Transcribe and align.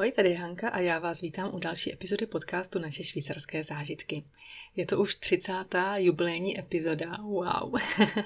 Ahoj, 0.00 0.12
tady 0.12 0.30
je 0.30 0.38
Hanka 0.38 0.68
a 0.68 0.78
já 0.78 0.98
vás 0.98 1.20
vítám 1.20 1.54
u 1.54 1.58
další 1.58 1.92
epizody 1.92 2.26
podcastu 2.26 2.78
Naše 2.78 3.04
švýcarské 3.04 3.64
zážitky. 3.64 4.24
Je 4.76 4.86
to 4.86 4.98
už 5.00 5.16
30. 5.16 5.52
jubilejní 5.96 6.58
epizoda, 6.58 7.16
wow. 7.22 7.74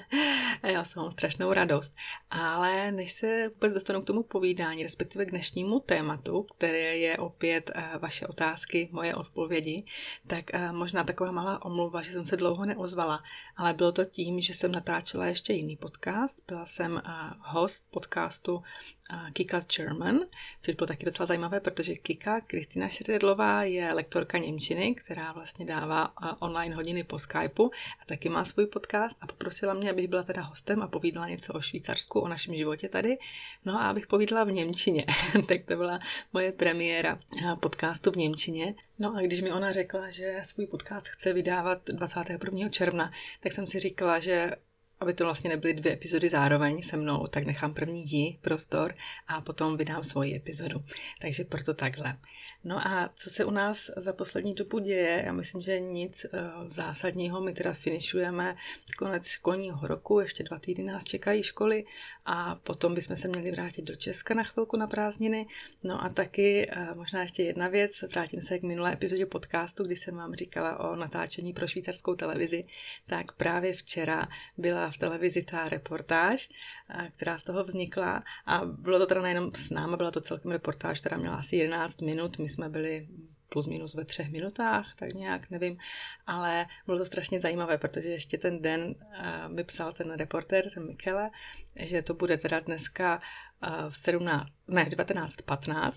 já 0.63 0.85
jsem 0.85 1.01
mám 1.01 1.11
strašnou 1.11 1.53
radost. 1.53 1.95
Ale 2.29 2.91
než 2.91 3.11
se 3.11 3.49
vůbec 3.53 3.73
dostanu 3.73 4.01
k 4.01 4.05
tomu 4.05 4.23
povídání, 4.23 4.83
respektive 4.83 5.25
k 5.25 5.29
dnešnímu 5.29 5.79
tématu, 5.79 6.43
které 6.43 6.97
je 6.97 7.17
opět 7.17 7.71
eh, 7.75 7.89
vaše 7.99 8.27
otázky, 8.27 8.89
moje 8.91 9.15
odpovědi, 9.15 9.85
tak 10.27 10.53
eh, 10.53 10.71
možná 10.71 11.03
taková 11.03 11.31
malá 11.31 11.65
omluva, 11.65 12.01
že 12.01 12.11
jsem 12.11 12.25
se 12.25 12.37
dlouho 12.37 12.65
neozvala, 12.65 13.23
ale 13.57 13.73
bylo 13.73 13.91
to 13.91 14.05
tím, 14.05 14.41
že 14.41 14.53
jsem 14.53 14.71
natáčela 14.71 15.25
ještě 15.25 15.53
jiný 15.53 15.77
podcast. 15.77 16.39
Byla 16.47 16.65
jsem 16.65 17.01
eh, 17.05 17.11
host 17.39 17.85
podcastu 17.91 18.63
Kika's 19.33 19.67
German, 19.67 20.19
což 20.61 20.75
bylo 20.75 20.87
taky 20.87 21.05
docela 21.05 21.25
zajímavé, 21.25 21.59
protože 21.59 21.95
Kika, 21.95 22.41
Kristýna 22.41 22.89
Šerdedlová, 22.89 23.63
je 23.63 23.93
lektorka 23.93 24.37
Němčiny, 24.37 24.95
která 24.95 25.31
vlastně 25.31 25.65
dává 25.65 26.13
online 26.39 26.75
hodiny 26.75 27.03
po 27.03 27.19
Skypeu 27.19 27.71
a 28.01 28.05
taky 28.05 28.29
má 28.29 28.45
svůj 28.45 28.65
podcast 28.65 29.17
a 29.21 29.27
poprosila 29.27 29.73
mě, 29.73 29.91
abych 29.91 30.07
byla 30.07 30.23
teda 30.23 30.41
hostem 30.41 30.81
a 30.81 30.87
povídala 30.87 31.27
něco 31.27 31.53
o 31.53 31.61
Švýcarsku, 31.61 32.19
o 32.19 32.27
našem 32.27 32.55
životě 32.55 32.89
tady. 32.89 33.17
No 33.65 33.81
a 33.81 33.89
abych 33.89 34.07
povídala 34.07 34.43
v 34.43 34.51
Němčině. 34.51 35.05
tak 35.47 35.65
to 35.65 35.75
byla 35.75 35.99
moje 36.33 36.51
premiéra 36.51 37.19
podcastu 37.59 38.11
v 38.11 38.15
Němčině. 38.15 38.75
No 38.99 39.15
a 39.15 39.21
když 39.21 39.41
mi 39.41 39.51
ona 39.51 39.71
řekla, 39.71 40.11
že 40.11 40.41
svůj 40.43 40.67
podcast 40.67 41.07
chce 41.07 41.33
vydávat 41.33 41.81
21. 41.87 42.69
června, 42.69 43.11
tak 43.39 43.53
jsem 43.53 43.67
si 43.67 43.79
říkala, 43.79 44.19
že 44.19 44.51
aby 44.99 45.13
to 45.13 45.23
vlastně 45.23 45.49
nebyly 45.49 45.73
dvě 45.73 45.93
epizody 45.93 46.29
zároveň 46.29 46.81
se 46.81 46.97
mnou, 46.97 47.27
tak 47.27 47.43
nechám 47.43 47.73
první 47.73 48.03
dí 48.03 48.39
prostor 48.41 48.95
a 49.27 49.41
potom 49.41 49.77
vydám 49.77 50.03
svoji 50.03 50.35
epizodu. 50.35 50.83
Takže 51.21 51.43
proto 51.43 51.73
takhle. 51.73 52.17
No 52.65 52.87
a 52.87 53.09
co 53.15 53.29
se 53.29 53.45
u 53.45 53.51
nás 53.51 53.91
za 53.97 54.13
poslední 54.13 54.53
dobu 54.53 54.79
děje? 54.79 55.23
Já 55.25 55.33
myslím, 55.33 55.61
že 55.61 55.79
nic 55.79 56.25
uh, 56.25 56.69
zásadního. 56.69 57.41
My 57.41 57.53
teda 57.53 57.73
finišujeme 57.73 58.55
konec 58.97 59.27
školního 59.27 59.79
roku, 59.83 60.19
ještě 60.19 60.43
dva 60.43 60.59
týdny 60.59 60.83
nás 60.83 61.03
čekají 61.03 61.43
školy 61.43 61.85
a 62.25 62.55
potom 62.55 62.95
bychom 62.95 63.15
se 63.15 63.27
měli 63.27 63.51
vrátit 63.51 63.81
do 63.81 63.95
Česka 63.95 64.33
na 64.33 64.43
chvilku 64.43 64.77
na 64.77 64.87
prázdniny. 64.87 65.47
No 65.83 66.03
a 66.03 66.09
taky 66.09 66.71
uh, 66.77 66.97
možná 66.97 67.21
ještě 67.21 67.43
jedna 67.43 67.67
věc, 67.67 68.01
vrátím 68.11 68.41
se 68.41 68.59
k 68.59 68.63
minulé 68.63 68.93
epizodě 68.93 69.25
podcastu, 69.25 69.83
kdy 69.83 69.95
jsem 69.95 70.15
vám 70.15 70.35
říkala 70.35 70.79
o 70.79 70.95
natáčení 70.95 71.53
pro 71.53 71.67
švýcarskou 71.67 72.15
televizi, 72.15 72.63
tak 73.07 73.31
právě 73.31 73.73
včera 73.73 74.27
byla 74.57 74.91
v 74.91 74.97
televizi 74.97 75.43
ta 75.43 75.69
reportáž, 75.69 76.49
uh, 76.49 77.07
která 77.15 77.37
z 77.37 77.43
toho 77.43 77.63
vznikla 77.63 78.23
a 78.45 78.65
bylo 78.65 78.99
to 78.99 79.05
teda 79.05 79.21
nejenom 79.21 79.51
s 79.55 79.69
náma, 79.69 79.97
byla 79.97 80.11
to 80.11 80.21
celkem 80.21 80.51
reportáž, 80.51 80.99
která 80.99 81.17
měla 81.17 81.35
asi 81.35 81.55
11 81.55 82.01
minut, 82.01 82.37
my 82.37 82.54
jsme 82.55 82.69
byli 82.69 83.07
plus 83.49 83.67
minus 83.67 83.93
ve 83.93 84.05
třech 84.05 84.31
minutách, 84.31 84.95
tak 84.95 85.13
nějak, 85.13 85.49
nevím, 85.49 85.77
ale 86.27 86.65
bylo 86.85 86.97
to 86.97 87.05
strašně 87.05 87.39
zajímavé, 87.39 87.77
protože 87.77 88.09
ještě 88.09 88.37
ten 88.37 88.61
den 88.61 88.95
uh, 88.99 89.53
mi 89.53 89.63
psal 89.63 89.93
ten 89.93 90.11
reporter, 90.11 90.69
ten 90.73 90.87
Michele, 90.87 91.29
že 91.75 92.01
to 92.01 92.13
bude 92.13 92.37
teda 92.37 92.59
dneska 92.59 93.21
v 93.89 93.97
17, 93.97 94.47
ne, 94.67 94.83
19.15, 94.83 95.91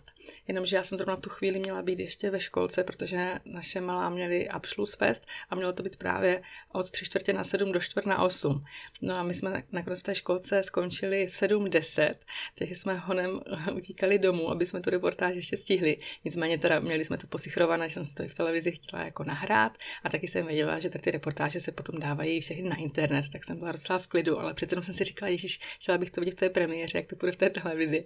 jenomže 0.48 0.76
já 0.76 0.82
jsem 0.82 0.98
zrovna 0.98 1.16
tu 1.16 1.30
chvíli 1.30 1.58
měla 1.58 1.82
být 1.82 1.98
ještě 1.98 2.30
ve 2.30 2.40
školce, 2.40 2.84
protože 2.84 3.34
naše 3.44 3.80
malá 3.80 4.10
měly 4.10 4.48
Abschlussfest 4.48 5.26
a 5.50 5.54
mělo 5.54 5.72
to 5.72 5.82
být 5.82 5.96
právě 5.96 6.42
od 6.72 6.90
3 6.90 7.04
čtvrtě 7.04 7.32
na 7.32 7.44
7 7.44 7.72
do 7.72 7.80
4 7.80 8.08
na 8.08 8.22
8. 8.22 8.64
No 9.02 9.14
a 9.14 9.22
my 9.22 9.34
jsme 9.34 9.62
nakonec 9.72 10.00
v 10.00 10.02
té 10.02 10.14
školce 10.14 10.62
skončili 10.62 11.26
v 11.26 11.32
7.10, 11.32 12.14
takže 12.58 12.74
jsme 12.74 12.94
honem 12.96 13.40
utíkali 13.74 14.18
domů, 14.18 14.50
aby 14.50 14.66
jsme 14.66 14.80
tu 14.80 14.90
reportáž 14.90 15.34
ještě 15.34 15.56
stihli. 15.56 15.96
Nicméně 16.24 16.58
teda 16.58 16.80
měli 16.80 17.04
jsme 17.04 17.18
to 17.18 17.26
posichrované, 17.26 17.88
že 17.88 17.94
jsem 17.94 18.06
si 18.06 18.14
to 18.14 18.22
i 18.22 18.28
v 18.28 18.34
televizi 18.34 18.72
chtěla 18.72 19.04
jako 19.04 19.24
nahrát 19.24 19.78
a 20.04 20.08
taky 20.08 20.28
jsem 20.28 20.46
věděla, 20.46 20.78
že 20.78 20.90
ty 20.90 21.10
reportáže 21.10 21.60
se 21.60 21.72
potom 21.72 22.00
dávají 22.00 22.40
všechny 22.40 22.68
na 22.68 22.76
internet, 22.76 23.24
tak 23.32 23.44
jsem 23.44 23.58
byla 23.58 23.72
docela 23.72 23.98
v 23.98 24.06
klidu, 24.06 24.40
ale 24.40 24.54
přece 24.54 24.82
jsem 24.82 24.94
si 24.94 25.04
říkala, 25.04 25.30
Ježíš, 25.30 25.60
chtěla 25.80 25.98
bych 25.98 26.10
to 26.10 26.20
vidět 26.20 26.32
v 26.32 26.40
té 26.40 26.50
premiéře, 26.50 26.98
jak 26.98 27.06
to 27.06 27.16
bude 27.16 27.32
v 27.32 27.36
té 27.36 27.50
televizi. 27.60 28.04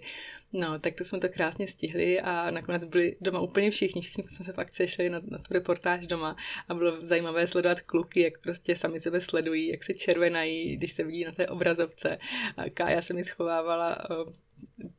No, 0.53 0.79
tak 0.79 0.95
to 0.95 1.05
jsme 1.05 1.19
to 1.19 1.29
krásně 1.29 1.67
stihli 1.67 2.21
a 2.21 2.51
nakonec 2.51 2.85
byli 2.85 3.15
doma 3.21 3.39
úplně 3.39 3.71
všichni, 3.71 4.01
všichni 4.01 4.23
jsme 4.23 4.45
se 4.45 4.53
fakt 4.53 4.75
sešli 4.75 5.09
na, 5.09 5.21
na 5.25 5.37
tu 5.37 5.53
reportáž 5.53 6.07
doma 6.07 6.35
a 6.69 6.73
bylo 6.73 7.05
zajímavé 7.05 7.47
sledovat 7.47 7.81
kluky, 7.81 8.21
jak 8.21 8.41
prostě 8.41 8.75
sami 8.75 9.01
sebe 9.01 9.21
sledují, 9.21 9.67
jak 9.67 9.83
se 9.83 9.93
červenají, 9.93 10.77
když 10.77 10.91
se 10.93 11.03
vidí 11.03 11.23
na 11.23 11.31
té 11.31 11.45
obrazovce. 11.45 12.17
A 12.57 12.69
Kája 12.69 13.01
se 13.01 13.13
mi 13.13 13.23
schovávala 13.23 13.97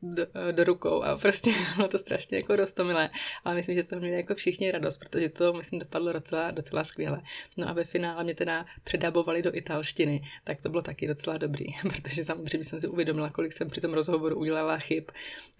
do, 0.01 0.27
do 0.51 0.63
rukou 0.63 1.03
a 1.03 1.17
prostě 1.17 1.53
bylo 1.75 1.87
to 1.87 1.97
strašně 1.97 2.37
jako 2.37 2.55
roztomilé, 2.55 3.09
ale 3.43 3.55
myslím, 3.55 3.75
že 3.75 3.83
to 3.83 3.95
měli 3.95 4.15
jako 4.15 4.35
všichni 4.35 4.71
radost, 4.71 4.97
protože 4.97 5.29
to 5.29 5.53
myslím 5.53 5.79
dopadlo 5.79 6.13
docela, 6.13 6.51
docela 6.51 6.83
skvěle. 6.83 7.21
No 7.57 7.69
a 7.69 7.73
ve 7.73 7.83
finále 7.83 8.23
mě 8.23 8.35
teda 8.35 8.65
předabovali 8.83 9.41
do 9.41 9.55
italštiny, 9.55 10.21
tak 10.43 10.61
to 10.61 10.69
bylo 10.69 10.81
taky 10.81 11.07
docela 11.07 11.37
dobrý, 11.37 11.65
protože 11.95 12.25
samozřejmě 12.25 12.63
jsem 12.63 12.81
si 12.81 12.87
uvědomila, 12.87 13.29
kolik 13.29 13.53
jsem 13.53 13.69
při 13.69 13.81
tom 13.81 13.93
rozhovoru 13.93 14.39
udělala 14.39 14.77
chyb 14.77 15.03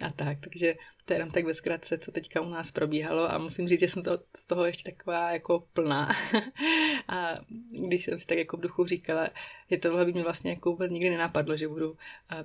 a 0.06 0.10
tak, 0.10 0.38
takže 0.40 0.76
to 1.06 1.14
je 1.14 1.20
jenom 1.20 1.32
tak 1.32 1.46
ve 1.46 1.54
zkratce, 1.54 1.98
co 1.98 2.12
teďka 2.12 2.42
u 2.42 2.50
nás 2.50 2.72
probíhalo 2.72 3.32
a 3.32 3.38
musím 3.38 3.68
říct, 3.68 3.80
že 3.80 3.88
jsem 3.88 4.04
to, 4.04 4.20
z 4.38 4.46
toho 4.46 4.66
ještě 4.66 4.92
taková 4.92 5.32
jako 5.32 5.64
plná. 5.74 6.16
a 7.08 7.36
když 7.88 8.06
jsem 8.06 8.20
si 8.20 8.26
tak 8.26 8.38
jako 8.38 8.58
v 8.58 8.62
duchu 8.62 8.86
říkala, 8.86 9.30
že 9.72 9.78
tohle 9.78 10.06
by 10.06 10.14
mě 10.14 10.24
vlastně 10.24 10.52
jako 10.52 10.72
vůbec 10.72 10.92
nikdy 10.92 11.10
nenapadlo, 11.10 11.58
že 11.58 11.68
budu, 11.68 11.98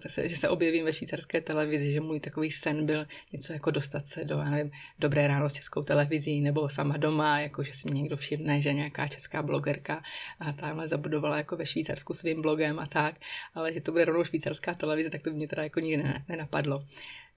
se, 0.07 0.29
že 0.29 0.37
se 0.37 0.49
objevím 0.49 0.85
ve 0.85 0.93
švýcarské 0.93 1.41
televizi, 1.41 1.93
že 1.93 2.01
můj 2.01 2.21
takový 2.21 2.51
sen 2.51 2.87
byl 2.87 3.07
něco 3.33 3.53
jako 3.53 3.71
dostat 3.71 4.07
se 4.07 4.25
do, 4.25 4.39
já 4.39 4.51
nevím, 4.51 4.73
dobré 4.99 5.29
ráno 5.29 5.49
s 5.49 5.53
českou 5.53 5.83
televizí 5.83 6.41
nebo 6.41 6.69
sama 6.69 6.97
doma, 6.97 7.41
jako 7.41 7.63
že 7.63 7.73
si 7.73 7.91
mě 7.91 8.01
někdo 8.01 8.17
všimne, 8.17 8.61
že 8.61 8.73
nějaká 8.73 9.09
česká 9.09 9.43
blogerka 9.43 10.03
a 10.41 10.53
tamhle 10.53 10.89
zabudovala 10.89 11.37
jako 11.37 11.57
ve 11.57 11.67
Švýcarsku 11.67 12.15
svým 12.15 12.43
blogem 12.43 12.79
a 12.79 12.87
tak, 12.87 13.15
ale 13.55 13.73
že 13.73 13.81
to 13.81 13.93
bude 13.93 14.05
rovnou 14.05 14.25
švýcarská 14.25 14.75
televize, 14.75 15.11
tak 15.11 15.23
to 15.23 15.31
by 15.31 15.37
mě 15.37 15.49
teda 15.49 15.63
jako 15.63 15.81
nikdy 15.81 16.05
nenapadlo. 16.29 16.85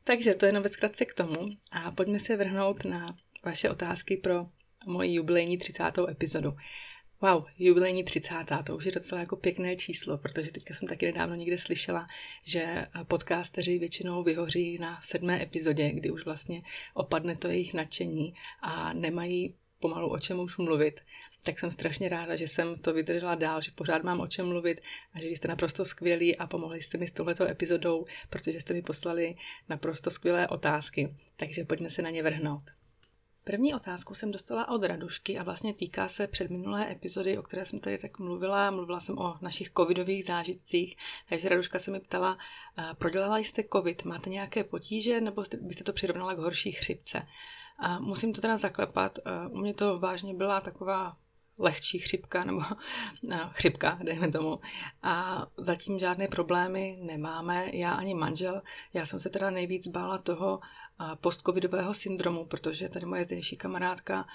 Takže 0.04 0.34
to 0.34 0.46
je 0.46 0.50
jenom 0.50 0.64
ve 0.64 0.70
zkratce 0.70 1.06
k 1.06 1.14
tomu 1.14 1.50
a 1.72 1.92
pojďme 1.92 2.20
se 2.20 2.38
vrhnout 2.38 2.86
na 2.86 3.18
vaše 3.44 3.70
otázky 3.70 4.18
pro 4.18 4.48
moji 4.86 5.14
jubilejní 5.14 5.58
30. 5.58 5.84
epizodu. 6.10 6.58
Wow, 7.22 7.46
jubilejní 7.60 8.04
30. 8.04 8.34
to 8.66 8.78
už 8.78 8.86
je 8.86 8.92
docela 8.92 9.22
jako 9.22 9.36
pěkné 9.36 9.76
číslo, 9.76 10.18
protože 10.18 10.52
teďka 10.52 10.74
jsem 10.74 10.88
taky 10.88 11.06
nedávno 11.06 11.36
někde 11.36 11.58
slyšela, 11.58 12.08
že 12.44 12.86
podcasteři 13.08 13.80
většinou 13.80 14.24
vyhoří 14.24 14.78
na 14.78 15.02
sedmé 15.04 15.44
epizodě, 15.44 15.92
kdy 15.92 16.12
už 16.12 16.26
vlastně 16.26 16.62
opadne 16.94 17.36
to 17.36 17.48
jejich 17.48 17.74
nadšení 17.74 18.34
a 18.62 18.94
nemají 18.94 19.56
pomalu 19.80 20.12
o 20.12 20.20
čem 20.20 20.40
už 20.40 20.58
mluvit 20.58 21.02
tak 21.44 21.60
jsem 21.60 21.72
strašně 21.72 22.10
ráda, 22.10 22.36
že 22.36 22.48
jsem 22.48 22.80
to 22.80 22.94
vydržela 22.94 23.36
dál, 23.36 23.62
že 23.62 23.72
pořád 23.76 24.04
mám 24.04 24.20
o 24.20 24.28
čem 24.28 24.48
mluvit 24.48 24.82
a 25.14 25.20
že 25.20 25.28
jste 25.28 25.48
naprosto 25.48 25.86
skvělí 25.86 26.38
a 26.38 26.48
pomohli 26.48 26.82
jste 26.82 26.98
mi 26.98 27.08
s 27.08 27.12
touhletou 27.12 27.44
epizodou, 27.44 28.06
protože 28.30 28.62
jste 28.62 28.74
mi 28.74 28.82
poslali 28.82 29.36
naprosto 29.70 30.12
skvělé 30.12 30.48
otázky. 30.48 31.16
Takže 31.36 31.64
pojďme 31.64 31.90
se 31.90 32.02
na 32.02 32.10
ně 32.10 32.24
vrhnout. 32.24 32.64
První 33.46 33.74
otázku 33.74 34.16
jsem 34.16 34.32
dostala 34.32 34.70
od 34.70 34.84
Radušky 34.84 35.40
a 35.40 35.44
vlastně 35.44 35.74
týká 35.74 36.08
se 36.08 36.28
předminulé 36.28 36.92
epizody, 36.92 37.38
o 37.38 37.44
které 37.44 37.66
jsem 37.66 37.80
tady 37.80 37.98
tak 37.98 38.20
mluvila. 38.20 38.72
Mluvila 38.72 39.00
jsem 39.00 39.18
o 39.18 39.36
našich 39.42 39.72
covidových 39.78 40.26
zážitcích, 40.26 40.98
takže 41.30 41.50
Raduška 41.50 41.80
se 41.80 41.92
mi 41.92 42.00
ptala, 42.00 42.38
prodělala 42.98 43.38
jste 43.38 43.64
covid, 43.74 44.06
máte 44.06 44.30
nějaké 44.30 44.64
potíže 44.64 45.22
nebo 45.22 45.44
byste 45.62 45.84
to 45.84 45.94
přirovnala 45.94 46.34
k 46.34 46.38
horší 46.38 46.72
chřipce? 46.72 47.28
A 47.80 48.00
musím 48.00 48.34
to 48.34 48.42
teda 48.42 48.58
zaklepat, 48.58 49.20
u 49.50 49.58
mě 49.58 49.74
to 49.74 50.00
vážně 50.00 50.34
byla 50.34 50.62
taková 50.62 51.18
lehčí 51.64 52.00
chřipka 52.00 52.44
nebo 52.44 52.62
no, 53.24 53.50
chřipka, 53.52 54.00
dejme 54.04 54.32
tomu. 54.32 54.60
A 55.04 55.46
zatím 55.58 56.00
žádné 56.00 56.28
problémy 56.28 56.98
nemáme, 57.02 57.70
já 57.74 57.92
ani 57.92 58.14
manžel. 58.14 58.62
Já 58.94 59.06
jsem 59.06 59.20
se 59.20 59.30
teda 59.30 59.50
nejvíc 59.50 59.88
bála 59.88 60.18
toho, 60.18 60.60
postcovidového 61.22 61.94
syndromu, 61.94 62.46
protože 62.46 62.90
tady 62.90 63.06
moje 63.06 63.24
zdejší 63.24 63.58
kamarádka, 63.58 64.26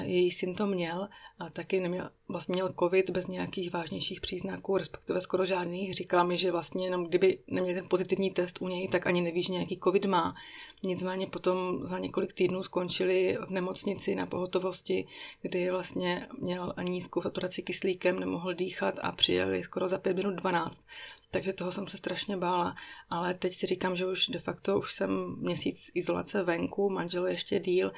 její 0.00 0.30
syn 0.30 0.54
to 0.54 0.66
měl 0.66 1.08
a 1.38 1.50
taky 1.50 1.80
neměl, 1.80 2.10
vlastně 2.28 2.52
měl 2.52 2.74
covid 2.78 3.10
bez 3.10 3.26
nějakých 3.26 3.72
vážnějších 3.72 4.20
příznaků, 4.20 4.76
respektive 4.76 5.20
skoro 5.20 5.46
žádných. 5.46 5.94
Říkala 5.94 6.24
mi, 6.24 6.38
že 6.38 6.52
vlastně 6.52 6.86
jenom 6.86 7.04
kdyby 7.06 7.38
neměl 7.46 7.74
ten 7.74 7.88
pozitivní 7.88 8.30
test 8.30 8.62
u 8.62 8.68
něj, 8.68 8.88
tak 8.88 9.06
ani 9.06 9.20
nevíš, 9.20 9.46
že 9.46 9.52
nějaký 9.52 9.80
covid 9.84 10.04
má. 10.04 10.34
Nicméně 10.84 11.26
potom 11.26 11.86
za 11.86 11.98
několik 11.98 12.32
týdnů 12.32 12.62
skončili 12.62 13.38
v 13.46 13.50
nemocnici 13.50 14.14
na 14.14 14.26
pohotovosti, 14.26 15.06
kdy 15.42 15.70
vlastně 15.70 16.28
měl 16.38 16.74
nízkou 16.82 17.22
saturaci 17.22 17.62
kyslíkem, 17.62 18.20
nemohl 18.20 18.54
dýchat 18.54 18.98
a 19.02 19.12
přijeli 19.12 19.62
skoro 19.62 19.88
za 19.88 19.98
5 19.98 20.16
minut 20.16 20.34
12 20.34 20.82
takže 21.34 21.52
toho 21.52 21.72
jsem 21.72 21.88
se 21.88 21.96
strašně 21.96 22.36
bála. 22.36 22.76
Ale 23.10 23.34
teď 23.34 23.54
si 23.54 23.66
říkám, 23.66 23.96
že 23.96 24.06
už 24.06 24.28
de 24.28 24.38
facto 24.38 24.78
už 24.78 24.94
jsem 24.94 25.36
měsíc 25.38 25.90
izolace 25.94 26.42
venku, 26.42 26.90
manžel 26.90 27.26
ještě 27.26 27.60
díl. 27.60 27.92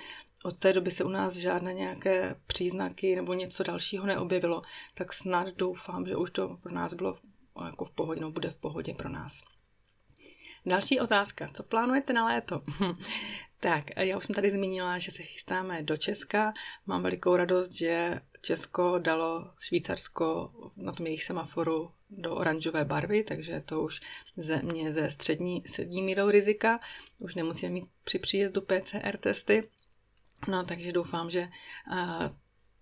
Od 0.44 0.58
té 0.58 0.72
doby 0.72 0.90
se 0.90 1.04
u 1.04 1.08
nás 1.08 1.34
žádné 1.34 1.74
nějaké 1.74 2.36
příznaky 2.46 3.16
nebo 3.16 3.34
něco 3.34 3.62
dalšího 3.62 4.06
neobjevilo, 4.06 4.62
tak 4.94 5.12
snad 5.12 5.48
doufám, 5.48 6.06
že 6.06 6.16
už 6.16 6.30
to 6.30 6.56
pro 6.62 6.72
nás 6.72 6.94
bylo 6.94 7.18
jako 7.64 7.84
v 7.84 7.90
pohodě, 7.90 8.20
no 8.20 8.30
bude 8.30 8.50
v 8.50 8.56
pohodě 8.56 8.94
pro 8.94 9.08
nás. 9.08 9.40
Další 10.66 11.00
otázka. 11.00 11.50
Co 11.54 11.62
plánujete 11.62 12.12
na 12.12 12.26
léto? 12.26 12.62
Tak, 13.60 13.84
já 13.96 14.16
už 14.16 14.26
jsem 14.26 14.34
tady 14.34 14.50
zmínila, 14.50 14.98
že 14.98 15.10
se 15.10 15.22
chystáme 15.22 15.82
do 15.82 15.96
Česka. 15.96 16.52
Mám 16.86 17.02
velikou 17.02 17.36
radost, 17.36 17.72
že 17.72 18.20
Česko 18.46 18.98
dalo 18.98 19.50
Švýcarsko 19.58 20.52
na 20.76 20.92
tom 20.92 21.06
jejich 21.06 21.24
semaforu 21.24 21.90
do 22.10 22.34
oranžové 22.34 22.84
barvy, 22.84 23.24
takže 23.24 23.60
to 23.60 23.82
už 23.82 24.00
země 24.36 24.92
ze 24.92 25.10
střední, 25.10 25.62
střední 25.66 26.02
mírou 26.02 26.30
rizika. 26.30 26.80
Už 27.18 27.34
nemusíme 27.34 27.72
mít 27.72 27.88
při 28.04 28.18
příjezdu 28.18 28.60
PCR 28.60 29.16
testy. 29.16 29.68
No, 30.48 30.64
takže 30.64 30.92
doufám, 30.92 31.30
že 31.30 31.48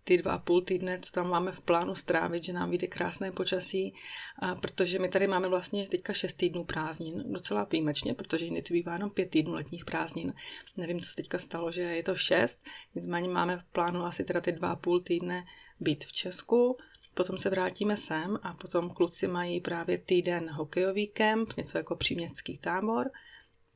ty 0.04 0.18
dva 0.18 0.32
a 0.32 0.38
půl 0.38 0.60
týdne, 0.60 0.98
co 1.02 1.12
tam 1.12 1.30
máme 1.30 1.52
v 1.52 1.60
plánu 1.60 1.94
strávit, 1.94 2.44
že 2.44 2.52
nám 2.52 2.70
vyjde 2.70 2.86
krásné 2.86 3.32
počasí, 3.32 3.94
a 4.38 4.54
protože 4.54 4.98
my 4.98 5.08
tady 5.08 5.26
máme 5.26 5.48
vlastně 5.48 5.88
teďka 5.88 6.12
šest 6.12 6.34
týdnů 6.34 6.64
prázdnin, 6.64 7.32
docela 7.32 7.64
výjimečně, 7.64 8.14
protože 8.14 8.44
jiný 8.44 8.62
to 8.62 8.74
bývá 8.74 8.92
jenom 8.92 9.10
pět 9.10 9.30
týdnů 9.30 9.54
letních 9.54 9.84
prázdnin. 9.84 10.34
Nevím, 10.76 11.00
co 11.00 11.06
se 11.06 11.16
teďka 11.16 11.38
stalo, 11.38 11.72
že 11.72 11.80
je 11.80 12.02
to 12.02 12.14
šest, 12.14 12.62
nicméně 12.94 13.28
máme 13.28 13.56
v 13.56 13.64
plánu 13.64 14.04
asi 14.04 14.24
teda 14.24 14.40
ty 14.40 14.52
dva 14.52 14.70
a 14.70 14.76
půl 14.76 15.00
týdne 15.00 15.44
být 15.80 16.04
v 16.04 16.12
Česku, 16.12 16.76
potom 17.14 17.38
se 17.38 17.50
vrátíme 17.50 17.96
sem 17.96 18.38
a 18.42 18.54
potom 18.54 18.90
kluci 18.90 19.26
mají 19.26 19.60
právě 19.60 19.98
týden 19.98 20.50
hokejový 20.50 21.06
kemp, 21.06 21.56
něco 21.56 21.78
jako 21.78 21.96
příměstský 21.96 22.58
tábor, 22.58 23.10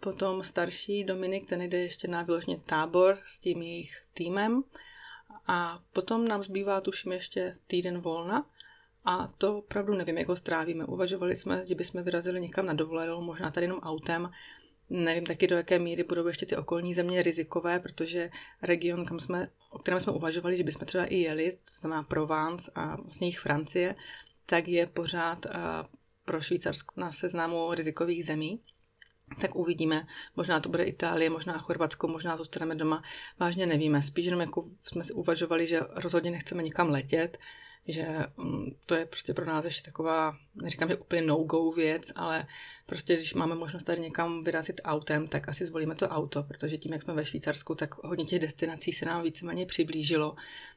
Potom 0.01 0.45
starší 0.45 1.05
Dominik, 1.05 1.49
ten 1.49 1.63
jde 1.63 1.79
ještě 1.79 2.09
na 2.09 2.23
vyloženě 2.23 2.59
tábor 2.67 3.19
s 3.27 3.39
tím 3.39 3.63
jejich 3.63 4.03
týmem. 4.15 4.63
A 5.49 5.79
potom 5.93 6.29
nám 6.29 6.43
zbývá 6.43 6.81
tuším 6.81 7.13
ještě 7.13 7.55
týden 7.67 7.99
volna. 7.99 8.47
A 9.05 9.33
to 9.39 9.59
opravdu 9.59 9.95
nevím, 9.95 10.19
jak 10.19 10.29
ho 10.29 10.37
strávíme. 10.37 10.85
Uvažovali 10.85 11.37
jsme, 11.37 11.63
že 11.67 11.75
bychom 11.75 12.03
vyrazili 12.03 12.41
někam 12.41 12.67
na 12.67 12.73
dovolenou, 12.73 13.21
možná 13.21 13.51
tady 13.51 13.65
jenom 13.65 13.81
autem. 13.81 14.31
Nevím 14.91 15.27
taky, 15.27 15.47
do 15.47 15.57
jaké 15.57 15.79
míry 15.79 16.05
budou 16.05 16.27
ještě 16.27 16.47
ty 16.47 16.57
okolní 16.57 16.95
země 16.95 17.23
rizikové, 17.23 17.81
protože 17.81 18.31
region, 18.63 19.07
kam 19.07 19.21
jsme, 19.21 19.49
o 19.71 19.79
kterém 19.79 20.01
jsme 20.01 20.13
uvažovali, 20.13 20.57
že 20.57 20.65
bychom 20.65 20.87
třeba 20.87 21.05
i 21.05 21.17
jeli, 21.17 21.53
to 21.53 21.71
znamená 21.81 22.03
Provence 22.03 22.71
a 22.75 22.97
vlastně 22.97 23.27
jich 23.27 23.41
Francie, 23.41 23.95
tak 24.47 24.69
je 24.69 24.87
pořád 24.87 25.47
pro 26.25 26.41
Švýcarsko 26.41 27.01
na 27.01 27.13
seznamu 27.13 27.75
rizikových 27.75 28.25
zemí 28.25 28.61
tak 29.41 29.57
uvidíme. 29.57 30.07
Možná 30.37 30.61
to 30.61 30.69
bude 30.69 30.85
Itálie, 30.85 31.31
možná 31.31 31.59
Chorvatsko, 31.59 32.09
možná 32.09 32.37
zůstaneme 32.37 32.75
doma. 32.75 33.03
Vážně 33.39 33.67
nevíme. 33.67 34.03
Spíš 34.03 34.27
jenom 34.27 34.41
jako 34.41 34.65
jsme 34.85 35.05
si 35.05 35.13
uvažovali, 35.13 35.67
že 35.67 35.81
rozhodně 35.91 36.31
nechceme 36.31 36.63
nikam 36.63 36.91
letět, 36.91 37.39
že 37.89 38.07
mm, 38.37 38.71
to 38.87 38.95
je 38.95 39.07
prostě 39.07 39.35
pro 39.35 39.45
nás 39.45 39.65
ještě 39.65 39.83
taková, 39.91 40.37
neříkám, 40.55 40.89
že 40.89 40.97
úplně 40.97 41.23
no-go 41.23 41.73
věc, 41.73 42.13
ale 42.17 42.47
prostě 42.89 43.17
když 43.17 43.35
máme 43.35 43.55
možnost 43.55 43.83
tady 43.83 44.01
někam 44.01 44.45
vyrazit 44.45 44.81
autem, 44.85 45.29
tak 45.29 45.49
asi 45.49 45.67
zvolíme 45.67 45.95
to 45.95 46.09
auto, 46.09 46.43
protože 46.43 46.79
tím, 46.79 46.93
jak 46.93 47.03
jsme 47.03 47.15
ve 47.15 47.25
Švýcarsku, 47.25 47.75
tak 47.75 48.05
hodně 48.05 48.25
těch 48.25 48.41
destinací 48.41 48.93
se 48.93 49.07
nám 49.07 49.23
víceméně 49.23 49.67
přiblížilo. 49.67 50.37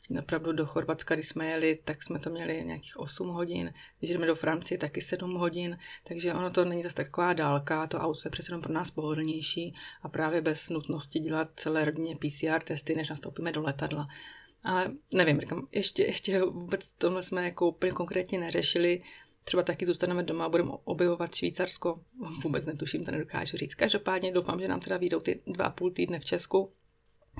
Napravdu 0.09 0.51
do 0.51 0.65
Chorvatska, 0.65 1.15
když 1.15 1.27
jsme 1.27 1.47
jeli, 1.47 1.79
tak 1.83 2.03
jsme 2.03 2.19
to 2.19 2.29
měli 2.29 2.63
nějakých 2.65 2.99
8 2.99 3.27
hodin, 3.27 3.73
když 3.99 4.11
jdeme 4.11 4.27
do 4.27 4.35
Francie, 4.35 4.77
taky 4.77 5.01
7 5.01 5.33
hodin, 5.33 5.77
takže 6.03 6.33
ono 6.33 6.49
to 6.49 6.65
není 6.65 6.83
zase 6.83 6.95
taková 6.95 7.33
dálka, 7.33 7.87
to 7.87 7.99
auto 7.99 8.19
je 8.25 8.31
přece 8.31 8.51
jenom 8.51 8.61
pro 8.61 8.73
nás 8.73 8.91
pohodlnější 8.91 9.75
a 10.01 10.09
právě 10.09 10.41
bez 10.41 10.69
nutnosti 10.69 11.19
dělat 11.19 11.49
celé 11.55 11.85
rodině 11.85 12.15
PCR 12.15 12.61
testy, 12.63 12.95
než 12.95 13.09
nastoupíme 13.09 13.51
do 13.51 13.61
letadla. 13.61 14.07
Ale 14.63 14.91
nevím, 15.13 15.39
říkám, 15.39 15.67
ještě, 15.71 16.03
ještě 16.03 16.41
vůbec 16.41 16.93
tohle 16.97 17.23
jsme 17.23 17.45
jako 17.45 17.67
úplně 17.67 17.91
konkrétně 17.91 18.39
neřešili. 18.39 19.01
Třeba 19.43 19.63
taky 19.63 19.85
zůstaneme 19.85 20.23
doma 20.23 20.45
a 20.45 20.49
budeme 20.49 20.71
objevovat 20.83 21.35
Švýcarsko. 21.35 21.99
Vůbec 22.43 22.65
netuším, 22.65 23.05
to 23.05 23.11
nedokážu 23.11 23.57
říct. 23.57 23.75
Každopádně 23.75 24.31
doufám, 24.31 24.59
že 24.59 24.67
nám 24.67 24.79
teda 24.79 24.97
vyjdou 24.97 25.19
ty 25.19 25.41
dva 25.47 25.69
půl 25.69 25.91
týdne 25.91 26.19
v 26.19 26.25
Česku. 26.25 26.71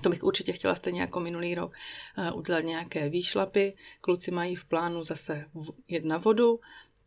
To 0.04 0.10
bych 0.10 0.24
určitě 0.24 0.54
chtěla 0.54 0.76
stejně 0.76 1.02
jako 1.02 1.20
minulý 1.20 1.56
rok 1.56 1.74
uh, 2.18 2.38
udělat 2.38 2.60
nějaké 2.60 3.10
výšlapy. 3.10 3.74
Kluci 4.02 4.32
mají 4.32 4.56
v 4.56 4.66
plánu 4.66 5.04
zase 5.04 5.46
jet 5.88 6.06
na 6.06 6.18
vodu, 6.18 6.60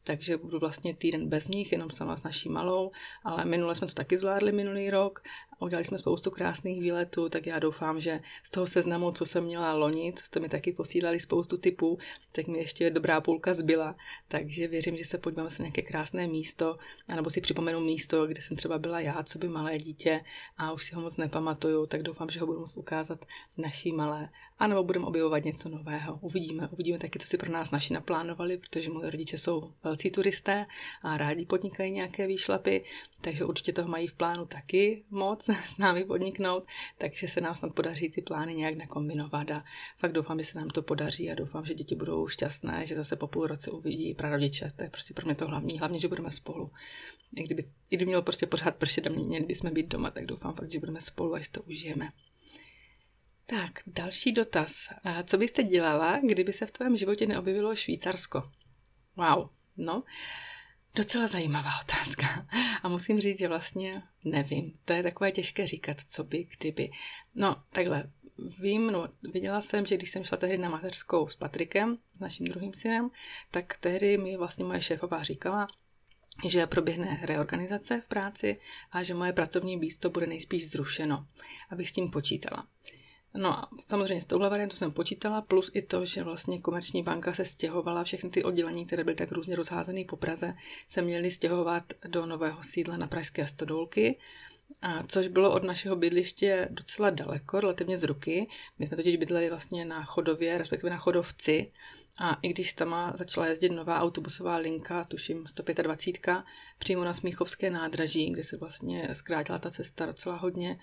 takže 0.05 0.37
budu 0.37 0.59
vlastně 0.59 0.95
týden 0.95 1.29
bez 1.29 1.49
nich, 1.49 1.73
jenom 1.73 1.91
sama 1.91 2.17
s 2.17 2.23
naší 2.23 2.49
malou, 2.49 2.91
ale 3.25 3.45
minule 3.45 3.75
jsme 3.75 3.87
to 3.87 3.95
taky 3.95 4.19
zvládli 4.19 4.53
minulý 4.53 4.91
rok 4.91 5.23
udělali 5.65 5.85
jsme 5.85 5.99
spoustu 5.99 6.31
krásných 6.31 6.81
výletů, 6.81 7.29
tak 7.29 7.47
já 7.47 7.59
doufám, 7.59 8.01
že 8.01 8.21
z 8.43 8.51
toho 8.51 8.67
seznamu, 8.67 9.13
co 9.13 9.27
jsem 9.27 9.45
měla 9.45 9.75
lonit, 9.75 10.19
jste 10.19 10.41
mi 10.41 10.49
taky 10.49 10.73
posílali 10.73 11.21
spoustu 11.21 11.57
typů, 11.57 11.99
tak 12.33 12.47
mi 12.47 12.59
ještě 12.59 12.91
dobrá 12.91 13.21
půlka 13.21 13.55
zbyla, 13.55 13.97
takže 14.29 14.69
věřím, 14.69 14.97
že 14.97 15.05
se 15.05 15.19
podíváme 15.19 15.51
se 15.51 15.63
na 15.63 15.67
nějaké 15.67 15.83
krásné 15.83 16.27
místo, 16.27 16.79
anebo 17.09 17.31
si 17.31 17.41
připomenu 17.41 17.81
místo, 17.81 18.27
kde 18.27 18.43
jsem 18.43 18.57
třeba 18.57 18.79
byla 18.79 19.01
já, 19.01 19.23
co 19.23 19.39
by 19.39 19.49
malé 19.49 19.79
dítě 19.79 20.25
a 20.59 20.73
už 20.73 20.85
si 20.85 20.95
ho 20.95 21.01
moc 21.01 21.17
nepamatuju, 21.17 21.87
tak 21.87 22.03
doufám, 22.03 22.31
že 22.31 22.41
ho 22.41 22.47
budu 22.47 22.61
moct 22.61 22.77
ukázat 22.77 23.25
naší 23.59 23.93
malé. 23.93 24.29
Anebo 24.59 24.85
budeme 24.85 25.07
objevovat 25.07 25.45
něco 25.45 25.69
nového. 25.69 26.19
Uvidíme, 26.21 26.69
uvidíme 26.69 26.99
taky, 26.99 27.19
co 27.19 27.29
si 27.29 27.39
pro 27.39 27.53
nás 27.53 27.71
naši 27.71 27.93
naplánovali, 27.93 28.59
protože 28.59 28.91
moje 28.91 29.11
rodiče 29.11 29.39
jsou 29.39 29.73
velcí 29.85 30.11
turisté 30.11 30.67
a 31.03 31.17
rádi 31.17 31.47
podnikají 31.47 31.93
nějaké 31.93 32.27
výšlapy, 32.27 32.85
takže 33.21 33.45
určitě 33.45 33.73
toho 33.73 33.89
mají 33.89 34.07
v 34.07 34.15
plánu 34.15 34.47
taky 34.47 35.05
moc 35.11 35.51
s 35.67 35.79
námi 35.79 36.05
podniknout, 36.05 36.65
takže 36.99 37.29
se 37.29 37.41
nám 37.41 37.55
snad 37.55 37.75
podaří 37.75 38.11
ty 38.11 38.23
plány 38.23 38.55
nějak 38.55 38.77
nakombinovat 38.77 39.51
a 39.51 39.65
fakt 39.99 40.13
doufám, 40.13 40.39
že 40.39 40.45
se 40.45 40.59
nám 40.59 40.69
to 40.69 40.83
podaří 40.83 41.31
a 41.31 41.35
doufám, 41.35 41.67
že 41.67 41.75
děti 41.75 41.95
budou 41.95 42.29
šťastné, 42.29 42.87
že 42.87 42.97
zase 42.97 43.17
po 43.17 43.27
půl 43.27 43.47
roce 43.47 43.71
uvidí 43.71 44.15
prarodiče. 44.15 44.71
To 44.77 44.83
je 44.83 44.91
prostě 44.91 45.15
pro 45.15 45.25
mě 45.25 45.35
to 45.35 45.47
hlavní, 45.47 45.79
hlavně, 45.79 46.01
že 46.01 46.09
budeme 46.09 46.31
spolu. 46.31 46.71
I 47.37 47.43
kdyby, 47.43 47.63
i 47.91 47.97
kdyby 47.97 48.07
mělo 48.07 48.23
prostě 48.23 48.47
pořád 48.47 48.77
pršet 48.77 49.07
a 49.07 49.11
měli 49.11 49.45
bychom 49.45 49.75
být 49.75 49.89
doma, 49.89 50.11
tak 50.11 50.27
doufám 50.27 50.55
fakt, 50.55 50.71
že 50.71 50.81
budeme 50.81 51.01
spolu 51.01 51.35
a 51.35 51.39
že 51.39 51.51
to 51.51 51.63
užijeme. 51.63 52.09
Tak, 53.47 53.81
další 53.87 54.33
dotaz. 54.33 54.89
Co 55.25 55.39
byste 55.39 55.63
dělala, 55.63 56.21
kdyby 56.27 56.53
se 56.53 56.67
v 56.67 56.71
tvém 56.71 56.97
životě 56.97 57.27
neobjevilo 57.27 57.77
Švýcarsko? 57.77 58.51
Wow, 59.17 59.49
no, 59.77 60.03
docela 60.95 61.27
zajímavá 61.27 61.71
otázka. 61.83 62.47
A 62.83 62.89
musím 62.89 63.21
říct, 63.21 63.39
že 63.39 63.49
vlastně 63.49 64.03
nevím. 64.25 64.79
To 64.85 64.93
je 64.93 65.03
takové 65.03 65.33
těžké 65.33 65.67
říkat, 65.67 65.97
co 66.09 66.25
by, 66.25 66.49
kdyby. 66.59 66.91
No, 67.35 67.63
takhle, 67.71 68.11
vím, 68.59 68.87
no, 68.87 69.09
viděla 69.33 69.61
jsem, 69.61 69.87
že 69.87 69.97
když 69.97 70.11
jsem 70.11 70.25
šla 70.25 70.39
tehdy 70.39 70.59
na 70.59 70.69
mateřskou 70.69 71.29
s 71.29 71.37
Patrikem, 71.37 71.99
s 72.17 72.21
naším 72.21 72.47
druhým 72.47 72.75
synem, 72.75 73.11
tak 73.51 73.77
tehdy 73.81 74.19
mi 74.19 74.37
vlastně 74.37 74.65
moje 74.65 74.83
šéfová 74.83 75.23
říkala, 75.23 75.69
že 76.49 76.67
proběhne 76.67 77.21
reorganizace 77.23 78.01
v 78.01 78.07
práci 78.07 78.61
a 78.91 79.03
že 79.03 79.15
moje 79.15 79.33
pracovní 79.33 79.77
místo 79.77 80.11
bude 80.11 80.27
nejspíš 80.27 80.71
zrušeno, 80.71 81.27
abych 81.71 81.91
s 81.91 81.93
tím 81.93 82.11
počítala. 82.11 82.67
No 83.37 83.59
a 83.59 83.69
samozřejmě 83.89 84.21
s 84.21 84.27
touhle 84.27 84.51
variantou 84.51 84.77
jsem 84.77 84.93
počítala, 84.93 85.43
plus 85.43 85.71
i 85.75 85.83
to, 85.83 86.07
že 86.07 86.23
vlastně 86.23 86.61
komerční 86.61 87.03
banka 87.03 87.35
se 87.35 87.45
stěhovala, 87.45 88.05
všechny 88.05 88.31
ty 88.31 88.45
oddělení, 88.45 88.87
které 88.87 89.05
byly 89.05 89.17
tak 89.17 89.33
různě 89.33 89.57
rozházené 89.57 90.05
po 90.05 90.17
Praze, 90.17 90.55
se 90.89 91.03
měly 91.03 91.31
stěhovat 91.31 91.85
do 92.09 92.27
nového 92.27 92.63
sídla 92.63 92.97
na 92.97 93.07
Pražské 93.07 93.47
stodolky, 93.47 94.19
a 94.83 95.03
což 95.09 95.29
bylo 95.29 95.53
od 95.53 95.65
našeho 95.65 95.97
bydliště 95.97 96.69
docela 96.71 97.11
daleko, 97.11 97.61
relativně 97.61 97.99
z 97.99 98.03
ruky. 98.03 98.49
My 98.79 98.87
jsme 98.87 98.97
totiž 98.97 99.17
bydleli 99.17 99.51
vlastně 99.51 99.85
na 99.85 100.05
chodově, 100.05 100.59
respektive 100.59 100.91
na 100.91 100.97
chodovci. 100.97 101.73
A 102.19 102.39
i 102.43 102.49
když 102.49 102.73
tam 102.73 103.13
začala 103.15 103.47
jezdit 103.47 103.69
nová 103.69 104.01
autobusová 104.01 104.57
linka, 104.57 105.05
tuším 105.05 105.47
125, 105.47 106.43
přímo 106.79 107.05
na 107.05 107.13
Smíchovské 107.13 107.71
nádraží, 107.71 108.31
kde 108.31 108.45
se 108.45 108.57
vlastně 108.57 109.09
zkrátila 109.13 109.59
ta 109.59 109.71
cesta 109.71 110.07
docela 110.07 110.37
hodně, 110.37 110.79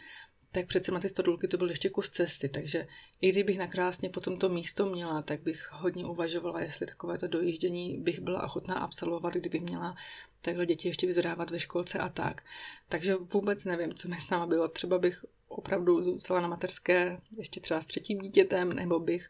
tak 0.52 0.68
přece 0.68 0.92
na 0.92 1.00
ty 1.00 1.10
stodulky 1.10 1.48
to 1.48 1.58
byl 1.58 1.70
ještě 1.70 1.90
kus 1.90 2.10
cesty, 2.10 2.50
takže 2.50 2.88
i 3.22 3.32
kdybych 3.32 3.58
nakrásně 3.58 4.10
potom 4.10 4.38
to 4.38 4.50
místo 4.50 4.86
měla, 4.86 5.22
tak 5.22 5.42
bych 5.42 5.70
hodně 5.72 6.06
uvažovala, 6.06 6.62
jestli 6.62 6.86
takovéto 6.86 7.28
dojíždění 7.28 7.98
bych 7.98 8.20
byla 8.20 8.44
ochotná 8.44 8.76
absolvovat, 8.76 9.34
kdyby 9.34 9.60
měla 9.60 9.96
takhle 10.42 10.66
děti 10.66 10.88
ještě 10.88 11.08
vyzrávat 11.08 11.50
ve 11.50 11.60
školce 11.60 12.00
a 12.00 12.10
tak. 12.10 12.44
Takže 12.90 13.16
vůbec 13.16 13.66
nevím, 13.66 13.94
co 13.94 14.08
mi 14.08 14.16
s 14.16 14.30
náma 14.30 14.46
bylo. 14.46 14.68
Třeba 14.68 15.00
bych 15.00 15.26
opravdu 15.48 16.04
zůstala 16.04 16.42
na 16.42 16.48
materské 16.48 17.22
ještě 17.38 17.60
třeba 17.60 17.82
s 17.82 17.86
třetím 17.86 18.20
dítětem, 18.20 18.74
nebo 18.74 19.00
bych 19.00 19.30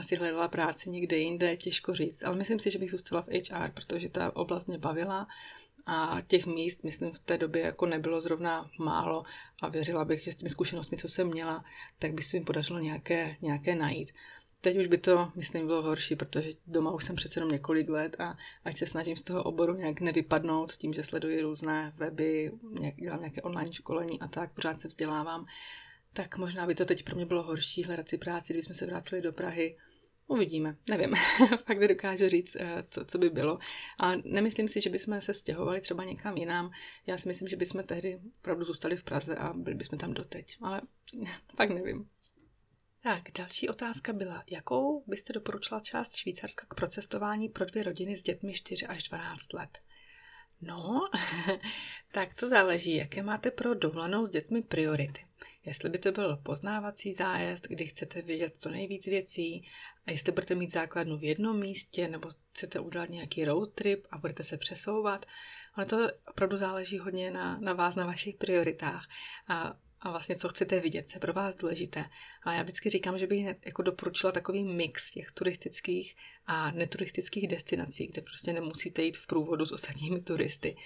si 0.00 0.16
hledala 0.16 0.48
práci 0.48 0.90
někde 0.90 1.16
jinde, 1.16 1.56
těžko 1.56 1.94
říct. 1.94 2.24
Ale 2.24 2.36
myslím 2.36 2.60
si, 2.60 2.70
že 2.70 2.78
bych 2.78 2.90
zůstala 2.90 3.22
v 3.22 3.28
HR, 3.28 3.70
protože 3.70 4.08
ta 4.08 4.36
oblast 4.36 4.68
mě 4.68 4.78
bavila 4.78 5.26
a 5.86 6.18
těch 6.26 6.46
míst, 6.46 6.84
myslím, 6.84 7.12
v 7.12 7.18
té 7.18 7.38
době 7.38 7.62
jako 7.62 7.86
nebylo 7.86 8.20
zrovna 8.20 8.70
málo 8.78 9.24
a 9.62 9.68
věřila 9.68 10.04
bych, 10.04 10.24
že 10.24 10.32
s 10.32 10.36
těmi 10.36 10.50
zkušenostmi, 10.50 10.98
co 10.98 11.08
jsem 11.08 11.26
měla, 11.26 11.64
tak 11.98 12.14
by 12.14 12.22
se 12.22 12.38
mi 12.38 12.44
podařilo 12.44 12.78
nějaké, 12.78 13.36
nějaké 13.42 13.74
najít. 13.74 14.12
Teď 14.60 14.76
už 14.76 14.86
by 14.86 14.98
to, 14.98 15.32
myslím, 15.34 15.66
bylo 15.66 15.82
horší, 15.82 16.16
protože 16.16 16.50
doma 16.66 16.92
už 16.92 17.04
jsem 17.04 17.16
přece 17.16 17.40
jenom 17.40 17.52
několik 17.52 17.88
let 17.88 18.16
a 18.20 18.36
ať 18.64 18.78
se 18.78 18.86
snažím 18.86 19.16
z 19.16 19.22
toho 19.22 19.42
oboru 19.42 19.74
nějak 19.74 20.00
nevypadnout 20.00 20.70
s 20.70 20.78
tím, 20.78 20.94
že 20.94 21.02
sleduji 21.02 21.42
různé 21.42 21.92
weby, 21.96 22.52
nějak, 22.80 22.96
dělám 22.96 23.20
nějaké 23.20 23.42
online 23.42 23.72
školení 23.72 24.20
a 24.20 24.28
tak, 24.28 24.52
pořád 24.52 24.80
se 24.80 24.88
vzdělávám, 24.88 25.46
tak 26.12 26.38
možná 26.38 26.66
by 26.66 26.74
to 26.74 26.84
teď 26.84 27.04
pro 27.04 27.14
mě 27.14 27.26
bylo 27.26 27.42
horší 27.42 27.84
hledat 27.84 28.08
si 28.08 28.18
práci, 28.18 28.52
kdybychom 28.52 28.76
se 28.76 28.86
vrátili 28.86 29.22
do 29.22 29.32
Prahy, 29.32 29.76
Uvidíme, 30.26 30.76
nevím. 30.90 31.14
Fakt 31.64 31.78
nedokážu 31.78 32.28
říct, 32.28 32.56
eh, 32.56 32.84
co, 32.90 33.04
co 33.04 33.18
by 33.18 33.30
bylo. 33.30 33.58
A 34.00 34.12
nemyslím 34.24 34.68
si, 34.68 34.80
že 34.80 34.90
bychom 34.90 35.20
se 35.20 35.34
stěhovali 35.34 35.80
třeba 35.80 36.04
někam 36.04 36.36
jinam. 36.36 36.70
Já 37.06 37.18
si 37.18 37.28
myslím, 37.28 37.48
že 37.48 37.56
bychom 37.56 37.82
tehdy 37.82 38.20
opravdu 38.38 38.64
zůstali 38.64 38.96
v 38.96 39.02
Praze 39.02 39.36
a 39.36 39.52
byli 39.52 39.76
bychom 39.76 39.98
tam 39.98 40.14
doteď. 40.14 40.56
Ale 40.60 40.80
fakt 41.56 41.70
nevím. 41.70 42.08
Tak, 43.02 43.22
další 43.38 43.68
otázka 43.68 44.12
byla, 44.12 44.42
jakou 44.50 45.04
byste 45.06 45.32
doporučila 45.32 45.80
část 45.80 46.16
Švýcarska 46.16 46.66
k 46.68 46.74
procestování 46.74 47.48
pro 47.48 47.64
dvě 47.64 47.82
rodiny 47.82 48.16
s 48.16 48.22
dětmi 48.22 48.54
4 48.54 48.86
až 48.86 49.08
12 49.08 49.52
let? 49.52 49.78
No, 50.66 51.08
tak 52.12 52.34
to 52.34 52.48
záleží, 52.48 52.94
jaké 52.94 53.22
máte 53.22 53.50
pro 53.50 53.74
dovolenou 53.74 54.26
s 54.26 54.30
dětmi 54.30 54.62
priority. 54.62 55.24
Jestli 55.64 55.90
by 55.90 55.98
to 55.98 56.12
byl 56.12 56.36
poznávací 56.36 57.14
zájezd, 57.14 57.66
kdy 57.68 57.86
chcete 57.86 58.22
vědět 58.22 58.54
co 58.56 58.70
nejvíc 58.70 59.06
věcí, 59.06 59.68
a 60.06 60.10
jestli 60.10 60.32
budete 60.32 60.54
mít 60.54 60.72
základnu 60.72 61.18
v 61.18 61.24
jednom 61.24 61.60
místě, 61.60 62.08
nebo 62.08 62.28
chcete 62.52 62.80
udělat 62.80 63.10
nějaký 63.10 63.44
road 63.44 63.72
trip 63.72 64.06
a 64.10 64.18
budete 64.18 64.44
se 64.44 64.56
přesouvat, 64.56 65.26
ale 65.74 65.86
to 65.86 66.08
opravdu 66.28 66.56
záleží 66.56 66.98
hodně 66.98 67.30
na, 67.30 67.58
na 67.58 67.72
vás, 67.72 67.94
na 67.94 68.06
vašich 68.06 68.36
prioritách. 68.36 69.08
A 69.48 69.76
a 70.04 70.10
vlastně 70.10 70.36
co 70.36 70.48
chcete 70.48 70.80
vidět, 70.80 71.10
co 71.10 71.16
je 71.16 71.20
pro 71.20 71.32
vás 71.32 71.54
důležité. 71.54 72.04
A 72.42 72.52
já 72.52 72.62
vždycky 72.62 72.90
říkám, 72.90 73.18
že 73.18 73.26
bych 73.26 73.46
jako 73.64 73.82
doporučila 73.82 74.32
takový 74.32 74.64
mix 74.64 75.10
těch 75.10 75.32
turistických 75.32 76.16
a 76.46 76.70
neturistických 76.70 77.48
destinací, 77.48 78.06
kde 78.06 78.22
prostě 78.22 78.52
nemusíte 78.52 79.02
jít 79.02 79.16
v 79.16 79.26
průvodu 79.26 79.66
s 79.66 79.72
ostatními 79.72 80.20
turisty. 80.20 80.76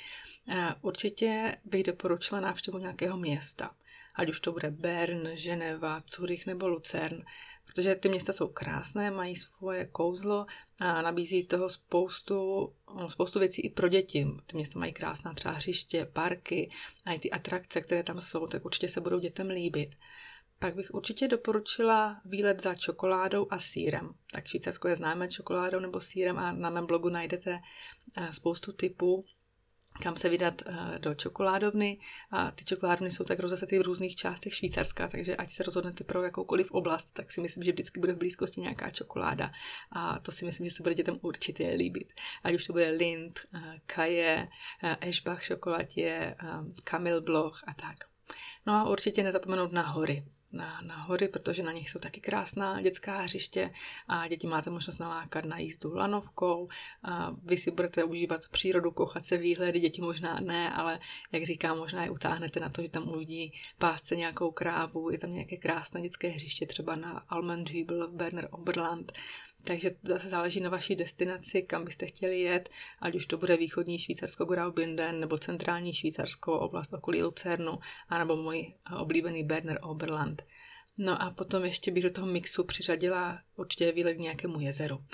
Určitě 0.80 1.56
bych 1.64 1.82
doporučila 1.82 2.40
návštěvu 2.40 2.78
nějakého 2.78 3.16
města, 3.16 3.70
ať 4.14 4.30
už 4.30 4.40
to 4.40 4.52
bude 4.52 4.70
Bern, 4.70 5.28
Ženeva, 5.34 6.02
Zurich 6.10 6.46
nebo 6.46 6.68
Lucern, 6.68 7.22
protože 7.78 7.94
ty 7.94 8.08
města 8.08 8.32
jsou 8.32 8.48
krásné, 8.48 9.10
mají 9.10 9.36
svoje 9.36 9.86
kouzlo 9.86 10.46
a 10.80 11.02
nabízí 11.02 11.46
toho 11.46 11.68
spoustu, 11.68 12.72
spoustu 13.08 13.38
věcí 13.38 13.62
i 13.62 13.70
pro 13.70 13.88
děti. 13.88 14.26
Ty 14.46 14.56
města 14.56 14.78
mají 14.78 14.92
krásná 14.92 15.34
třeba 15.34 15.54
hřiště, 15.54 16.08
parky 16.12 16.70
a 17.04 17.12
i 17.12 17.18
ty 17.18 17.30
atrakce, 17.30 17.80
které 17.80 18.02
tam 18.02 18.20
jsou, 18.20 18.46
tak 18.46 18.64
určitě 18.64 18.88
se 18.88 19.00
budou 19.00 19.18
dětem 19.18 19.50
líbit. 19.50 19.90
Pak 20.58 20.74
bych 20.74 20.94
určitě 20.94 21.28
doporučila 21.28 22.20
výlet 22.24 22.62
za 22.62 22.74
čokoládou 22.74 23.46
a 23.50 23.58
sírem. 23.58 24.14
Tak 24.32 24.46
Švýcarsko 24.46 24.88
je 24.88 24.96
známé 24.96 25.28
čokoládou 25.28 25.80
nebo 25.80 26.00
sírem 26.00 26.38
a 26.38 26.52
na 26.52 26.70
mém 26.70 26.86
blogu 26.86 27.08
najdete 27.08 27.60
eh, 28.16 28.32
spoustu 28.32 28.72
typů 28.72 29.24
kam 30.02 30.16
se 30.16 30.28
vydat 30.28 30.62
eh, 30.66 30.98
do 30.98 31.14
čokoládovny. 31.14 31.98
A 32.30 32.50
ty 32.50 32.64
čokoládovny 32.64 33.10
jsou 33.10 33.24
tak 33.24 33.40
rozesety 33.40 33.78
v 33.78 33.82
různých 33.82 34.16
částech 34.16 34.54
Švýcarska, 34.54 35.08
takže 35.08 35.36
ať 35.36 35.50
se 35.50 35.62
rozhodnete 35.62 36.04
pro 36.04 36.22
jakoukoliv 36.22 36.70
oblast, 36.70 37.10
tak 37.12 37.32
si 37.32 37.40
myslím, 37.40 37.64
že 37.64 37.72
vždycky 37.72 38.00
bude 38.00 38.12
v 38.12 38.18
blízkosti 38.18 38.60
nějaká 38.60 38.90
čokoláda. 38.90 39.50
A 39.92 40.18
to 40.18 40.32
si 40.32 40.44
myslím, 40.44 40.68
že 40.68 40.76
se 40.76 40.82
bude 40.82 40.94
dětem 40.94 41.18
určitě 41.22 41.68
líbit. 41.68 42.12
Ať 42.42 42.54
už 42.54 42.66
to 42.66 42.72
bude 42.72 42.90
Lind, 42.90 43.40
eh, 43.54 43.80
Kaje, 43.86 44.48
Eschbach 45.00 45.42
šokoladě, 45.42 46.36
Kamil 46.84 47.20
Bloch 47.20 47.62
a 47.66 47.74
tak. 47.74 47.96
No 48.66 48.74
a 48.74 48.88
určitě 48.88 49.22
nezapomenout 49.22 49.72
na 49.72 49.82
hory 49.82 50.24
na, 50.52 50.80
na 50.80 50.96
hory, 51.02 51.28
protože 51.28 51.62
na 51.62 51.72
nich 51.72 51.90
jsou 51.90 51.98
taky 51.98 52.20
krásná 52.20 52.82
dětská 52.82 53.20
hřiště 53.20 53.70
a 54.08 54.28
děti 54.28 54.46
máte 54.46 54.70
možnost 54.70 54.98
nalákat 54.98 55.44
na 55.44 55.58
jízdu 55.58 55.94
lanovkou. 55.94 56.68
A 57.02 57.30
vy 57.30 57.56
si 57.56 57.70
budete 57.70 58.04
užívat 58.04 58.48
přírodu, 58.48 58.90
kouchat 58.90 59.26
se 59.26 59.36
výhledy, 59.36 59.80
děti 59.80 60.02
možná 60.02 60.40
ne, 60.40 60.72
ale 60.74 61.00
jak 61.32 61.44
říkám, 61.44 61.78
možná 61.78 62.04
je 62.04 62.10
utáhnete 62.10 62.60
na 62.60 62.68
to, 62.68 62.82
že 62.82 62.90
tam 62.90 63.08
uvidí 63.08 63.52
pásce 63.78 64.16
nějakou 64.16 64.50
krávu, 64.50 65.10
je 65.10 65.18
tam 65.18 65.32
nějaké 65.32 65.56
krásné 65.56 66.00
dětské 66.00 66.28
hřiště, 66.28 66.66
třeba 66.66 66.96
na 66.96 67.22
Almendhübel, 67.28 68.08
Berner 68.08 68.48
Oberland, 68.50 69.12
takže 69.64 69.90
zase 70.02 70.28
záleží 70.28 70.60
na 70.60 70.70
vaší 70.70 70.96
destinaci, 70.96 71.62
kam 71.62 71.84
byste 71.84 72.06
chtěli 72.06 72.40
jet, 72.40 72.68
ať 73.00 73.14
už 73.14 73.26
to 73.26 73.36
bude 73.36 73.56
východní 73.56 73.98
Švýcarsko 73.98 74.44
Graubünden 74.44 75.20
nebo 75.20 75.38
centrální 75.38 75.92
Švýcarsko, 75.92 76.60
oblast 76.60 76.92
okolí 76.92 77.22
Lucernu, 77.22 77.78
anebo 78.08 78.36
můj 78.36 78.74
oblíbený 79.00 79.44
Berner 79.44 79.78
Oberland. 79.82 80.42
No 80.98 81.22
a 81.22 81.30
potom 81.30 81.64
ještě 81.64 81.90
bych 81.90 82.02
do 82.02 82.10
toho 82.10 82.26
mixu 82.26 82.64
přiřadila 82.64 83.40
určitě 83.56 83.92
výlet 83.92 84.14
k 84.14 84.20
nějakému 84.20 84.60
jezeru. 84.60 85.04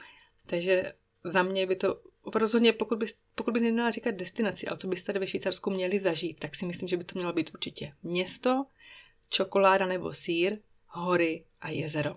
Takže 0.47 0.93
za 1.25 1.43
mě 1.43 1.67
by 1.67 1.77
to 1.77 2.01
rozhodně, 2.35 2.73
pokud 2.73 2.99
by, 2.99 3.07
pokud 3.35 3.55
by 3.55 3.61
neměla 3.61 3.91
říkat 3.91 4.15
destinaci, 4.15 4.67
ale 4.67 4.79
co 4.79 4.89
byste 4.89 5.07
tady 5.07 5.19
ve 5.19 5.27
Švýcarsku 5.27 5.71
měli 5.71 6.01
zažít, 6.01 6.41
tak 6.41 6.55
si 6.55 6.67
myslím, 6.67 6.89
že 6.89 6.97
by 6.97 7.05
to 7.05 7.19
mělo 7.19 7.33
být 7.33 7.51
určitě 7.55 7.93
město, 8.03 8.65
čokoláda 9.29 9.87
nebo 9.87 10.13
sír, 10.13 10.59
hory 10.87 11.45
a 11.61 11.71
jezero. 11.71 12.17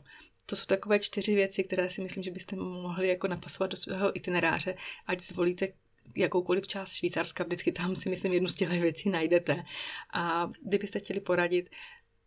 To 0.49 0.55
jsou 0.55 0.65
takové 0.65 0.99
čtyři 0.99 1.35
věci, 1.35 1.63
které 1.63 1.89
si 1.89 2.01
myslím, 2.01 2.23
že 2.23 2.31
byste 2.31 2.55
mohli 2.55 3.07
jako 3.07 3.27
napasovat 3.27 3.71
do 3.71 3.77
svého 3.77 4.17
itineráře, 4.17 4.75
ať 5.07 5.21
zvolíte 5.21 5.67
jakoukoliv 6.15 6.67
část 6.67 6.93
Švýcarska, 6.93 7.43
vždycky 7.43 7.71
tam 7.71 7.95
si 7.95 8.09
myslím 8.09 8.33
jednu 8.33 8.49
z 8.49 8.55
těch 8.55 8.69
věcí 8.69 9.09
najdete. 9.09 9.63
A 10.13 10.51
kdybyste 10.63 10.99
chtěli 10.99 11.19
poradit, 11.19 11.69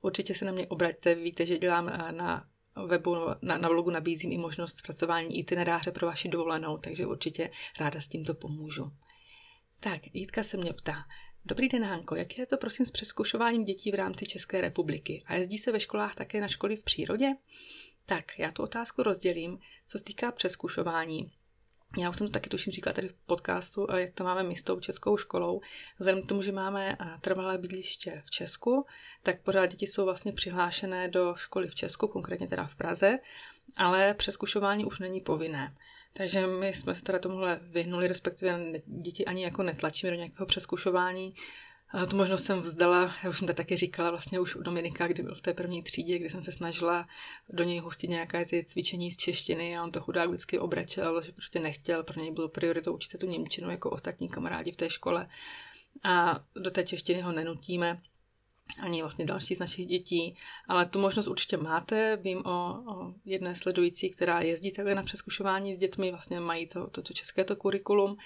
určitě 0.03 0.35
se 0.35 0.45
na 0.45 0.53
mě 0.53 0.67
obraťte, 0.67 1.15
víte, 1.15 1.47
že 1.47 1.59
dělám 1.59 1.89
eh, 1.89 2.13
na 2.13 2.49
webu, 2.87 3.17
na, 3.43 3.59
na 3.59 3.69
blogu 3.69 3.91
nabízím 3.91 4.33
i 4.33 4.39
možnost 4.39 4.77
zpracování 4.77 5.39
itineráře 5.39 5.93
pro 5.93 6.07
vaši 6.07 6.29
dovolenou, 6.29 6.79
takže 6.79 7.07
určitě 7.07 7.51
ráda 7.81 8.01
s 8.01 8.09
tímto 8.09 8.35
pomůžu. 8.35 8.93
Tak, 9.81 10.01
Jitka 10.15 10.43
se 10.43 10.57
mě 10.57 10.73
ptá, 10.73 11.05
Dobrý 11.45 11.69
den, 11.69 11.85
Hanko, 11.85 12.17
jak 12.17 12.39
je 12.39 12.47
to 12.47 12.57
prosím 12.57 12.87
s 12.87 12.91
přeskušováním 12.91 13.65
dětí 13.65 13.91
v 13.91 13.95
rámci 13.95 14.27
České 14.27 14.61
republiky? 14.61 15.23
A 15.27 15.35
jezdí 15.35 15.59
se 15.59 15.73
ve 15.73 15.81
školách 15.81 16.15
také 16.15 16.41
na 16.41 16.49
školy 16.49 16.77
v 16.77 16.83
přírodě? 16.83 17.27
Tak, 18.11 18.39
já 18.39 18.51
tu 18.51 18.63
otázku 18.63 19.03
rozdělím, 19.03 19.59
co 19.87 19.99
se 19.99 20.05
týká 20.05 20.33
přeskušování. 20.33 21.33
Já 21.99 22.11
už 22.11 22.17
jsem 22.17 22.27
to 22.27 22.33
taky 22.33 22.49
tuším 22.49 22.73
říkala 22.73 22.95
tady 22.95 23.09
v 23.09 23.15
podcastu, 23.27 23.87
jak 23.97 24.15
to 24.15 24.25
máme 24.25 24.43
my 24.43 24.57
s 24.57 24.63
tou 24.63 24.81
českou 24.81 25.17
školou. 25.17 25.61
Vzhledem 25.99 26.23
k 26.23 26.29
tomu, 26.29 26.43
že 26.43 26.53
máme 26.53 26.97
trvalé 27.21 27.59
bydliště 27.59 28.23
v 28.27 28.31
Česku, 28.31 28.87
tak 29.23 29.43
pořád 29.43 29.67
děti 29.67 29.87
jsou 29.87 30.05
vlastně 30.05 30.33
přihlášené 30.33 31.09
do 31.09 31.35
školy 31.37 31.69
v 31.69 31.75
Česku, 31.75 32.09
konkrétně 32.09 32.49
teda 32.49 32.67
v 32.67 32.77
Praze, 32.77 33.19
ale 33.77 34.15
přeskušování 34.15 34.85
už 34.85 34.99
není 34.99 35.21
povinné. 35.21 35.77
Takže 36.13 36.47
my 36.47 36.69
jsme 36.69 36.95
se 36.95 37.03
teda 37.03 37.19
tomuhle 37.19 37.61
vyhnuli, 37.63 38.09
respektive 38.09 38.61
děti 38.87 39.27
ani 39.27 39.45
jako 39.45 39.63
netlačíme 39.63 40.11
do 40.11 40.17
nějakého 40.17 40.47
přeskušování. 40.47 41.35
Tu 42.09 42.17
možnost 42.17 42.45
jsem 42.45 42.63
vzdala, 42.63 43.15
já 43.25 43.31
už 43.31 43.39
jsem 43.39 43.47
to 43.47 43.55
taky 43.55 43.77
říkala 43.77 44.11
vlastně 44.11 44.41
už 44.41 44.57
u 44.57 44.63
Dominika, 44.63 45.09
kdy 45.09 45.23
byl 45.23 45.35
v 45.35 45.41
té 45.41 45.55
první 45.55 45.83
třídě, 45.83 46.19
kdy 46.19 46.31
jsem 46.31 46.43
se 46.43 46.53
snažila 46.53 47.09
do 47.49 47.65
něj 47.65 47.79
hustit 47.79 48.11
nějaké 48.11 48.45
ty 48.45 48.65
cvičení 48.65 49.11
z 49.11 49.17
češtiny 49.17 49.79
a 49.79 49.83
on 49.83 49.93
to 49.93 50.01
chudák 50.01 50.29
vždycky 50.29 50.59
obrečel, 50.59 51.23
že 51.23 51.33
prostě 51.33 51.61
nechtěl, 51.61 52.03
pro 52.03 52.21
něj 52.21 52.33
bylo 52.33 52.49
prioritou 52.49 52.95
učit 52.95 53.19
tu 53.19 53.27
Němčinu 53.27 53.71
jako 53.71 53.91
ostatní 53.91 54.29
kamarádi 54.29 54.73
v 54.73 54.77
té 54.77 54.91
škole. 54.91 55.29
A 56.03 56.45
do 56.55 56.71
té 56.71 56.85
češtiny 56.85 57.21
ho 57.21 57.33
nenutíme, 57.33 58.01
ani 58.79 59.03
vlastně 59.03 59.25
další 59.25 59.55
z 59.55 59.59
našich 59.59 59.87
dětí, 59.87 60.37
ale 60.69 60.87
tu 60.87 61.01
možnost 61.01 61.27
určitě 61.27 61.57
máte. 61.57 62.17
Vím 62.17 62.47
o, 62.47 62.83
o 62.87 63.15
jedné 63.25 63.55
sledující, 63.55 64.11
která 64.11 64.41
jezdí 64.41 64.73
takhle 64.73 64.95
na 64.95 65.03
přeskušování 65.03 65.75
s 65.75 65.79
dětmi, 65.79 66.11
vlastně 66.11 66.41
mají 66.41 66.67
to, 66.67 66.91
to, 66.91 67.03
to 67.03 67.13
české 67.13 67.45
to 67.45 67.57
kurikulum 67.57 68.17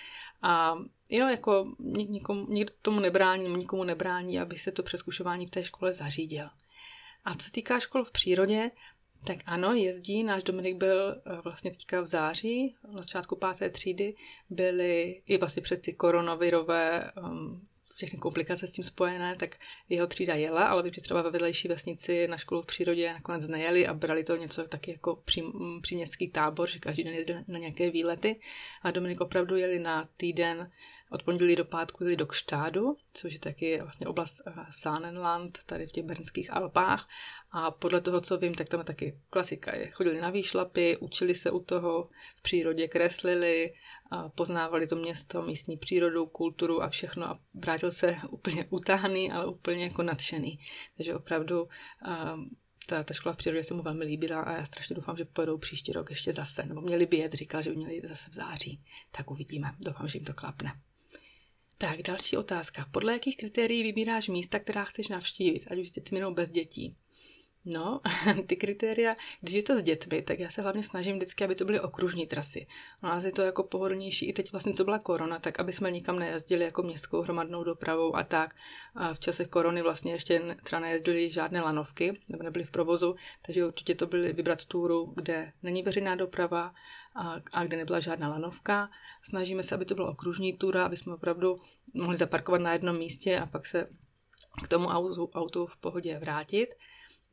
a 0.45 0.79
jo, 1.11 1.29
jako 1.29 1.75
nikomu, 2.09 2.47
nikdo 2.49 2.73
tomu 2.83 3.01
nebrání, 3.01 3.49
nikomu 3.49 3.85
nebrání, 3.85 4.41
aby 4.41 4.59
se 4.59 4.73
to 4.73 4.83
přeskušování 4.83 5.47
v 5.47 5.51
té 5.51 5.65
škole 5.65 5.93
zařídil. 5.93 6.49
A 7.25 7.35
co 7.35 7.51
týká 7.51 7.81
škol 7.81 8.05
v 8.05 8.13
přírodě, 8.13 8.71
tak 9.27 9.39
ano, 9.47 9.75
jezdí. 9.75 10.23
Náš 10.23 10.43
Dominik 10.43 10.77
byl 10.77 11.11
eh, 11.11 11.41
vlastně 11.45 11.71
teďka 11.71 12.01
v 12.01 12.07
září, 12.07 12.77
na 12.93 13.03
začátku 13.03 13.37
páté 13.37 13.71
třídy, 13.71 14.15
byly 14.51 15.23
i 15.27 15.37
vlastně 15.39 15.63
před 15.63 15.83
ty 15.83 15.93
koronavirové 15.93 17.13
um, 17.23 17.67
všechny 17.95 18.19
komplikace 18.19 18.67
s 18.67 18.73
tím 18.73 18.85
spojené, 18.85 19.37
tak 19.37 19.57
jeho 19.89 20.07
třída 20.07 20.35
jela, 20.35 20.67
ale 20.67 20.83
vím, 20.83 20.93
že 20.93 21.01
třeba 21.01 21.23
ve 21.23 21.31
vedlejší 21.31 21.69
vesnici 21.69 22.29
na 22.29 22.37
školu 22.37 22.63
v 22.63 22.67
přírodě 22.67 23.13
nakonec 23.13 23.49
nejeli 23.49 23.87
a 23.87 23.95
brali 23.95 24.25
to 24.25 24.37
něco 24.37 24.65
taky 24.65 24.91
jako 24.91 25.17
pří, 25.17 25.43
příměstský 25.83 26.31
tábor, 26.31 26.69
že 26.69 26.79
každý 26.79 27.05
den 27.05 27.15
jezdili 27.15 27.45
na 27.49 27.59
nějaké 27.59 27.91
výlety. 27.91 28.41
A 28.83 28.91
Dominik 28.91 29.21
opravdu 29.21 29.57
jeli 29.57 29.79
na 29.79 30.09
týden 30.17 30.71
od 31.11 31.23
pondělí 31.23 31.57
do 31.57 31.65
pátku 31.65 32.05
jeli 32.05 32.17
do 32.17 32.27
Kštádu, 32.27 32.97
což 33.15 33.33
je 33.33 33.39
taky 33.39 33.79
vlastně 33.83 34.07
oblast 34.07 34.43
eh, 34.47 34.53
Sánenland, 34.71 35.59
tady 35.67 35.87
v 35.87 35.93
těch 35.93 36.05
Bernských 36.05 36.53
Alpách. 36.53 37.09
A 37.51 37.71
podle 37.71 38.01
toho, 38.01 38.21
co 38.21 38.39
vím, 38.39 38.55
tak 38.55 38.69
tam 38.69 38.81
je 38.81 38.85
taky 38.85 39.19
klasika. 39.31 39.73
Chodili 39.93 40.21
na 40.21 40.31
výšlapy, 40.31 40.97
učili 40.97 41.35
se 41.35 41.51
u 41.51 41.61
toho, 41.61 42.09
v 42.37 42.43
přírodě 42.43 42.89
kreslili, 42.89 43.75
poznávali 44.35 44.87
to 44.87 44.97
město, 44.97 45.43
místní 45.43 45.77
přírodu, 45.77 46.27
kulturu 46.27 46.83
a 46.83 46.89
všechno 46.89 47.27
a 47.27 47.41
vrátil 47.55 47.93
se 47.93 48.17
úplně 48.31 48.67
utáhný, 48.71 49.33
ale 49.33 49.47
úplně 49.47 49.85
jako 49.85 50.03
nadšený. 50.03 50.59
Takže 50.97 51.15
opravdu 51.15 51.69
ta, 52.87 53.03
ta 53.05 53.15
škola 53.15 53.33
v 53.33 53.37
přírodě 53.37 53.65
se 53.65 53.75
mu 53.75 53.83
velmi 53.83 54.05
líbila 54.05 54.41
a 54.41 54.57
já 54.57 54.65
strašně 54.65 54.97
doufám, 54.97 55.17
že 55.17 55.25
pojedou 55.25 55.59
příští 55.59 55.93
rok 55.93 56.11
ještě 56.11 56.33
zase. 56.33 56.67
Nebo 56.67 56.81
měli 56.81 57.07
by 57.07 57.17
jet, 57.17 57.35
říkal, 57.35 57.63
že 57.63 57.71
by 57.71 57.77
měli 57.77 58.03
zase 58.05 58.31
v 58.31 58.35
září. 58.35 58.81
Tak 59.11 59.31
uvidíme. 59.31 59.75
Doufám, 59.81 60.09
že 60.09 60.19
jim 60.19 60.25
to 60.25 60.35
klapne. 60.35 60.81
Tak, 61.79 62.03
další 62.03 62.37
otázka. 62.37 62.87
Podle 62.93 63.13
jakých 63.13 63.37
kritérií 63.37 63.83
vybíráš 63.83 64.29
místa, 64.29 64.59
která 64.59 64.85
chceš 64.85 65.09
navštívit, 65.09 65.67
ať 65.71 65.79
už 65.79 65.89
s 65.89 65.93
dětmi 65.93 66.21
nebo 66.21 66.33
bez 66.33 66.51
dětí? 66.51 66.97
No, 67.65 68.01
ty 68.47 68.57
kritéria, 68.57 69.17
když 69.41 69.55
je 69.55 69.63
to 69.63 69.79
s 69.79 69.83
dětmi, 69.83 70.23
tak 70.23 70.39
já 70.39 70.51
se 70.51 70.63
hlavně 70.63 70.83
snažím 70.83 71.17
vždycky, 71.17 71.45
aby 71.45 71.55
to 71.55 71.65
byly 71.65 71.81
okružní 71.81 72.27
trasy. 72.27 72.67
U 73.03 73.07
nás 73.07 73.25
je 73.25 73.33
to 73.33 73.43
jako 73.43 73.63
pohodlnější, 73.63 74.29
i 74.29 74.33
teď 74.33 74.53
vlastně, 74.53 74.73
co 74.75 74.85
byla 74.85 74.99
korona, 74.99 75.39
tak 75.39 75.61
aby 75.61 75.73
jsme 75.73 75.91
nikam 75.91 76.19
nejezdili 76.19 76.65
jako 76.65 76.83
městskou 76.83 77.23
hromadnou 77.23 77.65
dopravou 77.65 78.17
a 78.17 78.25
tak. 78.25 78.55
A 78.95 79.15
v 79.15 79.21
čase 79.21 79.45
korony 79.45 79.83
vlastně 79.83 80.13
ještě 80.13 80.57
třeba 80.63 80.81
nejezdili 80.81 81.33
žádné 81.33 81.63
lanovky, 81.63 82.21
nebo 82.29 82.45
nebyly 82.45 82.65
v 82.65 82.71
provozu, 82.71 83.17
takže 83.47 83.67
určitě 83.67 83.95
to 83.95 84.07
byly 84.07 84.33
vybrat 84.33 84.65
túru, 84.65 85.13
kde 85.17 85.53
není 85.63 85.83
veřejná 85.83 86.15
doprava 86.15 86.75
a, 87.17 87.37
a 87.53 87.65
kde 87.65 87.77
nebyla 87.77 88.01
žádná 88.01 88.29
lanovka. 88.29 88.91
Snažíme 89.23 89.63
se, 89.63 89.75
aby 89.75 89.85
to 89.85 89.95
byla 89.95 90.11
okružní 90.11 90.57
túra, 90.57 90.87
aby 90.87 90.97
jsme 90.97 91.15
opravdu 91.15 91.57
mohli 91.95 92.17
zaparkovat 92.17 92.61
na 92.61 92.73
jednom 92.73 92.99
místě 92.99 93.39
a 93.39 93.47
pak 93.47 93.67
se 93.67 93.89
k 94.65 94.69
tomu 94.69 94.89
autu, 94.89 95.31
autu 95.35 95.67
v 95.67 95.77
pohodě 95.77 96.19
vrátit. 96.19 96.75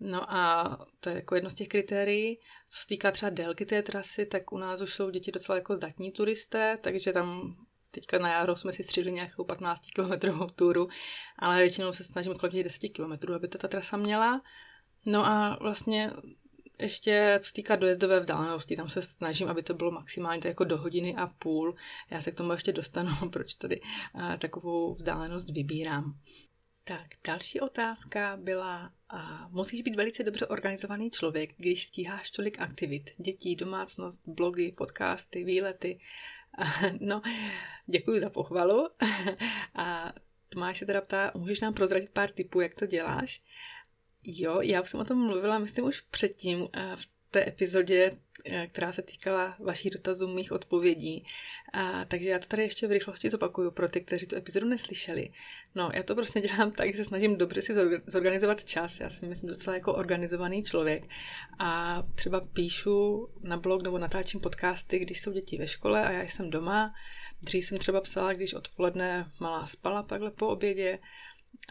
No 0.03 0.33
a 0.33 0.77
to 0.99 1.09
je 1.09 1.15
jako 1.15 1.35
jedno 1.35 1.49
z 1.49 1.53
těch 1.53 1.67
kritérií. 1.67 2.39
Co 2.69 2.81
se 2.81 2.87
týká 2.87 3.11
třeba 3.11 3.29
délky 3.29 3.65
té 3.65 3.83
trasy, 3.83 4.25
tak 4.25 4.51
u 4.51 4.57
nás 4.57 4.81
už 4.81 4.93
jsou 4.93 5.09
děti 5.09 5.31
docela 5.31 5.55
jako 5.55 5.75
zdatní 5.75 6.11
turisté, 6.11 6.77
takže 6.81 7.13
tam 7.13 7.55
teďka 7.91 8.19
na 8.19 8.29
jaro 8.29 8.55
jsme 8.55 8.73
si 8.73 8.83
střídli 8.83 9.11
nějakou 9.11 9.43
15 9.43 9.81
km 9.95 10.29
túru, 10.55 10.89
ale 11.39 11.57
většinou 11.57 11.91
se 11.91 12.03
snažím 12.03 12.33
kolem 12.33 12.51
těch 12.51 12.63
10 12.63 12.89
km, 12.89 13.33
aby 13.33 13.47
to 13.47 13.57
ta 13.57 13.67
trasa 13.67 13.97
měla. 13.97 14.41
No 15.05 15.25
a 15.25 15.57
vlastně 15.61 16.11
ještě 16.79 17.39
co 17.43 17.51
týká 17.53 17.75
dojezdové 17.75 18.19
vzdálenosti, 18.19 18.75
tam 18.75 18.89
se 18.89 19.01
snažím, 19.01 19.47
aby 19.47 19.63
to 19.63 19.73
bylo 19.73 19.91
maximálně 19.91 20.41
jako 20.45 20.63
do 20.63 20.77
hodiny 20.77 21.15
a 21.15 21.27
půl. 21.27 21.75
Já 22.09 22.21
se 22.21 22.31
k 22.31 22.35
tomu 22.35 22.51
ještě 22.51 22.71
dostanu, 22.71 23.11
proč 23.31 23.55
tady 23.55 23.81
uh, 23.81 24.35
takovou 24.37 24.95
vzdálenost 24.95 25.49
vybírám. 25.49 26.15
Tak, 26.83 27.07
další 27.27 27.59
otázka 27.59 28.37
byla, 28.41 28.93
a 29.09 29.47
musíš 29.47 29.81
být 29.81 29.95
velice 29.95 30.23
dobře 30.23 30.47
organizovaný 30.47 31.11
člověk, 31.11 31.53
když 31.57 31.85
stíháš 31.85 32.31
tolik 32.31 32.59
aktivit. 32.59 33.09
Dětí, 33.17 33.55
domácnost, 33.55 34.21
blogy, 34.25 34.71
podcasty, 34.71 35.43
výlety. 35.43 35.99
No, 36.99 37.21
děkuji 37.85 38.21
za 38.21 38.29
pochvalu. 38.29 38.89
A 39.75 40.13
Tomáš 40.53 40.77
se 40.77 40.85
teda 40.85 41.01
ptá, 41.01 41.31
můžeš 41.35 41.59
nám 41.59 41.73
prozradit 41.73 42.09
pár 42.09 42.29
tipů, 42.29 42.61
jak 42.61 42.75
to 42.75 42.85
děláš? 42.85 43.41
Jo, 44.23 44.61
já 44.61 44.83
jsem 44.83 44.99
o 44.99 45.05
tom 45.05 45.25
mluvila, 45.25 45.59
myslím, 45.59 45.85
už 45.85 46.01
předtím 46.01 46.67
v 46.95 47.09
té 47.31 47.47
epizodě, 47.47 48.11
eh, 48.11 48.17
která 48.67 48.91
se 48.91 49.01
týkala 49.01 49.55
vašich 49.59 49.91
dotazů, 49.91 50.27
mých 50.27 50.51
odpovědí. 50.51 51.25
A, 51.73 52.05
takže 52.05 52.29
já 52.29 52.39
to 52.39 52.47
tady 52.47 52.61
ještě 52.61 52.87
v 52.87 52.91
rychlosti 52.91 53.29
zopakuju 53.29 53.71
pro 53.71 53.87
ty, 53.87 54.01
kteří 54.01 54.25
tu 54.25 54.35
epizodu 54.35 54.67
neslyšeli. 54.67 55.29
No, 55.75 55.91
já 55.93 56.03
to 56.03 56.15
prostě 56.15 56.41
dělám 56.47 56.71
tak, 56.71 56.91
že 56.91 56.97
se 56.97 57.05
snažím 57.05 57.37
dobře 57.37 57.61
si 57.61 57.73
zorganizovat 58.07 58.63
čas. 58.63 58.99
Já 58.99 59.09
si 59.09 59.25
myslím 59.25 59.49
docela 59.49 59.75
jako 59.75 59.93
organizovaný 59.93 60.63
člověk. 60.63 61.03
A 61.59 62.03
třeba 62.15 62.41
píšu 62.41 63.27
na 63.43 63.57
blog 63.57 63.81
nebo 63.81 63.97
natáčím 63.97 64.39
podcasty, 64.39 64.99
když 64.99 65.21
jsou 65.21 65.31
děti 65.31 65.57
ve 65.57 65.67
škole 65.67 66.07
a 66.07 66.11
já 66.11 66.21
jsem 66.21 66.49
doma. 66.49 66.93
Dřív 67.43 67.65
jsem 67.65 67.77
třeba 67.77 68.01
psala, 68.01 68.33
když 68.33 68.53
odpoledne 68.53 69.31
malá 69.39 69.65
spala 69.65 70.03
takhle 70.03 70.31
po 70.31 70.47
obědě. 70.47 70.99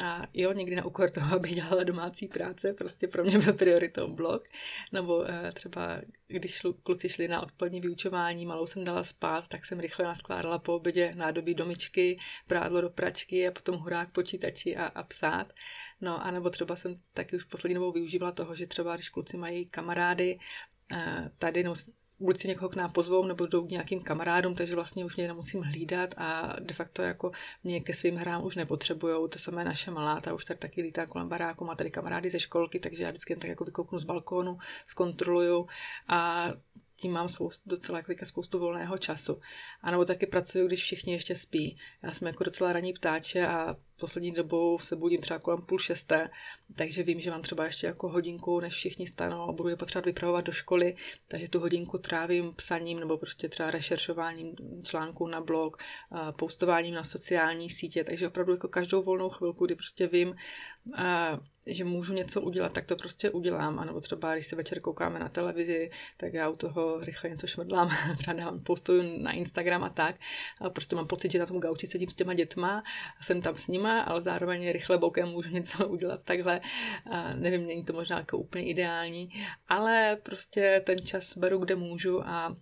A 0.05 0.23
jo, 0.35 0.53
někdy 0.53 0.77
na 0.77 0.85
úkor 0.85 1.11
toho, 1.11 1.35
aby 1.37 1.49
dělala 1.49 1.85
domácí 1.85 2.29
práce, 2.29 2.73
prostě 2.73 3.09
pro 3.09 3.25
mě 3.25 3.39
byl 3.39 3.53
prioritou 3.53 4.15
blog. 4.15 4.43
Nebo 4.93 5.31
e, 5.31 5.53
třeba, 5.53 6.01
když 6.27 6.55
šlu, 6.55 6.73
kluci 6.73 7.09
šli 7.09 7.29
na 7.29 7.43
odpolední 7.43 7.81
vyučování, 7.81 8.47
malou 8.47 8.67
jsem 8.67 8.85
dala 8.85 9.05
spát, 9.05 9.49
tak 9.49 9.67
jsem 9.67 9.81
rychle 9.81 10.05
naskládala 10.05 10.59
po 10.59 10.75
obědě 10.75 11.13
nádobí 11.15 11.55
domičky, 11.55 12.19
prádlo 12.47 12.81
do 12.81 12.91
pračky 12.91 13.49
a 13.49 13.53
potom 13.53 13.77
hurák 13.77 14.13
počítači 14.13 14.77
a, 14.77 14.87
a 14.87 15.03
psát. 15.03 15.53
No 16.01 16.27
a 16.27 16.31
nebo 16.31 16.51
třeba 16.51 16.77
jsem 16.77 17.01
taky 17.15 17.37
už 17.37 17.45
poslední 17.45 17.75
dobou 17.75 17.93
využívala 17.93 18.33
toho, 18.33 18.55
že 18.55 18.67
třeba 18.67 18.95
když 18.95 19.09
kluci 19.09 19.37
mají 19.37 19.67
kamarády, 19.67 20.39
e, 20.93 21.31
tady 21.39 21.63
no, 21.63 21.75
buď 22.21 22.41
si 22.41 22.49
někoho 22.49 22.69
k 22.69 22.77
nám 22.77 22.93
pozvou, 22.93 23.25
nebo 23.25 23.47
jdou 23.47 23.67
k 23.67 23.71
nějakým 23.71 24.03
kamarádům, 24.03 24.55
takže 24.55 24.75
vlastně 24.75 25.05
už 25.05 25.17
mě 25.17 25.29
nemusím 25.29 25.63
hlídat 25.63 26.15
a 26.17 26.57
de 26.61 26.75
facto 26.75 27.03
jako 27.03 27.33
mě 27.65 27.81
ke 27.81 27.95
svým 27.95 28.17
hrám 28.17 28.45
už 28.45 28.57
nepotřebujou. 28.57 29.29
To 29.29 29.39
samé 29.39 29.65
naše 29.65 29.91
malá, 29.91 30.21
ta 30.21 30.35
už 30.35 30.45
tady 30.45 30.59
taky 30.59 30.83
lítá 30.83 31.07
kolem 31.07 31.29
baráku, 31.29 31.65
má 31.65 31.75
tady 31.75 31.91
kamarády 31.91 32.31
ze 32.31 32.41
školky, 32.41 32.81
takže 32.81 33.03
já 33.03 33.11
vždycky 33.11 33.33
jen 33.33 33.41
tak 33.41 33.49
jako 33.51 33.65
vykouknu 33.65 33.99
z 33.99 34.05
balkónu, 34.05 34.59
zkontroluju 34.87 35.67
a 36.09 36.49
tím 37.01 37.13
mám 37.13 37.29
spoustu, 37.29 37.71
docela 37.71 37.99
jako 38.09 38.25
spoustu 38.25 38.59
volného 38.59 38.99
času. 38.99 39.41
A 39.83 39.91
nebo 39.91 40.05
taky 40.05 40.27
pracuju, 40.27 40.67
když 40.67 40.83
všichni 40.83 41.13
ještě 41.13 41.35
spí. 41.35 41.79
Já 42.03 42.13
jsem 42.13 42.27
jako 42.27 42.45
docela 42.45 42.73
raní 42.73 42.93
ptáče 42.93 43.47
a 43.47 43.77
poslední 43.97 44.33
dobou 44.33 44.79
se 44.79 44.97
budím 44.97 45.21
třeba 45.21 45.39
kolem 45.39 45.63
půl 45.63 45.79
šesté, 45.79 46.31
takže 46.77 47.03
vím, 47.03 47.21
že 47.21 47.31
mám 47.31 47.43
třeba 47.43 47.65
ještě 47.65 47.87
jako 47.87 48.09
hodinku, 48.09 48.61
než 48.61 48.75
všichni 48.75 49.07
stanou 49.07 49.43
a 49.43 49.53
budu 49.53 49.69
je 49.69 49.77
potřebovat 49.77 50.07
vypravovat 50.07 50.45
do 50.45 50.53
školy, 50.53 50.97
takže 51.29 51.49
tu 51.49 51.61
hodinku 51.61 51.99
trávím 51.99 52.55
psaním 52.55 53.01
nebo 53.01 53.19
prostě 53.19 53.49
třeba 53.49 53.71
rešeršováním 53.71 54.55
článků 54.83 55.27
na 55.27 55.41
blog, 55.41 55.83
postováním 56.39 56.95
na 56.95 57.05
sociální 57.05 57.71
sítě, 57.71 58.05
takže 58.05 58.29
opravdu 58.29 58.53
jako 58.53 58.69
každou 58.69 59.03
volnou 59.03 59.29
chvilku, 59.29 59.67
kdy 59.67 59.75
prostě 59.75 60.07
vím, 60.07 60.35
že 61.75 61.85
můžu 61.85 62.13
něco 62.13 62.41
udělat, 62.41 62.73
tak 62.73 62.87
to 62.87 62.97
prostě 62.97 63.31
udělám. 63.31 63.79
A 63.79 63.85
nebo 63.85 64.01
třeba, 64.01 64.33
když 64.33 64.47
se 64.47 64.57
večer 64.57 64.81
koukáme 64.81 65.19
na 65.19 65.29
televizi, 65.29 65.91
tak 66.17 66.35
já 66.35 66.49
u 66.49 66.57
toho 66.57 67.01
rychle 67.01 67.31
něco 67.31 67.47
šmrdlám, 67.47 67.91
třeba 68.19 68.37
dávám, 68.37 68.61
postuju 68.61 69.23
na 69.23 69.33
Instagram 69.33 69.85
a 69.85 69.89
tak. 69.89 70.17
A 70.61 70.71
prostě 70.71 70.97
mám 70.97 71.07
pocit, 71.07 71.33
že 71.33 71.39
na 71.39 71.47
tom 71.47 71.61
gauči 71.61 71.87
sedím 71.87 72.09
s 72.09 72.15
těma 72.15 72.35
dětma, 72.35 72.83
jsem 73.23 73.43
tam 73.43 73.57
s 73.57 73.69
nima, 73.69 74.01
ale 74.01 74.23
zároveň 74.23 74.73
rychle 74.73 74.99
bokem 74.99 75.29
můžu 75.29 75.49
něco 75.55 75.89
udělat 75.89 76.21
takhle. 76.25 76.61
A 77.11 77.35
nevím, 77.35 77.67
není 77.67 77.85
to 77.85 77.93
možná 77.93 78.19
jako 78.19 78.39
úplně 78.39 78.65
ideální, 78.65 79.31
ale 79.69 80.19
prostě 80.23 80.83
ten 80.87 80.99
čas 80.99 81.37
beru, 81.37 81.59
kde 81.59 81.77
můžu 81.77 82.29
a 82.29 82.57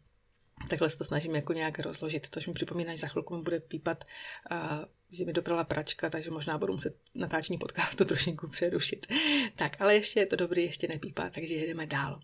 Takhle 0.68 0.90
se 0.90 0.98
to 0.98 1.04
snažím 1.04 1.34
jako 1.34 1.52
nějak 1.52 1.78
rozložit, 1.78 2.26
což 2.30 2.46
mi 2.46 2.52
připomíná, 2.52 2.92
že 2.92 2.98
za 2.98 3.08
chvilku 3.08 3.36
mi 3.36 3.42
bude 3.42 3.60
pípat, 3.60 4.04
a, 4.50 4.84
že 5.10 5.24
mi 5.24 5.32
doprala 5.32 5.64
pračka, 5.64 6.10
takže 6.10 6.30
možná 6.30 6.58
budu 6.58 6.72
muset 6.72 6.96
natáčení 7.14 7.58
podcastu 7.58 8.04
trošinku 8.04 8.48
přerušit. 8.48 9.06
Tak, 9.56 9.80
ale 9.80 9.94
ještě 9.94 10.20
je 10.20 10.26
to 10.26 10.36
dobrý, 10.36 10.62
ještě 10.62 10.88
nepípá, 10.88 11.30
takže 11.30 11.54
jedeme 11.54 11.86
dál. 11.86 12.20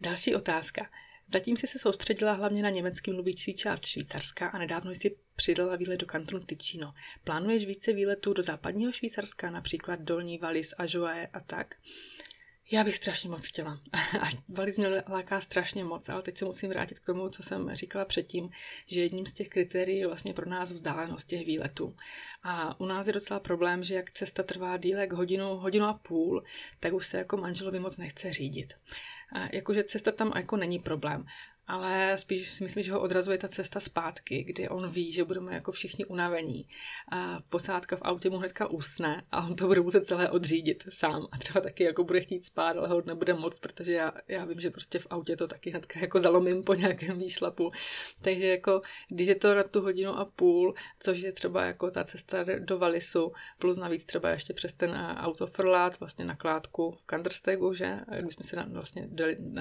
Další 0.00 0.34
otázka. 0.34 0.90
Zatím 1.32 1.56
jsi 1.56 1.66
se 1.66 1.78
soustředila 1.78 2.32
hlavně 2.32 2.62
na 2.62 2.70
německý 2.70 3.12
mluvící 3.12 3.54
část 3.54 3.86
Švýcarska 3.86 4.48
a 4.48 4.58
nedávno 4.58 4.90
jsi 4.90 5.16
přidala 5.36 5.76
výlet 5.76 5.96
do 5.96 6.06
kantonu 6.06 6.44
Ticino. 6.44 6.94
Plánuješ 7.24 7.66
více 7.66 7.92
výletů 7.92 8.32
do 8.32 8.42
západního 8.42 8.92
Švýcarska, 8.92 9.50
například 9.50 10.00
Dolní 10.00 10.38
Valis, 10.38 10.74
Ajoie 10.78 11.26
a 11.26 11.40
tak? 11.40 11.74
Já 12.70 12.84
bych 12.84 12.96
strašně 12.96 13.30
moc 13.30 13.46
chtěla. 13.46 13.80
A 14.20 14.28
Valis 14.48 14.76
mě 14.76 14.88
láká 15.08 15.40
strašně 15.40 15.84
moc, 15.84 16.08
ale 16.08 16.22
teď 16.22 16.38
se 16.38 16.44
musím 16.44 16.70
vrátit 16.70 16.98
k 16.98 17.06
tomu, 17.06 17.28
co 17.28 17.42
jsem 17.42 17.70
říkala 17.74 18.04
předtím, 18.04 18.50
že 18.86 19.00
jedním 19.00 19.26
z 19.26 19.32
těch 19.32 19.48
kritérií 19.48 19.98
je 19.98 20.06
vlastně 20.06 20.34
pro 20.34 20.50
nás 20.50 20.72
vzdálenost 20.72 21.28
těch 21.28 21.46
výletů. 21.46 21.96
A 22.42 22.80
u 22.80 22.86
nás 22.86 23.06
je 23.06 23.12
docela 23.12 23.40
problém, 23.40 23.84
že 23.84 23.94
jak 23.94 24.10
cesta 24.10 24.42
trvá 24.42 24.76
díle 24.76 25.00
jak 25.00 25.12
hodinu, 25.12 25.44
hodinu 25.44 25.84
a 25.84 25.92
půl, 25.92 26.44
tak 26.80 26.92
už 26.92 27.06
se 27.06 27.18
jako 27.18 27.36
manželovi 27.36 27.80
moc 27.80 27.96
nechce 27.96 28.32
řídit. 28.32 28.72
A 29.32 29.48
jakože 29.52 29.84
cesta 29.84 30.12
tam 30.12 30.32
jako 30.36 30.56
není 30.56 30.78
problém 30.78 31.26
ale 31.66 32.18
spíš 32.18 32.54
si 32.54 32.64
myslím, 32.64 32.82
že 32.82 32.92
ho 32.92 33.00
odrazuje 33.00 33.38
ta 33.38 33.48
cesta 33.48 33.80
zpátky, 33.80 34.44
kdy 34.44 34.68
on 34.68 34.90
ví, 34.90 35.12
že 35.12 35.24
budeme 35.24 35.54
jako 35.54 35.72
všichni 35.72 36.04
unavení. 36.04 36.68
A 37.12 37.40
posádka 37.48 37.96
v 37.96 38.02
autě 38.02 38.30
mu 38.30 38.38
hnedka 38.38 38.66
usne 38.66 39.22
a 39.32 39.46
on 39.46 39.56
to 39.56 39.66
bude 39.66 39.80
muset 39.80 40.06
celé 40.06 40.30
odřídit 40.30 40.84
sám 40.88 41.26
a 41.32 41.38
třeba 41.38 41.60
taky 41.60 41.84
jako 41.84 42.04
bude 42.04 42.20
chtít 42.20 42.44
spát, 42.44 42.76
ale 42.76 42.88
ho 42.88 43.02
nebude 43.06 43.34
moc, 43.34 43.58
protože 43.58 43.92
já, 43.92 44.12
já 44.28 44.44
vím, 44.44 44.60
že 44.60 44.70
prostě 44.70 44.98
v 44.98 45.06
autě 45.10 45.36
to 45.36 45.48
taky 45.48 45.70
hnedka 45.70 46.00
jako 46.00 46.20
zalomím 46.20 46.64
po 46.64 46.74
nějakém 46.74 47.18
výšlapu. 47.18 47.72
Takže 48.22 48.46
jako, 48.46 48.82
když 49.08 49.28
je 49.28 49.34
to 49.34 49.54
na 49.54 49.62
tu 49.62 49.80
hodinu 49.80 50.18
a 50.18 50.24
půl, 50.24 50.74
což 51.00 51.18
je 51.18 51.32
třeba 51.32 51.64
jako 51.64 51.90
ta 51.90 52.04
cesta 52.04 52.44
do 52.58 52.78
Valisu, 52.78 53.32
plus 53.58 53.76
navíc 53.76 54.04
třeba 54.04 54.30
ještě 54.30 54.52
přes 54.52 54.72
ten 54.72 54.90
autofrlát, 55.16 56.00
vlastně 56.00 56.24
nakládku 56.24 56.90
v 56.90 57.02
Kanderstegu, 57.06 57.74
že, 57.74 58.00
když 58.20 58.34
jsme 58.34 58.44
se 58.44 58.64
vlastně 58.68 59.08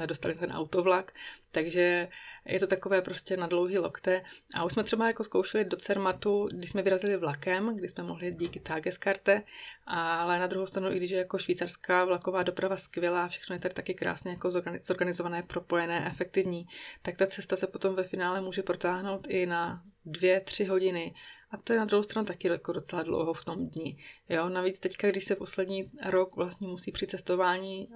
dostali 0.05 0.35
ten 0.35 0.51
autovlak, 0.51 1.11
takže 1.53 2.07
je 2.45 2.59
to 2.59 2.67
takové 2.67 3.01
prostě 3.01 3.37
na 3.37 3.47
dlouhý 3.47 3.77
lokte. 3.77 4.23
A 4.55 4.63
už 4.63 4.73
jsme 4.73 4.83
třeba 4.83 5.07
jako 5.07 5.23
zkoušeli 5.23 5.65
do 5.65 5.77
Cermatu, 5.77 6.47
když 6.53 6.69
jsme 6.69 6.81
vyrazili 6.81 7.17
vlakem, 7.17 7.75
kdy 7.75 7.87
jsme 7.87 8.03
mohli 8.03 8.31
díky 8.31 8.59
Tageskarte, 8.59 9.43
ale 9.87 10.39
na 10.39 10.47
druhou 10.47 10.67
stranu, 10.67 10.91
i 10.91 10.97
když 10.97 11.11
je 11.11 11.17
jako 11.17 11.37
švýcarská 11.37 12.05
vlaková 12.05 12.43
doprava 12.43 12.77
skvělá, 12.77 13.27
všechno 13.27 13.55
je 13.55 13.59
tady 13.59 13.73
taky 13.73 13.93
krásně 13.93 14.31
jako 14.31 14.51
zorganizované, 14.81 15.43
propojené, 15.43 16.07
efektivní, 16.07 16.65
tak 17.01 17.17
ta 17.17 17.25
cesta 17.25 17.55
se 17.55 17.67
potom 17.67 17.95
ve 17.95 18.03
finále 18.03 18.41
může 18.41 18.63
protáhnout 18.63 19.27
i 19.29 19.45
na 19.45 19.83
dvě, 20.05 20.39
tři 20.39 20.65
hodiny 20.65 21.13
a 21.53 21.57
to 21.57 21.73
je 21.73 21.79
na 21.79 21.85
druhou 21.85 22.03
stranu 22.03 22.25
taky 22.25 22.47
jako 22.47 22.73
docela 22.73 23.01
dlouho 23.01 23.33
v 23.33 23.45
tom 23.45 23.67
dní. 23.67 23.97
Jo? 24.29 24.49
Navíc 24.49 24.79
teďka, 24.79 25.11
když 25.11 25.25
se 25.25 25.35
poslední 25.35 25.91
rok 26.05 26.35
vlastně 26.35 26.67
musí 26.67 26.91
při 26.91 27.07
cestování 27.07 27.89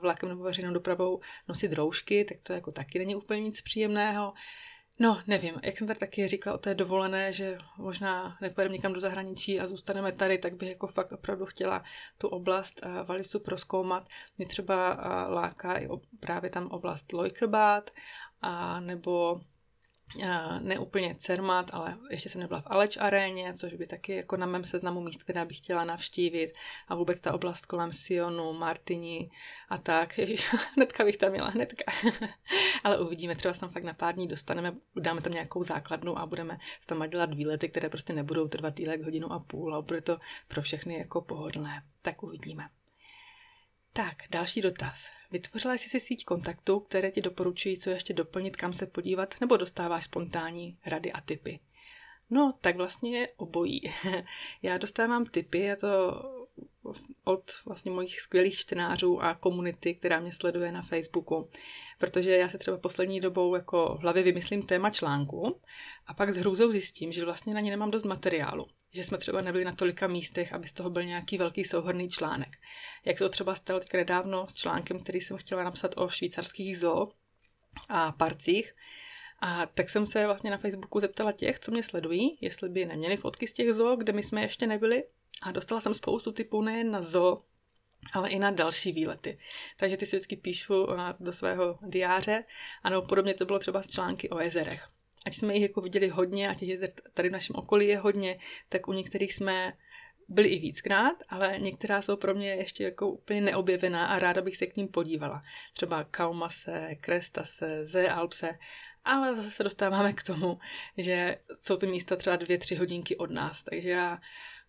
vlakem 0.00 0.28
nebo 0.28 0.42
veřejnou 0.42 0.72
dopravou 0.72 1.20
nosit 1.48 1.72
roušky, 1.72 2.24
tak 2.24 2.38
to 2.42 2.52
jako 2.52 2.72
taky 2.72 2.98
není 2.98 3.14
úplně 3.14 3.40
nic 3.40 3.60
příjemného. 3.60 4.32
No, 4.98 5.20
nevím, 5.26 5.54
jak 5.62 5.78
jsem 5.78 5.86
tady 5.86 5.98
taky 5.98 6.28
říkala 6.28 6.56
o 6.56 6.58
té 6.58 6.74
dovolené, 6.74 7.32
že 7.32 7.58
možná 7.78 8.38
nepojedeme 8.40 8.76
někam 8.76 8.92
do 8.92 9.00
zahraničí 9.00 9.60
a 9.60 9.66
zůstaneme 9.66 10.12
tady, 10.12 10.38
tak 10.38 10.54
bych 10.54 10.68
jako 10.68 10.86
fakt 10.86 11.12
opravdu 11.12 11.46
chtěla 11.46 11.84
tu 12.18 12.28
oblast 12.28 12.80
Valisu 13.04 13.40
proskoumat. 13.40 14.08
Mě 14.38 14.46
třeba 14.46 14.98
láká 15.28 15.78
i 15.78 15.88
právě 16.20 16.50
tam 16.50 16.66
oblast 16.66 17.12
Lojkrbát, 17.12 17.90
a 18.42 18.80
nebo 18.80 19.40
ne 20.60 20.78
úplně 20.78 21.14
Cermat, 21.18 21.70
ale 21.72 21.96
ještě 22.10 22.28
jsem 22.28 22.40
nebyla 22.40 22.60
v 22.60 22.66
Aleč 22.66 22.96
aréně, 22.96 23.54
což 23.54 23.74
by 23.74 23.86
taky 23.86 24.16
jako 24.16 24.36
na 24.36 24.46
mém 24.46 24.64
seznamu 24.64 25.00
míst, 25.00 25.22
která 25.22 25.44
bych 25.44 25.56
chtěla 25.56 25.84
navštívit 25.84 26.52
a 26.88 26.94
vůbec 26.94 27.20
ta 27.20 27.34
oblast 27.34 27.66
kolem 27.66 27.92
Sionu, 27.92 28.52
Martini 28.52 29.30
a 29.68 29.78
tak. 29.78 30.18
hnedka 30.76 31.04
bych 31.04 31.16
tam 31.16 31.30
měla, 31.30 31.48
hnedka. 31.48 31.92
ale 32.84 33.00
uvidíme, 33.00 33.36
třeba 33.36 33.54
se 33.54 33.60
tam 33.60 33.70
fakt 33.70 33.84
na 33.84 33.94
pár 33.94 34.14
dní 34.14 34.28
dostaneme, 34.28 34.74
dáme 34.96 35.20
tam 35.20 35.32
nějakou 35.32 35.64
základnu 35.64 36.18
a 36.18 36.26
budeme 36.26 36.58
tam 36.86 37.10
dělat 37.10 37.34
výlety, 37.34 37.68
které 37.68 37.88
prostě 37.88 38.12
nebudou 38.12 38.48
trvat 38.48 38.74
dílek 38.76 39.02
hodinu 39.02 39.32
a 39.32 39.38
půl 39.38 39.74
a 39.74 39.82
bude 39.82 40.00
to 40.00 40.18
pro 40.48 40.62
všechny 40.62 40.98
jako 40.98 41.20
pohodlné. 41.20 41.82
Tak 42.02 42.22
uvidíme. 42.22 42.68
Tak, 43.92 44.16
další 44.30 44.60
dotaz. 44.60 45.08
Vytvořila 45.30 45.74
jsi 45.74 45.88
si 45.88 46.00
síť 46.00 46.24
kontaktů, 46.24 46.80
které 46.80 47.10
ti 47.10 47.20
doporučují, 47.20 47.78
co 47.78 47.90
ještě 47.90 48.14
doplnit, 48.14 48.56
kam 48.56 48.72
se 48.72 48.86
podívat, 48.86 49.34
nebo 49.40 49.56
dostáváš 49.56 50.04
spontánní 50.04 50.78
rady 50.86 51.12
a 51.12 51.20
typy? 51.20 51.60
No, 52.30 52.54
tak 52.60 52.76
vlastně 52.76 53.28
obojí. 53.36 53.82
Já 54.62 54.78
dostávám 54.78 55.24
typy, 55.24 55.72
a 55.72 55.76
to 55.76 56.22
od 57.24 57.50
vlastně 57.66 57.90
mojich 57.90 58.20
skvělých 58.20 58.54
čtenářů 58.54 59.22
a 59.22 59.34
komunity, 59.34 59.94
která 59.94 60.20
mě 60.20 60.32
sleduje 60.32 60.72
na 60.72 60.82
Facebooku. 60.82 61.50
Protože 61.98 62.30
já 62.30 62.48
se 62.48 62.58
třeba 62.58 62.78
poslední 62.78 63.20
dobou 63.20 63.54
jako 63.54 63.96
v 63.98 64.02
hlavě 64.02 64.22
vymyslím 64.22 64.62
téma 64.62 64.90
článku 64.90 65.60
a 66.06 66.14
pak 66.14 66.32
s 66.32 66.36
hrůzou 66.36 66.72
zjistím, 66.72 67.12
že 67.12 67.24
vlastně 67.24 67.54
na 67.54 67.60
ně 67.60 67.70
nemám 67.70 67.90
dost 67.90 68.04
materiálu 68.04 68.66
že 68.92 69.04
jsme 69.04 69.18
třeba 69.18 69.40
nebyli 69.40 69.64
na 69.64 69.74
tolika 69.74 70.06
místech, 70.06 70.52
aby 70.52 70.68
z 70.68 70.72
toho 70.72 70.90
byl 70.90 71.02
nějaký 71.02 71.38
velký 71.38 71.64
souhrný 71.64 72.08
článek. 72.08 72.48
Jak 73.04 73.18
to 73.18 73.28
třeba 73.28 73.54
stalo 73.54 73.80
teď 73.80 73.92
nedávno 73.92 74.46
s 74.46 74.54
článkem, 74.54 75.00
který 75.00 75.20
jsem 75.20 75.36
chtěla 75.36 75.64
napsat 75.64 75.94
o 75.96 76.08
švýcarských 76.08 76.78
zoo 76.78 77.12
a 77.88 78.12
parcích. 78.12 78.74
A 79.40 79.66
tak 79.66 79.90
jsem 79.90 80.06
se 80.06 80.26
vlastně 80.26 80.50
na 80.50 80.58
Facebooku 80.58 81.00
zeptala 81.00 81.32
těch, 81.32 81.58
co 81.58 81.70
mě 81.70 81.82
sledují, 81.82 82.38
jestli 82.40 82.68
by 82.68 82.86
neměli 82.86 83.16
fotky 83.16 83.46
z 83.46 83.52
těch 83.52 83.74
zoo, 83.74 83.96
kde 83.96 84.12
my 84.12 84.22
jsme 84.22 84.42
ještě 84.42 84.66
nebyli. 84.66 85.04
A 85.42 85.52
dostala 85.52 85.80
jsem 85.80 85.94
spoustu 85.94 86.32
typů 86.32 86.62
nejen 86.62 86.90
na 86.90 87.02
zoo, 87.02 87.42
ale 88.12 88.30
i 88.30 88.38
na 88.38 88.50
další 88.50 88.92
výlety. 88.92 89.38
Takže 89.76 89.96
ty 89.96 90.06
si 90.06 90.16
vždycky 90.16 90.36
píšu 90.36 90.86
do 91.20 91.32
svého 91.32 91.78
diáře. 91.82 92.44
Ano, 92.82 93.02
podobně 93.02 93.34
to 93.34 93.46
bylo 93.46 93.58
třeba 93.58 93.82
s 93.82 93.86
články 93.86 94.30
o 94.30 94.40
jezerech 94.40 94.88
ať 95.26 95.34
jsme 95.34 95.54
jich 95.54 95.62
jako 95.62 95.80
viděli 95.80 96.08
hodně 96.08 96.48
a 96.48 96.54
těch 96.54 96.68
jezer 96.68 96.92
tady 97.14 97.28
v 97.28 97.32
našem 97.32 97.56
okolí 97.56 97.86
je 97.86 97.98
hodně, 97.98 98.38
tak 98.68 98.88
u 98.88 98.92
některých 98.92 99.34
jsme 99.34 99.72
byli 100.28 100.48
i 100.48 100.58
víckrát, 100.58 101.16
ale 101.28 101.58
některá 101.58 102.02
jsou 102.02 102.16
pro 102.16 102.34
mě 102.34 102.48
ještě 102.48 102.84
jako 102.84 103.10
úplně 103.10 103.40
neobjevená 103.40 104.06
a 104.06 104.18
ráda 104.18 104.42
bych 104.42 104.56
se 104.56 104.66
k 104.66 104.76
ním 104.76 104.88
podívala. 104.88 105.42
Třeba 105.74 106.04
Kaumase, 106.04 106.94
Krestase, 107.00 107.86
Ze 107.86 108.08
Alpse, 108.08 108.58
ale 109.04 109.36
zase 109.36 109.50
se 109.50 109.64
dostáváme 109.64 110.12
k 110.12 110.22
tomu, 110.22 110.58
že 110.96 111.38
jsou 111.62 111.76
ty 111.76 111.86
místa 111.86 112.16
třeba 112.16 112.36
dvě, 112.36 112.58
tři 112.58 112.74
hodinky 112.74 113.16
od 113.16 113.30
nás, 113.30 113.62
takže 113.62 113.90
já 113.90 114.18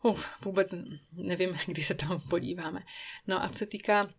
uf, 0.03 0.25
vůbec 0.41 0.73
nevím, 1.11 1.57
kdy 1.65 1.83
se 1.83 1.93
tam 1.93 2.21
podíváme. 2.29 2.83
No 3.27 3.43
a 3.43 3.49
co 3.49 3.57
se 3.57 3.65
týká 3.65 4.09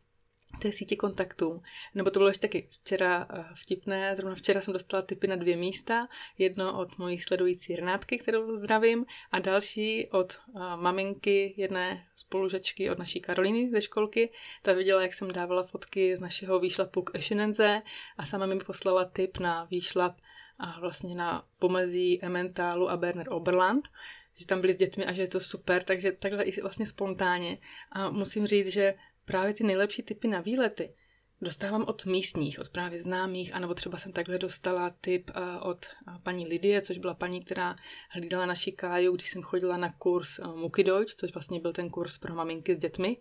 té 0.58 0.72
sítě 0.72 0.96
kontaktů. 0.96 1.62
Nebo 1.94 2.10
to 2.10 2.18
bylo 2.18 2.28
ještě 2.28 2.48
taky 2.48 2.68
včera 2.70 3.28
eh, 3.30 3.44
vtipné, 3.54 4.16
zrovna 4.16 4.34
včera 4.34 4.60
jsem 4.60 4.72
dostala 4.72 5.02
tipy 5.02 5.26
na 5.26 5.36
dvě 5.36 5.56
místa, 5.56 6.08
jedno 6.38 6.78
od 6.78 6.98
mojí 6.98 7.20
sledující 7.20 7.76
Renátky, 7.76 8.18
kterou 8.18 8.58
zdravím, 8.58 9.06
a 9.32 9.38
další 9.38 10.08
od 10.10 10.32
eh, 10.32 10.58
maminky 10.76 11.54
jedné 11.56 12.06
spolužačky 12.16 12.90
od 12.90 12.98
naší 12.98 13.20
Karoliny 13.20 13.70
ze 13.70 13.80
školky. 13.80 14.30
Ta 14.62 14.72
viděla, 14.72 15.02
jak 15.02 15.14
jsem 15.14 15.30
dávala 15.30 15.62
fotky 15.62 16.16
z 16.16 16.20
našeho 16.20 16.60
výšlapu 16.60 17.02
k 17.02 17.14
Ešinenze 17.14 17.82
a 18.16 18.26
sama 18.26 18.46
mi 18.46 18.58
poslala 18.58 19.04
tip 19.04 19.38
na 19.38 19.64
výšlap 19.64 20.16
a 20.58 20.80
vlastně 20.80 21.14
na 21.14 21.44
pomezí 21.58 22.24
Emmentalu 22.24 22.90
a 22.90 22.96
Berner 22.96 23.32
Oberland 23.32 23.88
že 24.34 24.46
tam 24.46 24.60
byli 24.60 24.74
s 24.74 24.76
dětmi 24.76 25.04
a 25.04 25.12
že 25.12 25.22
je 25.22 25.28
to 25.28 25.40
super, 25.40 25.82
takže 25.82 26.12
takhle 26.12 26.44
i 26.44 26.60
vlastně 26.60 26.86
spontánně. 26.86 27.58
A 27.92 28.10
musím 28.10 28.46
říct, 28.46 28.66
že 28.66 28.94
právě 29.24 29.54
ty 29.54 29.64
nejlepší 29.64 30.02
typy 30.02 30.28
na 30.28 30.40
výlety 30.40 30.94
dostávám 31.42 31.84
od 31.88 32.06
místních, 32.06 32.58
od 32.58 32.68
právě 32.68 33.02
známých, 33.02 33.54
anebo 33.54 33.74
třeba 33.74 33.98
jsem 33.98 34.12
takhle 34.12 34.38
dostala 34.38 34.90
tip 35.00 35.30
eh, 35.30 35.60
od 35.60 35.86
eh, 35.86 36.18
paní 36.22 36.46
Lidie, 36.46 36.82
což 36.82 36.98
byla 36.98 37.14
paní, 37.14 37.44
která 37.44 37.76
hlídala 38.10 38.46
naši 38.46 38.72
káju, 38.72 39.16
když 39.16 39.30
jsem 39.30 39.42
chodila 39.42 39.76
na 39.76 39.92
kurz 39.92 40.38
eh, 40.38 40.46
Muki 40.46 40.84
Deutsch, 40.84 41.14
což 41.14 41.34
vlastně 41.34 41.60
byl 41.60 41.72
ten 41.72 41.90
kurz 41.90 42.18
pro 42.18 42.34
maminky 42.34 42.76
s 42.76 42.78
dětmi, 42.78 43.16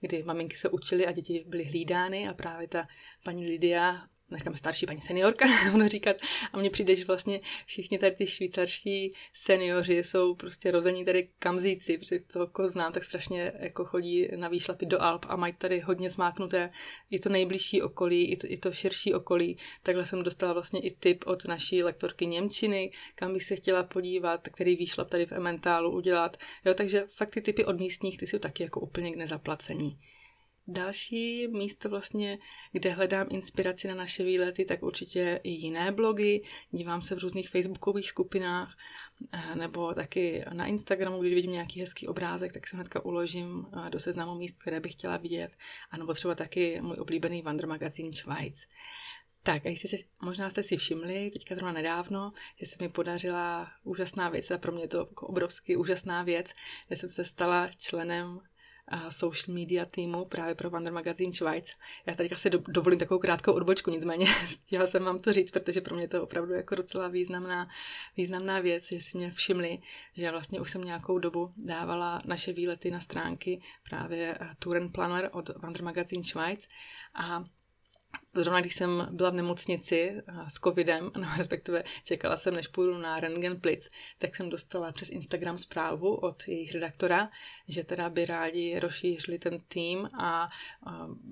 kdy 0.00 0.22
maminky 0.22 0.56
se 0.56 0.68
učily 0.68 1.06
a 1.06 1.12
děti 1.12 1.44
byly 1.46 1.64
hlídány 1.64 2.28
a 2.28 2.34
právě 2.34 2.68
ta 2.68 2.88
paní 3.24 3.46
Lidia 3.46 4.08
říkám 4.34 4.56
starší 4.56 4.86
paní 4.86 5.00
seniorka, 5.00 5.44
ono 5.74 5.88
říkat, 5.88 6.16
a 6.52 6.58
mně 6.58 6.70
přijde, 6.70 6.96
že 6.96 7.04
vlastně 7.04 7.40
všichni 7.66 7.98
tady 7.98 8.12
ty 8.12 8.26
švýcarští 8.26 9.14
seniori 9.32 10.04
jsou 10.04 10.34
prostě 10.34 10.70
rození 10.70 11.04
tady 11.04 11.28
kamzíci, 11.38 11.98
protože 11.98 12.20
to 12.20 12.40
jako 12.40 12.68
znám, 12.68 12.92
tak 12.92 13.04
strašně 13.04 13.52
jako 13.58 13.84
chodí 13.84 14.28
na 14.36 14.48
výšlapy 14.48 14.86
do 14.86 15.02
Alp 15.02 15.26
a 15.28 15.36
mají 15.36 15.52
tady 15.52 15.80
hodně 15.80 16.10
zmáknuté 16.10 16.70
i 17.10 17.18
to 17.18 17.28
nejbližší 17.28 17.82
okolí, 17.82 18.30
i 18.30 18.36
to, 18.36 18.46
i 18.50 18.56
to 18.56 18.72
širší 18.72 19.14
okolí. 19.14 19.58
Takhle 19.82 20.06
jsem 20.06 20.22
dostala 20.22 20.52
vlastně 20.52 20.80
i 20.80 20.90
tip 20.90 21.24
od 21.26 21.44
naší 21.44 21.82
lektorky 21.82 22.26
Němčiny, 22.26 22.92
kam 23.14 23.32
bych 23.32 23.44
se 23.44 23.56
chtěla 23.56 23.82
podívat, 23.82 24.48
který 24.48 24.76
výšlap 24.76 25.10
tady 25.10 25.26
v 25.26 25.32
Ementálu 25.32 25.90
udělat. 25.90 26.36
Jo, 26.64 26.74
takže 26.74 27.06
fakt 27.16 27.30
ty 27.30 27.40
typy 27.40 27.64
od 27.64 27.80
místních, 27.80 28.18
ty 28.18 28.26
jsou 28.26 28.38
taky 28.38 28.62
jako 28.62 28.80
úplně 28.80 29.12
k 29.12 29.16
nezaplacení. 29.16 29.98
Další 30.68 31.48
místo 31.48 31.88
vlastně, 31.88 32.38
kde 32.72 32.90
hledám 32.90 33.26
inspiraci 33.30 33.88
na 33.88 33.94
naše 33.94 34.24
výlety, 34.24 34.64
tak 34.64 34.82
určitě 34.82 35.40
i 35.42 35.50
jiné 35.50 35.92
blogy. 35.92 36.42
Dívám 36.70 37.02
se 37.02 37.14
v 37.14 37.18
různých 37.18 37.48
facebookových 37.48 38.08
skupinách 38.08 38.76
eh, 39.32 39.56
nebo 39.56 39.94
taky 39.94 40.44
na 40.52 40.66
Instagramu, 40.66 41.20
když 41.20 41.34
vidím 41.34 41.52
nějaký 41.52 41.80
hezký 41.80 42.08
obrázek, 42.08 42.52
tak 42.52 42.66
se 42.66 42.76
hnedka 42.76 43.04
uložím 43.04 43.66
eh, 43.86 43.90
do 43.90 43.98
seznamu 43.98 44.34
míst, 44.34 44.58
které 44.58 44.80
bych 44.80 44.92
chtěla 44.92 45.16
vidět. 45.16 45.52
A 45.90 45.96
nebo 45.96 46.14
třeba 46.14 46.34
taky 46.34 46.80
můj 46.80 46.96
oblíbený 46.96 47.42
Wandermagazin 47.42 48.12
Schweiz. 48.12 48.66
Tak, 49.42 49.66
a 49.66 49.68
jste 49.68 49.88
si, 49.88 50.08
možná 50.22 50.50
jste 50.50 50.62
si 50.62 50.76
všimli, 50.76 51.30
teďka 51.30 51.54
zrovna 51.54 51.72
nedávno, 51.72 52.32
že 52.56 52.66
se 52.66 52.76
mi 52.80 52.88
podařila 52.88 53.72
úžasná 53.84 54.28
věc, 54.28 54.50
a 54.50 54.58
pro 54.58 54.72
mě 54.72 54.88
to 54.88 54.98
jako 54.98 55.26
obrovsky 55.26 55.76
úžasná 55.76 56.22
věc, 56.22 56.46
že 56.90 56.96
jsem 56.96 57.10
se 57.10 57.24
stala 57.24 57.68
členem 57.78 58.40
social 59.08 59.54
media 59.54 59.84
týmu 59.84 60.24
právě 60.24 60.54
pro 60.54 60.70
Wander 60.70 60.92
Magazine 60.92 61.32
Schweiz. 61.32 61.72
Já 62.06 62.14
asi 62.32 62.50
do, 62.50 62.62
dovolím 62.68 62.98
takovou 62.98 63.20
krátkou 63.20 63.52
odbočku, 63.52 63.90
nicméně 63.90 64.26
chtěla 64.66 64.86
jsem 64.86 65.04
vám 65.04 65.18
to 65.18 65.32
říct, 65.32 65.50
protože 65.50 65.80
pro 65.80 65.96
mě 65.96 66.08
to 66.08 66.22
opravdu 66.22 66.52
jako 66.52 66.74
docela 66.74 67.08
významná, 67.08 67.68
významná 68.16 68.60
věc, 68.60 68.88
že 68.88 69.00
si 69.00 69.18
mě 69.18 69.30
všimli, 69.30 69.78
že 70.16 70.30
vlastně 70.30 70.60
už 70.60 70.70
jsem 70.70 70.84
nějakou 70.84 71.18
dobu 71.18 71.52
dávala 71.56 72.22
naše 72.24 72.52
výlety 72.52 72.90
na 72.90 73.00
stránky 73.00 73.62
právě 73.88 74.38
eh, 74.40 74.48
Touren 74.58 74.92
Planner 74.92 75.30
od 75.32 75.48
Wander 75.48 75.82
Magazine 75.82 76.24
Schweiz 76.24 76.68
a 77.14 77.44
Zrovna 78.36 78.60
když 78.60 78.76
jsem 78.76 79.08
byla 79.10 79.30
v 79.30 79.34
nemocnici 79.34 80.12
eh, 80.16 80.22
s 80.48 80.54
covidem, 80.54 81.10
no 81.18 81.28
respektive 81.38 81.84
čekala 82.04 82.36
jsem, 82.36 82.54
než 82.54 82.66
půjdu 82.66 82.98
na 82.98 83.20
Rengen 83.20 83.60
Plic, 83.60 83.90
tak 84.18 84.36
jsem 84.36 84.50
dostala 84.50 84.92
přes 84.92 85.10
Instagram 85.10 85.58
zprávu 85.58 86.14
od 86.14 86.48
jejich 86.48 86.74
redaktora, 86.74 87.30
že 87.68 87.84
teda 87.84 88.10
by 88.10 88.26
rádi 88.26 88.78
rozšířili 88.78 89.38
ten 89.38 89.60
tým 89.68 90.10
a 90.20 90.48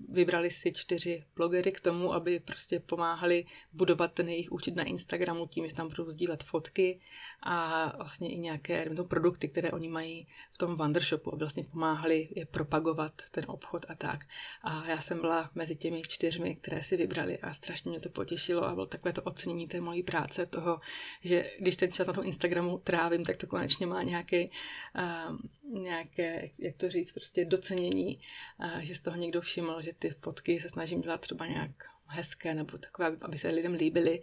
vybrali 0.09 0.51
si 0.51 0.73
čtyři 0.73 1.25
blogery 1.37 1.73
k 1.73 1.81
tomu, 1.81 2.15
aby 2.15 2.41
prostě 2.41 2.81
pomáhali 2.81 3.47
budovat 3.73 4.13
ten 4.13 4.29
jejich 4.29 4.53
účet 4.53 4.77
na 4.77 4.85
Instagramu 4.85 5.47
tím, 5.47 5.69
že 5.69 5.75
tam 5.75 5.89
budou 5.89 6.11
sdílet 6.11 6.43
fotky 6.43 7.01
a 7.43 7.93
vlastně 7.97 8.33
i 8.33 8.39
nějaké 8.39 8.91
produkty, 9.09 9.49
které 9.49 9.71
oni 9.71 9.89
mají 9.89 10.27
v 10.53 10.59
tom 10.59 10.77
Wandershopu, 10.77 11.33
aby 11.33 11.39
vlastně 11.39 11.65
pomáhali 11.65 12.29
je 12.31 12.47
propagovat 12.47 13.13
ten 13.31 13.45
obchod 13.49 13.87
a 13.89 13.95
tak. 13.95 14.21
A 14.63 14.87
já 14.87 15.01
jsem 15.01 15.21
byla 15.21 15.51
mezi 15.55 15.77
těmi 15.77 16.03
čtyřmi, 16.03 16.57
které 16.57 16.83
si 16.83 16.94
vybrali 16.97 17.39
a 17.39 17.55
strašně 17.55 17.91
mě 17.91 18.01
to 18.01 18.09
potěšilo 18.09 18.65
a 18.65 18.75
bylo 18.75 18.87
takové 18.87 19.13
to 19.13 19.23
ocenění 19.23 19.69
té 19.69 19.81
mojí 19.81 20.03
práce, 20.03 20.47
toho, 20.47 20.81
že 21.21 21.51
když 21.59 21.77
ten 21.77 21.93
čas 21.93 22.07
na 22.07 22.13
tom 22.13 22.27
Instagramu 22.27 22.79
trávím, 22.79 23.25
tak 23.25 23.37
to 23.37 23.47
konečně 23.47 23.87
má 23.87 24.03
nějaký, 24.03 24.51
uh, 24.51 25.81
nějaké, 25.83 26.51
jak 26.59 26.77
to 26.77 26.89
říct, 26.89 27.13
prostě 27.13 27.45
docenění, 27.45 28.21
uh, 28.59 28.79
že 28.79 28.95
z 28.95 29.01
toho 29.01 29.17
někdo 29.17 29.41
všiml, 29.41 29.83
že 29.83 29.93
ty 29.99 30.11
fotky 30.11 30.61
se 30.61 30.69
snažím 30.69 31.01
dělat 31.01 31.21
třeba 31.21 31.47
nějak 31.47 31.71
hezké 32.07 32.55
nebo 32.55 32.79
takové, 32.79 33.17
aby 33.21 33.39
se 33.39 33.49
lidem 33.49 33.73
líbily 33.75 34.23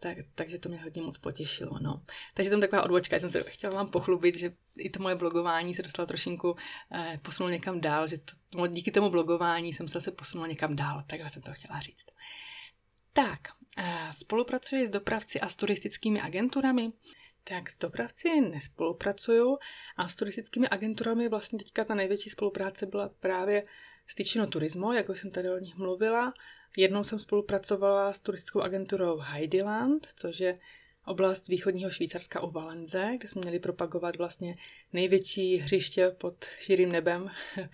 tak, 0.00 0.18
takže 0.34 0.58
to 0.58 0.68
mě 0.68 0.78
hodně 0.82 1.02
moc 1.02 1.18
potěšilo. 1.18 1.78
No. 1.78 2.02
Takže 2.34 2.50
tam 2.50 2.60
taková 2.60 2.82
odbočka, 2.82 3.16
já 3.16 3.20
jsem 3.20 3.30
se 3.30 3.44
chtěla 3.48 3.74
vám 3.74 3.90
pochlubit, 3.90 4.36
že 4.36 4.52
i 4.76 4.90
to 4.90 5.02
moje 5.02 5.14
blogování 5.14 5.74
se 5.74 5.82
dostalo 5.82 6.06
trošinku 6.06 6.56
eh, 6.92 7.20
posunulo 7.22 7.52
někam 7.52 7.80
dál, 7.80 8.08
že 8.08 8.18
to, 8.18 8.32
no, 8.54 8.66
díky 8.66 8.90
tomu 8.90 9.10
blogování 9.10 9.74
jsem 9.74 9.88
se 9.88 10.10
posunula 10.10 10.48
někam 10.48 10.76
dál, 10.76 11.04
takhle 11.06 11.30
jsem 11.30 11.42
to 11.42 11.52
chtěla 11.52 11.80
říct. 11.80 12.06
Tak, 13.12 13.40
spolupracuji 14.18 14.86
s 14.86 14.90
dopravci 14.90 15.40
a 15.40 15.48
s 15.48 15.56
turistickými 15.56 16.20
agenturami. 16.20 16.92
Tak 17.44 17.70
s 17.70 17.78
dopravci 17.78 18.40
nespolupracuju 18.40 19.58
a 19.96 20.08
s 20.08 20.16
turistickými 20.16 20.68
agenturami 20.68 21.28
vlastně 21.28 21.58
teďka 21.58 21.84
ta 21.84 21.94
největší 21.94 22.30
spolupráce 22.30 22.86
byla 22.86 23.08
právě 23.08 23.66
s 24.06 24.14
Ticino 24.14 24.46
Turismo, 24.46 24.92
jako 24.92 25.14
jsem 25.14 25.30
tady 25.30 25.50
o 25.50 25.58
nich 25.58 25.76
mluvila. 25.76 26.32
Jednou 26.76 27.04
jsem 27.04 27.18
spolupracovala 27.18 28.12
s 28.12 28.20
turistickou 28.20 28.60
agenturou 28.60 29.18
Heidiland, 29.18 30.08
což 30.16 30.40
je 30.40 30.58
oblast 31.06 31.48
východního 31.48 31.90
Švýcarska 31.90 32.40
u 32.40 32.50
Valenze, 32.50 33.12
kde 33.18 33.28
jsme 33.28 33.40
měli 33.40 33.58
propagovat 33.58 34.16
vlastně 34.16 34.56
největší 34.92 35.56
hřiště 35.56 36.10
pod 36.10 36.44
širým 36.58 36.92
nebem. 36.92 37.30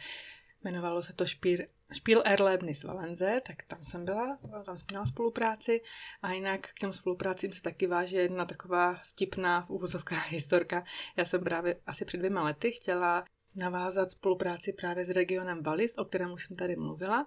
Jmenovalo 0.65 1.03
se 1.03 1.13
to 1.13 1.27
Špír, 1.27 1.67
Špíl 1.93 2.23
Erlebnis 2.25 2.85
Valenze, 2.85 3.41
tak 3.47 3.57
tam 3.63 3.85
jsem 3.85 4.05
byla, 4.05 4.39
tam 4.65 4.79
jsem 4.79 4.87
měla 4.91 5.07
spolupráci 5.07 5.81
a 6.23 6.33
jinak 6.33 6.61
k 6.61 6.79
těm 6.79 6.93
spoluprácím 6.93 7.53
se 7.53 7.63
taky 7.63 7.87
váže 7.87 8.17
jedna 8.17 8.45
taková 8.45 8.95
vtipná 8.95 9.67
v 9.69 9.71
historka. 10.29 10.85
Já 11.17 11.25
jsem 11.25 11.45
právě 11.45 11.77
asi 11.87 12.05
před 12.05 12.17
dvěma 12.17 12.45
lety 12.45 12.73
chtěla 12.73 13.25
navázat 13.57 14.11
spolupráci 14.11 14.73
právě 14.73 15.05
s 15.05 15.11
regionem 15.11 15.63
Valis, 15.63 15.99
o 15.99 16.05
kterém 16.05 16.33
už 16.33 16.47
jsem 16.47 16.57
tady 16.57 16.77
mluvila. 16.77 17.27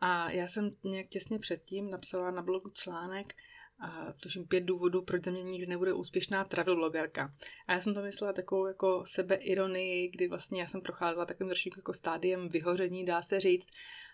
A 0.00 0.30
já 0.30 0.48
jsem 0.48 0.76
nějak 0.84 1.08
těsně 1.08 1.38
předtím 1.38 1.90
napsala 1.90 2.30
na 2.30 2.42
blogu 2.42 2.70
článek, 2.70 3.34
a 3.80 4.12
tuším 4.22 4.46
pět 4.46 4.60
důvodů, 4.60 5.02
proč 5.02 5.24
ze 5.24 5.30
mě 5.30 5.42
nikdy 5.42 5.66
nebude 5.66 5.92
úspěšná 5.92 6.44
travel 6.44 6.76
blogerka. 6.76 7.34
A 7.66 7.72
já 7.72 7.80
jsem 7.80 7.94
to 7.94 8.02
myslela 8.02 8.32
takovou 8.32 8.66
jako 8.66 9.04
sebeironii, 9.06 10.08
kdy 10.08 10.28
vlastně 10.28 10.60
já 10.60 10.68
jsem 10.68 10.80
procházela 10.80 11.26
takovým 11.26 11.50
trošku 11.50 11.70
jako 11.76 11.94
stádiem 11.94 12.48
vyhoření, 12.48 13.04
dá 13.04 13.22
se 13.22 13.40
říct. 13.40 13.68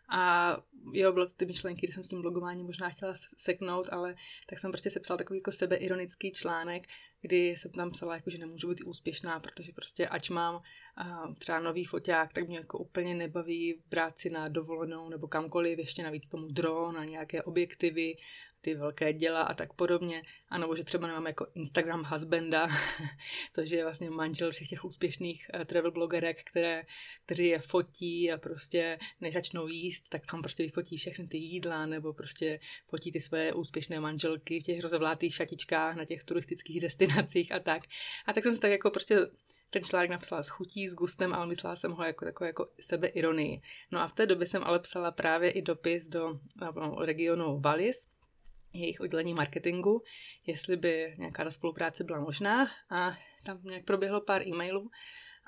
A 0.08 0.56
jo, 0.92 1.12
bylo 1.12 1.26
to 1.26 1.32
ty 1.32 1.46
myšlenky, 1.46 1.86
kdy 1.86 1.92
jsem 1.92 2.04
s 2.04 2.08
tím 2.08 2.22
blogováním 2.22 2.66
možná 2.66 2.90
chtěla 2.90 3.14
seknout, 3.36 3.88
ale 3.90 4.14
tak 4.48 4.58
jsem 4.58 4.70
prostě 4.70 4.90
sepsala 4.90 5.18
takový 5.18 5.38
jako 5.38 5.52
sebeironický 5.52 6.32
článek, 6.32 6.86
kdy 7.20 7.48
jsem 7.48 7.70
tam 7.70 7.90
psala, 7.90 8.14
jako, 8.14 8.30
že 8.30 8.38
nemůžu 8.38 8.68
být 8.68 8.82
úspěšná, 8.84 9.40
protože 9.40 9.72
prostě 9.72 10.08
ať 10.08 10.30
mám 10.30 10.54
uh, 10.54 11.34
třeba 11.34 11.60
nový 11.60 11.84
foťák, 11.84 12.32
tak 12.32 12.48
mě 12.48 12.56
jako 12.58 12.78
úplně 12.78 13.14
nebaví 13.14 13.82
brát 13.88 14.18
si 14.18 14.30
na 14.30 14.48
dovolenou 14.48 15.08
nebo 15.08 15.28
kamkoliv, 15.28 15.78
ještě 15.78 16.02
navíc 16.02 16.28
tomu 16.28 16.46
dron 16.46 16.98
a 16.98 17.04
nějaké 17.04 17.42
objektivy, 17.42 18.16
ty 18.66 18.74
velké 18.74 19.12
děla 19.12 19.42
a 19.42 19.55
tak 19.55 19.72
podobně. 19.72 20.22
A 20.48 20.59
nebo 20.59 20.76
že 20.76 20.85
třeba 20.85 21.07
nemám 21.07 21.26
jako 21.26 21.46
Instagram 21.55 22.05
husbanda, 22.05 22.68
což 23.55 23.70
je 23.70 23.83
vlastně 23.83 24.11
manžel 24.11 24.50
všech 24.50 24.68
těch 24.68 24.85
úspěšných 24.85 25.50
uh, 25.55 25.64
travel 25.64 25.90
blogerek, 25.90 26.44
které, 26.50 26.83
kteří 27.24 27.46
je 27.46 27.59
fotí 27.59 28.33
a 28.33 28.38
prostě 28.38 28.98
než 29.20 29.35
začnou 29.35 29.66
jíst, 29.66 30.09
tak 30.09 30.26
tam 30.31 30.42
prostě 30.42 30.62
vyfotí 30.62 30.96
všechny 30.96 31.26
ty 31.26 31.38
jídla 31.38 31.87
nebo 31.87 32.12
prostě 32.12 32.61
fotí 32.87 33.12
ty 33.12 33.20
své 33.20 33.52
úspěšné 33.52 34.00
manželky 34.00 34.61
v 34.61 34.64
těch 34.64 34.81
rozevlátých 34.81 35.35
šatičkách 35.35 35.96
na 35.96 36.05
těch 36.05 36.24
turistických 36.24 36.81
destinacích 36.87 37.52
a 37.52 37.59
tak. 37.59 37.83
A 38.26 38.33
tak 38.33 38.42
jsem 38.42 38.55
si 38.55 38.61
tak 38.61 38.70
jako 38.70 38.90
prostě 38.90 39.18
ten 39.70 39.85
článek 39.85 40.11
napsala 40.11 40.42
s 40.42 40.48
chutí, 40.48 40.88
s 40.88 40.94
gustem, 40.94 41.35
ale 41.35 41.46
myslela 41.46 41.76
jsem 41.76 41.92
ho 41.92 42.05
jako 42.05 42.24
takové 42.24 42.46
jako 42.46 42.68
sebeironii. 42.81 43.61
No 43.90 44.00
a 44.00 44.09
v 44.09 44.12
té 44.12 44.26
době 44.26 44.46
jsem 44.46 44.64
ale 44.64 44.79
psala 44.79 45.11
právě 45.11 45.50
i 45.50 45.62
dopis 45.62 46.07
do 46.07 46.40
no, 46.61 46.96
regionu 46.98 47.61
Valis, 47.61 48.15
jejich 48.80 49.00
oddělení 49.00 49.34
marketingu, 49.34 50.02
jestli 50.46 50.76
by 50.76 51.14
nějaká 51.18 51.50
spolupráce 51.50 52.04
byla 52.04 52.20
možná. 52.20 52.68
A 52.90 53.16
tam 53.44 53.60
nějak 53.62 53.84
proběhlo 53.84 54.20
pár 54.20 54.42
e-mailů 54.42 54.90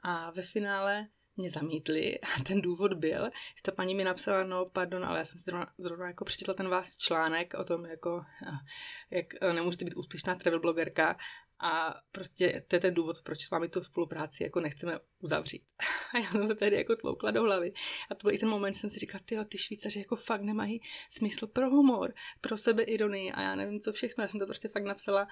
a 0.02 0.30
ve 0.30 0.42
finále 0.42 1.08
mě 1.36 1.50
zamítli 1.50 2.20
a 2.20 2.42
ten 2.42 2.60
důvod 2.60 2.94
byl, 2.94 3.24
že 3.56 3.62
ta 3.62 3.72
paní 3.72 3.94
mi 3.94 4.04
napsala, 4.04 4.44
no 4.44 4.64
pardon, 4.72 5.04
ale 5.04 5.18
já 5.18 5.24
jsem 5.24 5.40
zrovna, 5.40 5.72
zrovna 5.78 6.06
jako 6.06 6.24
přečetla 6.24 6.54
ten 6.54 6.68
váš 6.68 6.96
článek 6.96 7.54
o 7.54 7.64
tom, 7.64 7.84
jako, 7.84 8.24
jak 9.10 9.26
nemůžete 9.54 9.84
být 9.84 9.96
úspěšná 9.96 10.34
travel 10.34 10.60
blogerka. 10.60 11.16
A 11.60 11.94
prostě 12.12 12.64
to 12.68 12.76
je 12.76 12.80
ten 12.80 12.94
důvod, 12.94 13.22
proč 13.22 13.44
s 13.44 13.50
vámi 13.50 13.68
tu 13.68 13.82
spolupráci 13.82 14.42
jako 14.42 14.60
nechceme 14.60 14.98
uzavřít. 15.20 15.62
A 16.14 16.18
já 16.18 16.30
jsem 16.30 16.46
se 16.46 16.54
tady 16.54 16.76
jako 16.76 16.96
tloukla 16.96 17.30
do 17.30 17.42
hlavy. 17.42 17.72
A 18.10 18.14
to 18.14 18.26
byl 18.26 18.34
i 18.34 18.38
ten 18.38 18.48
moment, 18.48 18.74
jsem 18.74 18.90
si 18.90 18.98
říkala, 18.98 19.22
ty 19.24 19.36
ty 19.48 19.58
Švýcaři 19.58 19.98
jako 19.98 20.16
fakt 20.16 20.42
nemají 20.42 20.80
smysl 21.10 21.46
pro 21.46 21.70
humor, 21.70 22.14
pro 22.40 22.56
sebe 22.56 22.82
ironii 22.82 23.32
a 23.32 23.42
já 23.42 23.54
nevím 23.54 23.80
co 23.80 23.92
všechno. 23.92 24.24
Já 24.24 24.28
jsem 24.28 24.40
to 24.40 24.46
prostě 24.46 24.68
fakt 24.68 24.84
napsala 24.84 25.28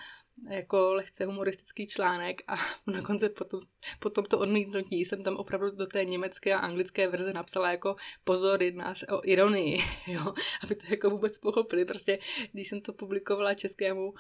jako 0.50 0.94
lehce 0.94 1.24
humoristický 1.24 1.86
článek 1.86 2.42
a 2.48 2.56
nakonec 2.86 3.32
potom, 3.38 3.60
po 3.98 4.10
tomto 4.10 4.38
odmítnutí 4.38 5.04
jsem 5.04 5.22
tam 5.22 5.36
opravdu 5.36 5.70
do 5.70 5.86
té 5.86 6.04
německé 6.04 6.54
a 6.54 6.58
anglické 6.58 7.08
verze 7.08 7.32
napsala 7.32 7.70
jako 7.70 7.96
pozor, 8.24 8.62
jedná 8.62 8.94
se 8.94 9.06
o 9.06 9.20
ironii, 9.24 9.78
jo, 10.06 10.34
aby 10.64 10.74
to 10.74 10.86
jako 10.90 11.10
vůbec 11.10 11.38
pochopili. 11.38 11.84
Prostě 11.84 12.18
když 12.52 12.68
jsem 12.68 12.80
to 12.80 12.92
publikovala 12.92 13.54
českému 13.54 14.10
uh, 14.10 14.14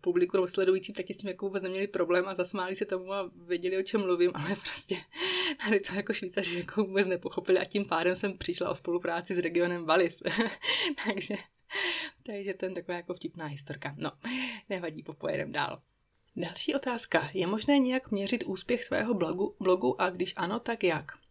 publiku 0.00 0.36
nebo 0.36 0.46
sledujícím, 0.46 0.94
tak 0.94 1.06
s 1.10 1.16
tím 1.16 1.28
jako 1.28 1.46
vůbec 1.46 1.62
neměli 1.62 1.86
problém 1.86 2.28
a 2.28 2.34
zasmáli 2.34 2.76
se 2.76 2.84
tomu 2.84 3.12
a 3.12 3.30
věděli, 3.46 3.78
o 3.78 3.82
čem 3.82 4.00
mluvím, 4.00 4.30
ale 4.34 4.56
prostě 4.56 4.96
tady 5.64 5.80
to 5.80 5.94
jako 5.94 6.12
Švýcaři 6.12 6.58
jako 6.58 6.84
vůbec 6.84 7.06
nepochopili 7.06 7.58
a 7.58 7.64
tím 7.64 7.84
pádem 7.84 8.16
jsem 8.16 8.38
přišla 8.38 8.70
o 8.70 8.74
spolupráci 8.74 9.34
s 9.34 9.38
regionem 9.38 9.84
Valis. 9.84 10.22
Takže 11.04 11.36
takže 12.26 12.54
ten 12.54 12.74
taková 12.74 12.96
jako 12.96 13.14
vtipná 13.14 13.46
historka. 13.46 13.94
No, 13.98 14.12
nevadí, 14.68 15.02
popojedem 15.02 15.52
dál. 15.52 15.82
Další 16.36 16.74
otázka. 16.74 17.30
Je 17.34 17.46
možné 17.46 17.78
nějak 17.78 18.10
měřit 18.10 18.44
úspěch 18.44 18.88
tvého 18.88 19.14
blogu, 19.14 19.56
blogu 19.60 20.00
a 20.00 20.10
když 20.10 20.34
ano, 20.36 20.60
tak 20.60 20.84
jak? 20.84 21.23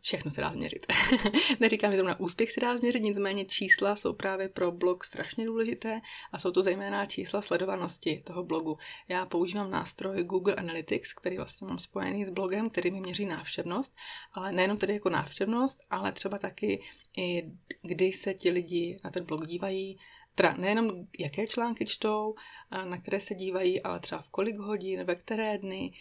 Všechno 0.00 0.30
se 0.30 0.40
dá 0.40 0.52
změřit. 0.52 0.86
Neříkám, 1.60 1.92
že 1.92 1.96
to 1.96 2.02
na 2.04 2.20
úspěch 2.20 2.52
se 2.52 2.60
dá 2.60 2.78
změřit, 2.78 3.02
nicméně 3.02 3.44
čísla 3.44 3.96
jsou 3.96 4.12
právě 4.12 4.48
pro 4.48 4.72
blog 4.72 5.04
strašně 5.04 5.46
důležité 5.46 6.00
a 6.32 6.38
jsou 6.38 6.50
to 6.50 6.62
zejména 6.62 7.06
čísla 7.06 7.42
sledovanosti 7.42 8.22
toho 8.26 8.44
blogu. 8.44 8.78
Já 9.08 9.26
používám 9.26 9.70
nástroj 9.70 10.24
Google 10.24 10.54
Analytics, 10.54 11.12
který 11.12 11.36
vlastně 11.36 11.66
mám 11.66 11.78
spojený 11.78 12.24
s 12.24 12.30
blogem, 12.30 12.70
který 12.70 12.90
mi 12.90 13.00
měří 13.00 13.26
návštěvnost, 13.26 13.96
ale 14.32 14.52
nejenom 14.52 14.78
tedy 14.78 14.92
jako 14.92 15.10
návštěvnost, 15.10 15.80
ale 15.90 16.12
třeba 16.12 16.38
taky 16.38 16.82
i 17.16 17.50
kdy 17.82 18.12
se 18.12 18.34
ti 18.34 18.50
lidi 18.50 18.96
na 19.04 19.10
ten 19.10 19.24
blog 19.24 19.46
dívají, 19.46 19.98
Teda 20.34 20.54
nejenom 20.58 21.06
jaké 21.18 21.46
články 21.46 21.86
čtou, 21.86 22.34
na 22.84 22.98
které 22.98 23.20
se 23.20 23.34
dívají, 23.34 23.82
ale 23.82 24.00
třeba 24.00 24.22
v 24.22 24.28
kolik 24.28 24.56
hodin, 24.56 25.04
ve 25.04 25.14
které 25.14 25.58
dny, 25.58 25.92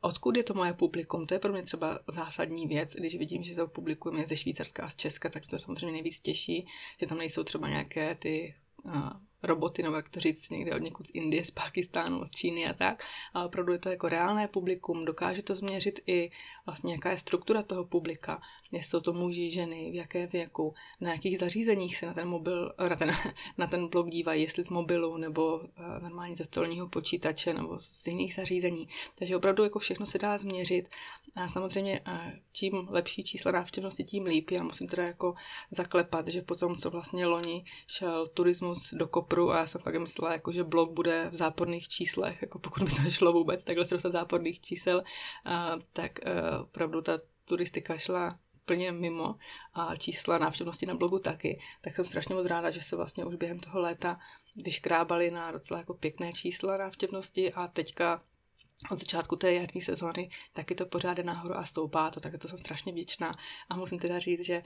odkud 0.00 0.36
je 0.36 0.42
to 0.42 0.54
moje 0.54 0.72
publikum. 0.72 1.26
To 1.26 1.34
je 1.34 1.40
pro 1.40 1.52
mě 1.52 1.62
třeba 1.62 1.98
zásadní 2.08 2.66
věc, 2.66 2.94
když 2.94 3.16
vidím, 3.16 3.42
že 3.42 3.54
to 3.54 3.68
publikum 3.68 4.16
je 4.16 4.26
ze 4.26 4.36
Švýcarska 4.36 4.84
a 4.84 4.88
z 4.88 4.96
Česka, 4.96 5.28
tak 5.28 5.46
to 5.46 5.58
samozřejmě 5.58 5.92
nejvíc 5.92 6.20
těší, 6.20 6.66
že 7.00 7.06
tam 7.06 7.18
nejsou 7.18 7.44
třeba 7.44 7.68
nějaké 7.68 8.14
ty 8.14 8.54
roboty, 9.42 9.82
nebo 9.82 9.96
jak 9.96 10.08
to 10.08 10.20
říct, 10.20 10.50
někde 10.50 10.74
od 10.74 10.82
někud 10.82 11.06
z 11.06 11.10
Indie, 11.14 11.44
z 11.44 11.50
Pakistánu, 11.50 12.24
z 12.24 12.30
Číny 12.30 12.66
a 12.66 12.72
tak, 12.72 13.04
ale 13.34 13.46
opravdu 13.46 13.72
je 13.72 13.78
to 13.78 13.88
jako 13.88 14.08
reálné 14.08 14.48
publikum, 14.48 15.04
dokáže 15.04 15.42
to 15.42 15.54
změřit 15.54 16.00
i 16.06 16.30
vlastně 16.66 16.92
jaká 16.92 17.10
je 17.10 17.18
struktura 17.18 17.62
toho 17.62 17.84
publika, 17.84 18.40
jestli 18.72 18.90
jsou 18.90 19.00
to 19.00 19.12
muži, 19.12 19.50
ženy, 19.50 19.90
v 19.90 19.94
jaké 19.94 20.26
věku, 20.26 20.74
na 21.00 21.12
jakých 21.12 21.38
zařízeních 21.38 21.96
se 21.96 22.06
na 22.06 22.14
ten 22.14 22.28
mobil, 22.28 22.72
na 22.88 22.96
ten, 22.96 23.10
na 23.58 23.66
ten 23.66 23.88
blog 23.88 24.10
dívají, 24.10 24.42
jestli 24.42 24.64
z 24.64 24.68
mobilu 24.68 25.16
nebo 25.16 25.60
eh, 25.62 26.00
normálně 26.00 26.36
ze 26.36 26.44
stolního 26.44 26.88
počítače 26.88 27.54
nebo 27.54 27.78
z 27.78 28.06
jiných 28.06 28.34
zařízení. 28.34 28.88
Takže 29.14 29.36
opravdu 29.36 29.64
jako 29.64 29.78
všechno 29.78 30.06
se 30.06 30.18
dá 30.18 30.38
změřit 30.38 30.88
a 31.34 31.48
samozřejmě 31.48 32.00
eh, 32.06 32.40
čím 32.52 32.88
lepší 32.90 33.24
čísla 33.24 33.52
návštěvnosti, 33.52 34.04
tím 34.04 34.24
líp. 34.24 34.50
Já 34.50 34.62
musím 34.62 34.88
teda 34.88 35.02
jako 35.02 35.34
zaklepat, 35.70 36.28
že 36.28 36.42
potom, 36.42 36.76
co 36.76 36.90
vlastně 36.90 37.26
loni 37.26 37.64
šel 37.86 38.28
turismus 38.28 38.94
do 38.94 39.08
kopru 39.26 39.50
a 39.50 39.58
já 39.58 39.66
jsem 39.66 39.80
fakt 39.80 39.98
myslela, 39.98 40.32
jako, 40.32 40.52
že 40.52 40.64
blog 40.64 40.92
bude 40.92 41.28
v 41.30 41.34
záporných 41.34 41.88
číslech, 41.88 42.42
jako 42.42 42.58
pokud 42.58 42.82
by 42.82 42.90
to 42.90 43.10
šlo 43.10 43.32
vůbec 43.32 43.64
takhle 43.64 43.84
se 43.84 43.94
dostat 43.94 44.12
záporných 44.12 44.60
čísel, 44.60 45.02
a, 45.44 45.76
tak 45.92 46.26
a, 46.26 46.60
opravdu 46.60 47.02
ta 47.02 47.18
turistika 47.44 47.98
šla 47.98 48.38
úplně 48.62 48.92
mimo 48.92 49.34
a 49.74 49.96
čísla 49.96 50.38
návštěvnosti 50.38 50.86
na 50.86 50.94
blogu 50.94 51.18
taky, 51.18 51.60
tak 51.80 51.94
jsem 51.94 52.04
strašně 52.04 52.34
moc 52.34 52.46
ráda, 52.46 52.70
že 52.70 52.82
se 52.82 52.96
vlastně 52.96 53.24
už 53.24 53.34
během 53.34 53.60
toho 53.60 53.80
léta 53.80 54.18
vyškrábali 54.56 55.30
na 55.30 55.52
docela 55.52 55.80
jako 55.80 55.94
pěkné 55.94 56.32
čísla 56.32 56.76
návštěvnosti 56.76 57.52
a 57.52 57.68
teďka 57.68 58.22
od 58.90 58.98
začátku 58.98 59.36
té 59.36 59.52
jarní 59.52 59.82
sezóny 59.82 60.30
taky 60.52 60.74
to 60.74 60.86
pořád 60.86 61.18
nahoru 61.18 61.56
a 61.56 61.64
stoupá 61.64 62.10
to, 62.10 62.20
tak 62.20 62.38
to 62.38 62.48
jsem 62.48 62.58
strašně 62.58 62.92
vděčná. 62.92 63.34
A 63.68 63.76
musím 63.76 63.98
teda 63.98 64.18
říct, 64.18 64.44
že 64.44 64.62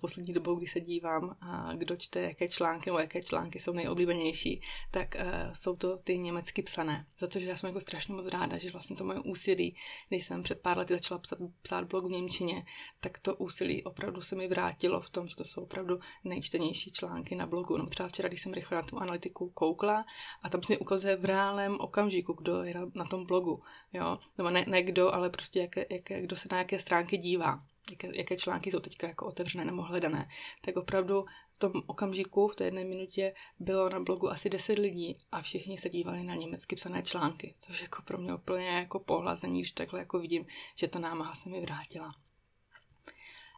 poslední 0.00 0.34
dobou, 0.34 0.54
kdy 0.54 0.66
se 0.66 0.80
dívám, 0.80 1.36
kdo 1.74 1.96
čte, 1.96 2.20
jaké 2.20 2.48
články 2.48 2.90
nebo 2.90 2.98
jaké 2.98 3.22
články 3.22 3.58
jsou 3.58 3.72
nejoblíbenější, 3.72 4.62
tak 4.90 5.16
jsou 5.52 5.76
to 5.76 5.96
ty 5.96 6.18
německy 6.18 6.62
psané. 6.62 7.06
Za 7.20 7.26
to, 7.26 7.40
že 7.40 7.46
já 7.46 7.56
jsem 7.56 7.68
jako 7.68 7.80
strašně 7.80 8.14
moc 8.14 8.26
ráda, 8.26 8.58
že 8.58 8.70
vlastně 8.70 8.96
to 8.96 9.04
moje 9.04 9.20
úsilí, 9.20 9.76
když 10.08 10.26
jsem 10.26 10.42
před 10.42 10.60
pár 10.60 10.78
lety 10.78 10.94
začala 10.94 11.18
psát, 11.18 11.38
psát 11.62 11.84
blog 11.84 12.04
v 12.04 12.10
Němčině, 12.10 12.66
tak 13.00 13.18
to 13.18 13.36
úsilí 13.36 13.84
opravdu 13.84 14.20
se 14.20 14.36
mi 14.36 14.48
vrátilo 14.48 15.00
v 15.00 15.10
tom, 15.10 15.28
že 15.28 15.36
to 15.36 15.44
jsou 15.44 15.62
opravdu 15.62 15.98
nejčtenější 16.24 16.92
články 16.92 17.34
na 17.34 17.46
blogu. 17.46 17.76
No 17.76 17.86
třeba 17.86 18.08
včera, 18.08 18.28
když 18.28 18.42
jsem 18.42 18.52
rychle 18.52 18.76
na 18.76 18.82
tu 18.82 18.98
analytiku 18.98 19.50
koukla 19.50 20.04
a 20.42 20.48
tam 20.48 20.62
se 20.62 20.72
mi 20.72 20.78
ukazuje 20.78 21.16
v 21.16 21.24
reálném 21.24 21.76
okamžiku, 21.80 22.32
kdo 22.32 22.62
je 22.62 22.74
na 22.94 23.04
tom 23.04 23.26
blogu 23.26 23.53
jo, 23.92 24.18
nebo 24.38 24.50
ne, 24.50 24.64
ne 24.68 24.82
kdo, 24.82 25.14
ale 25.14 25.30
prostě 25.30 25.60
jaké, 25.60 25.86
jaké, 25.90 26.22
kdo 26.22 26.36
se 26.36 26.48
na 26.50 26.58
jaké 26.58 26.78
stránky 26.78 27.18
dívá, 27.18 27.62
jaké, 27.90 28.16
jaké 28.16 28.36
články 28.36 28.70
jsou 28.70 28.78
teďka 28.78 29.08
jako 29.08 29.26
otevřené 29.26 29.64
nebo 29.64 29.82
hledané, 29.82 30.28
tak 30.60 30.76
opravdu 30.76 31.24
v 31.56 31.58
tom 31.58 31.72
okamžiku, 31.86 32.48
v 32.48 32.56
té 32.56 32.64
jedné 32.64 32.84
minutě, 32.84 33.34
bylo 33.58 33.88
na 33.88 34.00
blogu 34.00 34.30
asi 34.30 34.50
10 34.50 34.78
lidí 34.78 35.18
a 35.32 35.42
všichni 35.42 35.78
se 35.78 35.90
dívali 35.90 36.24
na 36.24 36.34
německy 36.34 36.76
psané 36.76 37.02
články, 37.02 37.54
což 37.60 37.82
jako 37.82 38.02
pro 38.02 38.18
mě 38.18 38.34
úplně 38.34 38.66
jako 38.66 38.98
pohlazení, 38.98 39.60
když 39.60 39.70
takhle 39.70 40.00
jako 40.00 40.18
vidím, 40.18 40.46
že 40.76 40.88
ta 40.88 40.98
námaha 40.98 41.34
se 41.34 41.48
mi 41.48 41.60
vrátila. 41.60 42.14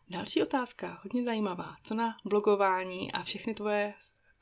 Další 0.09 0.43
otázka, 0.43 1.01
hodně 1.03 1.25
zajímavá. 1.25 1.77
Co 1.83 1.95
na 1.95 2.17
blogování 2.25 3.13
a 3.13 3.23
všechny 3.23 3.55
tvoje 3.55 3.95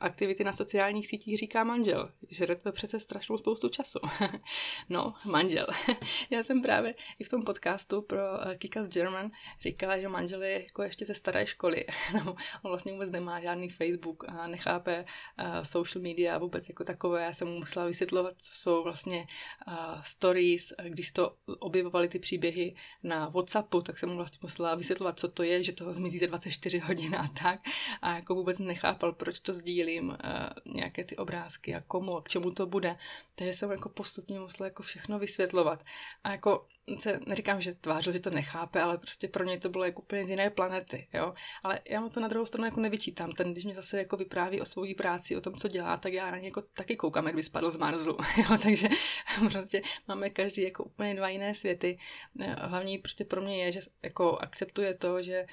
aktivity 0.05 0.45
na 0.45 0.53
sociálních 0.53 1.07
sítích 1.07 1.39
říká 1.39 1.65
manžel. 1.65 2.11
Žere 2.31 2.57
to 2.57 2.73
přece 2.73 3.01
strašnou 3.01 3.39
spoustu 3.39 3.69
času. 3.69 3.99
no, 4.89 5.15
manžel. 5.25 5.67
Já 6.31 6.43
jsem 6.43 6.63
právě 6.63 6.95
i 7.19 7.25
v 7.25 7.29
tom 7.29 7.43
podcastu 7.43 8.03
pro 8.03 8.49
eh, 8.49 8.57
Kikas 8.59 8.89
German 8.89 9.31
říkala, 9.61 9.99
že 9.99 10.09
manžel 10.09 10.43
je 10.43 10.63
jako 10.63 10.83
ještě 10.83 11.05
ze 11.05 11.15
staré 11.15 11.47
školy. 11.47 11.87
no, 12.15 12.35
on 12.63 12.71
vlastně 12.71 12.93
vůbec 12.93 13.11
nemá 13.11 13.41
žádný 13.41 13.69
Facebook 13.69 14.25
a 14.29 14.47
nechápe 14.47 15.05
uh, 15.05 15.63
social 15.63 16.03
media 16.03 16.39
vůbec 16.39 16.69
jako 16.69 16.85
takové. 16.85 17.23
Já 17.23 17.33
jsem 17.33 17.49
mu 17.49 17.59
musela 17.59 17.87
vysvětlovat, 17.87 18.35
co 18.39 18.53
jsou 18.55 18.83
vlastně 18.83 19.27
uh, 19.69 19.75
stories. 20.03 20.73
Když 20.89 21.13
to 21.13 21.37
objevovali 21.59 22.09
ty 22.09 22.19
příběhy 22.19 22.75
na 23.03 23.29
Whatsappu, 23.29 23.83
tak 23.83 23.99
jsem 23.99 24.09
mu 24.09 24.17
vlastně 24.17 24.39
musela 24.43 24.75
vysvětlovat, 24.75 25.19
co 25.19 25.29
to 25.29 25.43
je, 25.43 25.63
že 25.63 25.73
toho 25.73 25.93
zmizí 25.93 26.19
za 26.19 26.27
24 26.27 26.79
hodin 26.79 27.17
a 27.17 27.29
tak. 27.43 27.61
A 28.03 28.15
jako 28.15 28.35
vůbec 28.35 28.59
nechápal, 28.59 29.13
proč 29.13 29.41
to 29.41 29.53
sdílí 29.53 29.94
sdílím 29.95 30.09
uh, 30.09 30.75
nějaké 30.75 31.05
ty 31.05 31.17
obrázky 31.17 31.75
a 31.75 31.81
komu 31.81 32.17
a 32.17 32.23
k 32.23 32.29
čemu 32.29 32.51
to 32.51 32.67
bude. 32.67 32.97
Takže 33.35 33.55
jsem 33.55 33.71
jako 33.71 33.89
postupně 33.89 34.41
musela 34.41 34.67
jako 34.67 34.83
všechno 34.83 35.19
vysvětlovat. 35.19 35.85
A 36.25 36.31
jako 36.31 36.67
se 37.01 37.21
neříkám, 37.27 37.61
že 37.61 37.75
tvářil, 37.75 38.13
že 38.13 38.21
to 38.21 38.31
nechápe, 38.31 38.81
ale 38.81 38.99
prostě 38.99 39.29
pro 39.29 39.45
něj 39.45 39.59
to 39.59 39.69
bylo 39.69 39.85
jako 39.85 40.03
úplně 40.03 40.27
z 40.27 40.31
jiné 40.31 40.51
planety, 40.51 41.09
jo. 41.13 41.35
Ale 41.63 41.81
já 41.91 42.01
mu 42.01 42.09
to 42.09 42.21
na 42.21 42.29
druhou 42.29 42.47
stranu 42.47 42.65
jako 42.65 42.81
nevyčítám. 42.81 43.33
Ten, 43.33 43.53
když 43.53 43.65
mě 43.65 43.75
zase 43.75 43.99
jako 43.99 44.17
vypráví 44.17 44.61
o 44.61 44.65
své 44.65 44.95
práci, 44.95 45.37
o 45.37 45.41
tom, 45.41 45.55
co 45.55 45.69
dělá, 45.69 45.97
tak 45.97 46.13
já 46.13 46.31
na 46.31 46.37
něj 46.37 46.47
jako 46.47 46.63
taky 46.63 46.97
koukám, 46.97 47.27
jak 47.27 47.35
by 47.35 47.43
spadl 47.43 47.71
z 47.71 47.77
Marsu, 47.77 48.11
jo. 48.37 48.59
Takže 48.63 48.89
prostě 49.51 49.83
máme 50.09 50.31
každý 50.31 50.63
jako 50.63 50.85
úplně 50.85 51.15
dva 51.15 51.29
jiné 51.29 51.55
světy. 51.55 51.99
Eh, 52.41 52.57
hlavní 52.59 52.99
prostě 52.99 53.25
pro 53.25 53.41
mě 53.41 53.65
je, 53.65 53.73
že 53.73 53.81
jako 54.03 54.39
akceptuje 54.39 54.95
to, 54.95 55.23
že 55.23 55.47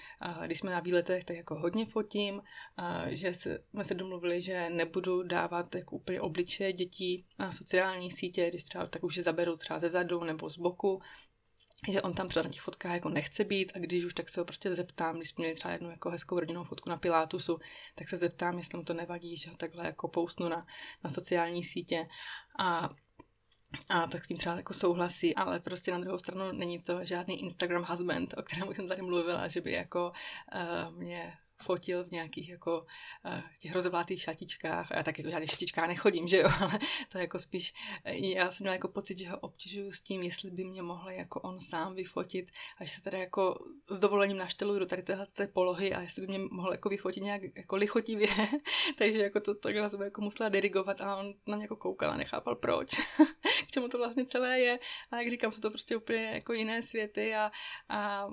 když 0.45 0.59
jsme 0.59 0.71
na 0.71 0.79
výletech, 0.79 1.25
tak 1.25 1.37
jako 1.37 1.55
hodně 1.55 1.85
fotím, 1.85 2.41
že 3.07 3.33
jsme 3.33 3.83
se 3.83 3.93
domluvili, 3.93 4.41
že 4.41 4.69
nebudu 4.69 5.23
dávat 5.23 5.75
jako 5.75 5.95
úplně 5.95 6.21
obličeje 6.21 6.73
dětí 6.73 7.25
na 7.39 7.51
sociální 7.51 8.11
sítě, 8.11 8.49
když 8.49 8.63
třeba 8.63 8.87
tak 8.87 9.03
už 9.03 9.15
je 9.17 9.23
zaberu 9.23 9.57
třeba 9.57 9.79
ze 9.79 9.89
zadu 9.89 10.23
nebo 10.23 10.49
z 10.49 10.57
boku, 10.57 11.01
že 11.89 12.01
on 12.01 12.13
tam 12.13 12.27
třeba 12.27 12.43
na 12.43 12.49
těch 12.49 12.61
fotkách 12.61 12.93
jako 12.93 13.09
nechce 13.09 13.43
být 13.43 13.71
a 13.75 13.79
když 13.79 14.05
už 14.05 14.13
tak 14.13 14.29
se 14.29 14.41
ho 14.41 14.45
prostě 14.45 14.75
zeptám, 14.75 15.17
když 15.17 15.29
jsme 15.29 15.41
měli 15.41 15.55
třeba 15.55 15.71
jednu 15.71 15.89
jako 15.89 16.09
hezkou 16.09 16.39
rodinnou 16.39 16.63
fotku 16.63 16.89
na 16.89 16.97
Pilátusu, 16.97 17.59
tak 17.95 18.09
se 18.09 18.17
zeptám, 18.17 18.57
jestli 18.57 18.77
mu 18.77 18.83
to 18.83 18.93
nevadí, 18.93 19.37
že 19.37 19.49
ho 19.49 19.55
takhle 19.55 19.85
jako 19.85 20.07
poustnu 20.07 20.49
na, 20.49 20.67
na 21.03 21.09
sociální 21.09 21.63
sítě 21.63 22.07
a 22.59 22.89
a 23.89 24.07
tak 24.07 24.25
s 24.25 24.27
tím 24.27 24.37
třeba 24.37 24.55
jako 24.55 24.73
souhlasí, 24.73 25.35
ale 25.35 25.59
prostě 25.59 25.91
na 25.91 25.99
druhou 25.99 26.17
stranu 26.17 26.51
není 26.51 26.79
to 26.79 27.05
žádný 27.05 27.41
Instagram 27.43 27.83
husband, 27.83 28.33
o 28.37 28.43
kterém 28.43 28.73
jsem 28.73 28.87
tady 28.87 29.01
mluvila, 29.01 29.47
že 29.47 29.61
by 29.61 29.71
jako 29.71 30.11
uh, 30.55 30.95
mě 30.97 31.33
fotil 31.61 32.03
v 32.03 32.11
nějakých 32.11 32.49
jako 32.49 32.85
uh, 33.25 33.41
těch 33.59 33.71
rozevlátých 33.71 34.21
šatičkách. 34.21 34.87
Já 34.95 35.03
taky 35.03 35.23
v 35.23 35.29
žádných 35.29 35.51
šatičkách 35.51 35.87
nechodím, 35.87 36.27
že 36.27 36.37
jo, 36.37 36.49
ale 36.61 36.79
to 37.09 37.17
jako 37.17 37.39
spíš, 37.39 37.73
eh, 38.03 38.17
já 38.17 38.51
jsem 38.51 38.63
měla 38.63 38.75
jako 38.75 38.87
pocit, 38.87 39.17
že 39.17 39.29
ho 39.29 39.39
obtěžuju 39.39 39.91
s 39.91 40.01
tím, 40.01 40.23
jestli 40.23 40.51
by 40.51 40.63
mě 40.63 40.81
mohl 40.81 41.09
jako 41.09 41.39
on 41.39 41.59
sám 41.59 41.95
vyfotit, 41.95 42.51
až 42.77 42.91
se 42.91 43.01
teda 43.01 43.17
jako 43.17 43.65
s 43.89 43.99
dovolením 43.99 44.37
našteluju 44.37 44.79
do 44.79 44.85
tady 44.85 45.03
téhle 45.03 45.27
té 45.33 45.47
polohy 45.47 45.93
a 45.93 46.01
jestli 46.01 46.21
by 46.21 46.27
mě 46.27 46.39
mohl 46.51 46.71
jako 46.71 46.89
vyfotit 46.89 47.23
nějak 47.23 47.41
jako 47.55 47.75
lichotivě. 47.75 48.29
Takže 48.97 49.19
jako 49.19 49.39
to 49.39 49.55
takhle 49.55 49.89
jsem 49.89 50.01
jako 50.01 50.21
musela 50.21 50.49
dirigovat 50.49 51.01
a 51.01 51.15
on 51.15 51.33
na 51.47 51.55
mě 51.55 51.63
jako 51.63 51.75
koukal 51.75 52.11
a 52.11 52.17
nechápal 52.17 52.55
proč, 52.55 52.91
k 53.67 53.71
čemu 53.71 53.87
to 53.87 53.97
vlastně 53.97 54.25
celé 54.25 54.59
je. 54.59 54.79
A 55.11 55.17
jak 55.17 55.29
říkám, 55.29 55.51
jsou 55.51 55.61
to 55.61 55.69
prostě 55.69 55.97
úplně 55.97 56.23
jako 56.23 56.53
jiné 56.53 56.83
světy 56.83 57.35
a, 57.35 57.51
a 57.89 58.27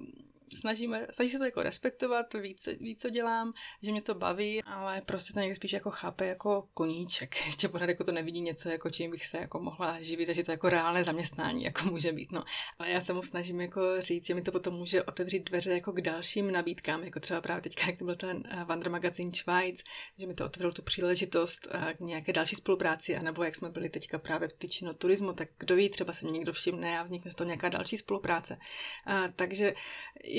snažíme, 0.54 1.06
snaží 1.10 1.30
se 1.30 1.38
to 1.38 1.44
jako 1.44 1.62
respektovat, 1.62 2.34
víc, 2.34 2.68
víc, 2.80 3.00
co 3.02 3.10
dělám, 3.10 3.52
že 3.82 3.90
mě 3.90 4.02
to 4.02 4.14
baví, 4.14 4.62
ale 4.62 5.00
prostě 5.00 5.32
to 5.32 5.40
někdy 5.40 5.56
spíš 5.56 5.72
jako 5.72 5.90
chápe 5.90 6.26
jako 6.26 6.68
koníček. 6.74 7.36
Ještě 7.46 7.68
pořád 7.68 7.88
jako 7.88 8.04
to 8.04 8.12
nevidí 8.12 8.40
něco, 8.40 8.68
jako 8.68 8.90
čím 8.90 9.10
bych 9.10 9.26
se 9.26 9.38
jako 9.38 9.60
mohla 9.60 10.00
živit, 10.00 10.26
takže 10.26 10.44
to 10.44 10.50
jako 10.50 10.68
reálné 10.68 11.04
zaměstnání 11.04 11.64
jako 11.64 11.90
může 11.90 12.12
být. 12.12 12.32
No. 12.32 12.44
Ale 12.78 12.90
já 12.90 13.00
se 13.00 13.12
mu 13.12 13.22
snažím 13.22 13.60
jako 13.60 14.00
říct, 14.00 14.26
že 14.26 14.34
mi 14.34 14.42
to 14.42 14.52
potom 14.52 14.74
může 14.74 15.02
otevřít 15.02 15.44
dveře 15.44 15.70
jako 15.70 15.92
k 15.92 16.00
dalším 16.00 16.52
nabídkám, 16.52 17.04
jako 17.04 17.20
třeba 17.20 17.40
právě 17.40 17.62
teďka, 17.62 17.86
jak 17.86 17.98
to 17.98 18.04
byl 18.04 18.16
ten 18.16 18.42
eh, 18.48 18.64
Wander 18.64 18.90
Magazine 18.90 19.32
Schweiz, 19.34 19.82
že 20.18 20.26
mi 20.26 20.34
to 20.34 20.44
otevřelo 20.44 20.72
tu 20.72 20.82
příležitost 20.82 21.68
eh, 21.70 21.94
k 21.94 22.00
nějaké 22.00 22.32
další 22.32 22.56
spolupráci, 22.56 23.16
anebo 23.16 23.42
jak 23.42 23.56
jsme 23.56 23.70
byli 23.70 23.88
teďka 23.90 24.18
právě 24.18 24.48
v 24.48 24.52
Tyčino 24.52 24.94
turismu, 24.94 25.32
tak 25.32 25.48
kdo 25.58 25.76
ví, 25.76 25.88
třeba 25.88 26.12
se 26.12 26.26
někdo 26.26 26.52
všimne 26.52 26.98
a 26.98 27.02
vznikne 27.02 27.30
z 27.30 27.34
toho 27.34 27.46
nějaká 27.46 27.68
další 27.68 27.96
spolupráce. 27.98 28.58
A, 29.06 29.28
takže 29.28 29.74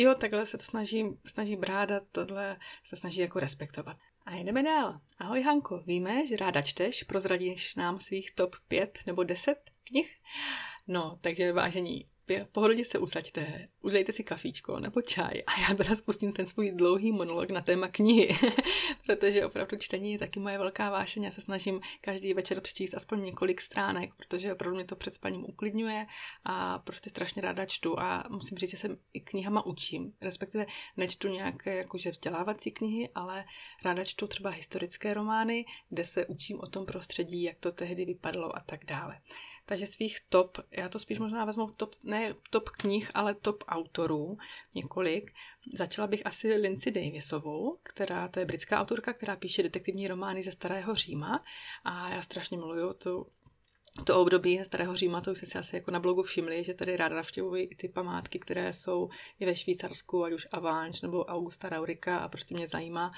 jo, 0.01 0.15
takhle 0.15 0.45
se 0.45 0.57
to 0.57 0.63
snaží, 0.63 1.05
snaží 1.25 1.55
brát 1.55 1.91
a 1.91 2.01
tohle 2.11 2.57
se 2.83 2.95
snaží 2.95 3.19
jako 3.19 3.39
respektovat. 3.39 3.97
A 4.25 4.35
jdeme 4.35 4.63
dál. 4.63 4.99
Ahoj 5.17 5.41
Hanko, 5.41 5.77
víme, 5.85 6.27
že 6.27 6.37
ráda 6.37 6.61
čteš, 6.61 7.03
prozradíš 7.03 7.75
nám 7.75 7.99
svých 7.99 8.31
top 8.31 8.55
5 8.67 8.99
nebo 9.05 9.23
10 9.23 9.57
knih? 9.83 10.17
No, 10.87 11.17
takže 11.21 11.53
vážení, 11.53 12.09
pohodlně 12.51 12.85
se 12.85 12.99
usaďte, 12.99 13.67
udejte 13.81 14.11
si 14.11 14.23
kafíčko 14.23 14.79
nebo 14.79 15.01
čaj 15.01 15.43
a 15.47 15.61
já 15.61 15.75
teda 15.75 15.95
spustím 15.95 16.33
ten 16.33 16.47
svůj 16.47 16.71
dlouhý 16.71 17.11
monolog 17.11 17.49
na 17.49 17.61
téma 17.61 17.87
knihy, 17.87 18.37
protože 19.05 19.45
opravdu 19.45 19.77
čtení 19.77 20.11
je 20.11 20.19
taky 20.19 20.39
moje 20.39 20.57
velká 20.57 20.89
vášeň. 20.89 21.23
Já 21.23 21.31
se 21.31 21.41
snažím 21.41 21.81
každý 22.01 22.33
večer 22.33 22.61
přečíst 22.61 22.93
aspoň 22.93 23.23
několik 23.23 23.61
stránek, 23.61 24.15
protože 24.15 24.53
opravdu 24.53 24.75
mě 24.75 24.85
to 24.85 24.95
před 24.95 25.13
spaním 25.13 25.45
uklidňuje 25.45 26.05
a 26.45 26.79
prostě 26.79 27.09
strašně 27.09 27.41
ráda 27.41 27.65
čtu 27.65 27.99
a 27.99 28.23
musím 28.29 28.57
říct, 28.57 28.71
že 28.71 28.77
se 28.77 28.97
i 29.13 29.19
knihama 29.19 29.65
učím, 29.65 30.13
respektive 30.21 30.65
nečtu 30.97 31.27
nějaké 31.27 31.75
jakože 31.75 32.11
vzdělávací 32.11 32.71
knihy, 32.71 33.09
ale 33.15 33.45
ráda 33.83 34.03
čtu 34.03 34.27
třeba 34.27 34.49
historické 34.49 35.13
romány, 35.13 35.65
kde 35.89 36.05
se 36.05 36.25
učím 36.25 36.59
o 36.59 36.67
tom 36.67 36.85
prostředí, 36.85 37.43
jak 37.43 37.57
to 37.59 37.71
tehdy 37.71 38.05
vypadalo 38.05 38.55
a 38.55 38.59
tak 38.59 38.85
dále. 38.85 39.19
Takže 39.69 39.87
svých 39.87 40.17
top, 40.29 40.57
já 40.71 40.89
to 40.89 40.99
spíš 40.99 41.19
možná 41.19 41.45
vezmu 41.45 41.71
top, 41.71 41.95
ne 42.03 42.35
top 42.49 42.69
knih, 42.69 43.11
ale 43.13 43.35
top 43.35 43.63
autorů, 43.69 44.37
několik. 44.75 45.31
Začala 45.77 46.07
bych 46.07 46.25
asi 46.25 46.53
Lindsay 46.53 46.93
Davisovou, 46.93 47.77
která 47.83 48.27
to 48.27 48.39
je 48.39 48.45
britská 48.45 48.81
autorka, 48.81 49.13
která 49.13 49.35
píše 49.35 49.63
detektivní 49.63 50.07
romány 50.07 50.43
ze 50.43 50.51
Starého 50.51 50.95
Říma 50.95 51.43
a 51.83 52.09
já 52.09 52.21
strašně 52.21 52.57
miluju 52.57 52.93
tu 52.93 53.27
to 54.03 54.21
období 54.21 54.59
starého 54.63 54.95
Říma, 54.95 55.21
to 55.21 55.31
už 55.31 55.37
jste 55.37 55.47
si 55.47 55.57
asi 55.57 55.75
jako 55.75 55.91
na 55.91 55.99
blogu 55.99 56.23
všimli, 56.23 56.63
že 56.63 56.73
tady 56.73 56.97
ráda 56.97 57.15
navštěvuji 57.15 57.63
i 57.63 57.75
ty 57.75 57.87
památky, 57.87 58.39
které 58.39 58.73
jsou 58.73 59.09
i 59.39 59.45
ve 59.45 59.55
Švýcarsku, 59.55 60.23
ať 60.23 60.33
už 60.33 60.47
Avanč 60.51 61.01
nebo 61.01 61.25
Augusta 61.25 61.69
Raurika 61.69 62.17
a 62.17 62.27
prostě 62.27 62.55
mě 62.55 62.67
zajímá, 62.67 63.11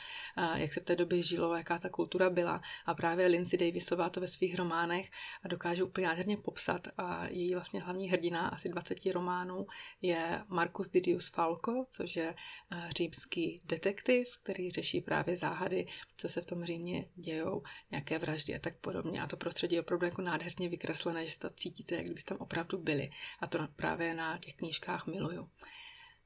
jak 0.56 0.74
se 0.74 0.80
v 0.80 0.84
té 0.84 0.96
době 0.96 1.24
žilo, 1.24 1.56
jaká 1.56 1.80
ta 1.80 1.90
kultura 1.90 2.30
byla. 2.30 2.62
A 2.86 2.94
právě 2.94 3.28
Lindsay 3.28 3.60
Davisová 3.60 4.10
to 4.10 4.22
ve 4.22 4.28
svých 4.28 4.56
románech 4.56 5.10
dokáže 5.48 5.84
úplně 5.84 6.08
nádherně 6.08 6.38
popsat 6.38 6.88
a 6.98 7.28
její 7.28 7.54
vlastně 7.54 7.82
hlavní 7.82 8.10
hrdina 8.10 8.48
asi 8.48 8.70
20 8.70 8.98
románů 9.14 9.68
je 10.02 10.44
Marcus 10.48 10.90
Didius 10.90 11.30
Falco, 11.30 11.86
což 11.90 12.16
je 12.16 12.36
římský 12.98 13.62
detektiv, 13.66 14.28
který 14.44 14.72
řeší 14.72 15.02
právě 15.02 15.38
záhady, 15.38 15.88
co 16.18 16.30
se 16.30 16.42
v 16.42 16.46
tom 16.46 16.66
Římě 16.66 17.06
dějou, 17.16 17.64
nějaké 17.92 18.20
vraždy 18.20 18.56
a 18.56 18.60
tak 18.60 18.78
podobně. 18.78 19.22
A 19.22 19.28
to 19.28 19.38
prostředí 19.38 19.76
je 19.76 19.82
opravdu 19.82 20.06
jako 20.06 20.22
nádherně 20.22 20.71
vykreslené, 20.72 21.26
že 21.26 21.32
se 21.32 21.40
to 21.40 21.50
cítíte, 21.50 21.96
jak 21.96 22.06
kdybyste 22.06 22.30
tam 22.30 22.38
opravdu 22.38 22.78
byli. 22.78 23.10
A 23.40 23.48
to 23.48 23.68
právě 23.76 24.14
na 24.14 24.38
těch 24.38 24.56
knížkách 24.56 25.08
miluju. 25.08 25.50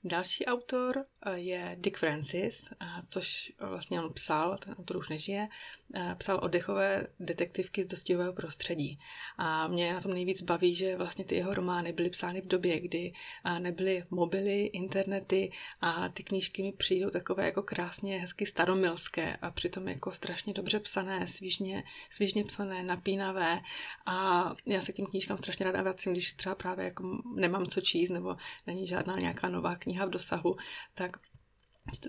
Další 0.08 0.46
autor 0.46 1.06
eh, 1.26 1.38
je 1.38 1.76
Dick 1.80 1.98
Francis, 1.98 2.70
eh, 2.72 2.86
což 3.08 3.54
vlastně 3.60 4.02
on 4.02 4.14
psal, 4.14 4.58
ten 4.58 4.74
autor 4.80 4.98
už 4.98 5.10
nežije, 5.10 5.48
eh, 5.96 6.16
psal 6.18 6.40
oddechové 6.44 7.08
detektivky 7.20 7.84
z 7.84 7.88
dostihového 7.88 8.34
prostředí. 8.34 9.00
A 9.38 9.68
mě 9.68 9.94
na 9.94 10.02
tom 10.02 10.14
nejvíc 10.14 10.42
baví, 10.42 10.76
že 10.76 10.98
vlastně 10.98 11.26
ty 11.26 11.36
jeho 11.36 11.54
romány 11.54 11.94
byly 11.94 12.10
psány 12.10 12.42
v 12.42 12.48
době, 12.48 12.80
kdy 12.80 13.14
nebyly 13.60 14.04
mobily, 14.10 14.66
internety 14.66 15.52
a 15.82 16.10
ty 16.10 16.24
knížky 16.24 16.64
mi 16.64 16.72
přijdou 16.72 17.10
takové 17.10 17.46
jako 17.46 17.62
krásně, 17.64 18.20
hezky 18.20 18.46
staromilské 18.46 19.36
a 19.36 19.52
přitom 19.52 19.88
jako 19.88 20.12
strašně 20.12 20.54
dobře 20.54 20.80
psané, 20.80 21.28
svížně, 21.28 21.84
svížně 22.10 22.44
psané, 22.44 22.84
napínavé 22.84 23.60
a 24.06 24.50
já 24.66 24.82
se 24.82 24.94
tím 24.94 25.06
knížkám 25.06 25.38
strašně 25.38 25.66
ráda 25.66 25.82
vracím, 25.82 26.12
když 26.12 26.34
třeba 26.34 26.56
právě 26.56 26.86
jako 26.86 27.22
nemám 27.36 27.66
co 27.66 27.82
číst 27.82 28.10
nebo 28.10 28.36
není 28.68 28.88
žádná 28.88 29.20
nějaká 29.20 29.50
nová 29.50 29.76
kniha 29.76 29.95
kniha 29.96 30.06
v 30.06 30.10
dosahu, 30.10 30.56
tak 30.94 31.18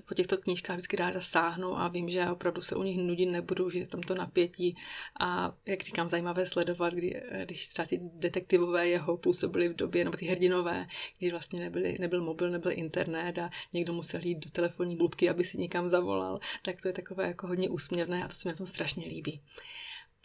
po 0.09 0.15
těchto 0.15 0.39
knížkách 0.39 0.77
vždycky 0.77 0.97
ráda 0.97 1.21
sáhnu 1.21 1.79
a 1.79 1.89
vím, 1.89 2.09
že 2.09 2.31
opravdu 2.31 2.63
se 2.63 2.77
u 2.77 2.83
nich 2.83 2.97
nudit 2.97 3.27
nebudu, 3.27 3.71
že 3.71 3.79
je 3.79 3.87
tam 3.87 4.01
to 4.01 4.15
napětí 4.15 4.77
a 5.21 5.53
jak 5.67 5.83
říkám, 5.83 6.09
zajímavé 6.09 6.47
sledovat, 6.47 6.95
kdy, 6.95 7.23
když 7.45 7.69
třeba 7.69 7.87
ty 7.87 8.01
detektivové 8.03 8.89
jeho 8.89 9.17
působili 9.17 9.69
v 9.69 9.77
době, 9.77 10.05
nebo 10.05 10.17
ty 10.17 10.27
hrdinové, 10.27 10.87
když 11.19 11.31
vlastně 11.31 11.61
nebyli, 11.61 11.97
nebyl 12.01 12.23
mobil, 12.25 12.51
nebyl 12.51 12.73
internet 12.73 13.39
a 13.39 13.51
někdo 13.73 13.93
musel 13.93 14.21
jít 14.25 14.39
do 14.39 14.51
telefonní 14.51 14.97
budky, 14.97 15.29
aby 15.29 15.45
si 15.45 15.59
někam 15.59 15.91
zavolal, 15.91 16.41
tak 16.65 16.83
to 16.83 16.89
je 16.89 16.95
takové 16.95 17.27
jako 17.27 17.47
hodně 17.47 17.69
úsměvné 17.69 18.25
a 18.25 18.29
to 18.29 18.35
se 18.35 18.49
mi 18.49 18.53
na 18.53 18.57
tom 18.57 18.67
strašně 18.67 19.07
líbí. 19.07 19.41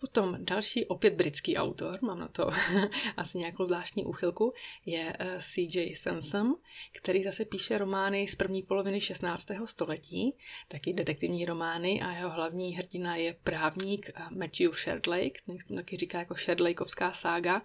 Potom 0.01 0.37
další, 0.39 0.85
opět 0.85 1.13
britský 1.13 1.57
autor, 1.57 1.99
mám 2.01 2.19
na 2.19 2.27
to 2.27 2.49
asi 3.17 3.37
nějakou 3.37 3.65
zvláštní 3.65 4.05
úchylku, 4.05 4.53
je 4.85 5.15
eh, 5.19 5.39
C.J. 5.41 5.95
Sansom, 5.95 6.55
který 6.91 7.23
zase 7.23 7.45
píše 7.45 7.77
romány 7.77 8.27
z 8.27 8.35
první 8.35 8.63
poloviny 8.63 9.01
16. 9.01 9.47
století, 9.65 10.33
taky 10.67 10.93
detektivní 10.93 11.45
romány 11.45 12.01
a 12.01 12.11
jeho 12.11 12.29
hlavní 12.29 12.75
hrdina 12.75 13.15
je 13.15 13.35
právník 13.43 14.09
eh, 14.09 14.23
Matthew 14.29 14.73
Sherdlake, 14.73 15.39
taky 15.75 15.97
říká 15.97 16.19
jako 16.19 16.35
Sherdlakeovská 16.35 17.13
sága, 17.13 17.61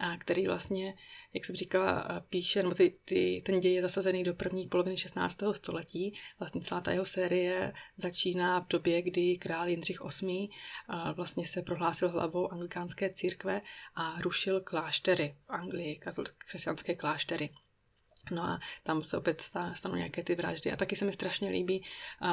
a 0.00 0.16
který 0.16 0.46
vlastně 0.46 0.94
jak 1.34 1.44
jsem 1.44 1.56
říkala, 1.56 2.20
píše, 2.28 2.62
nebo 2.62 2.74
ty, 2.74 2.98
ty, 3.04 3.42
ten 3.46 3.60
děj 3.60 3.74
je 3.74 3.82
zasazený 3.82 4.24
do 4.24 4.34
první 4.34 4.68
poloviny 4.68 4.96
16. 4.96 5.38
století. 5.52 6.14
Vlastně 6.38 6.60
celá 6.60 6.80
ta 6.80 6.92
jeho 6.92 7.04
série 7.04 7.72
začíná 7.96 8.60
v 8.60 8.68
době, 8.68 9.02
kdy 9.02 9.36
král 9.36 9.68
Jindřich 9.68 9.98
VIII 10.22 10.48
vlastně 11.14 11.46
se 11.46 11.62
prohlásil 11.62 12.08
hlavou 12.08 12.52
anglikánské 12.52 13.10
církve 13.14 13.62
a 13.94 14.20
rušil 14.20 14.60
kláštery 14.60 15.36
v 15.46 15.50
Anglii, 15.50 16.00
křesťanské 16.38 16.94
kláštery. 16.94 17.50
No 18.30 18.42
a 18.42 18.60
tam 18.82 19.04
se 19.04 19.16
opět 19.16 19.50
stanou 19.74 19.94
nějaké 19.94 20.22
ty 20.22 20.34
vraždy. 20.34 20.72
A 20.72 20.76
taky 20.76 20.96
se 20.96 21.04
mi 21.04 21.12
strašně 21.12 21.50
líbí, 21.50 21.84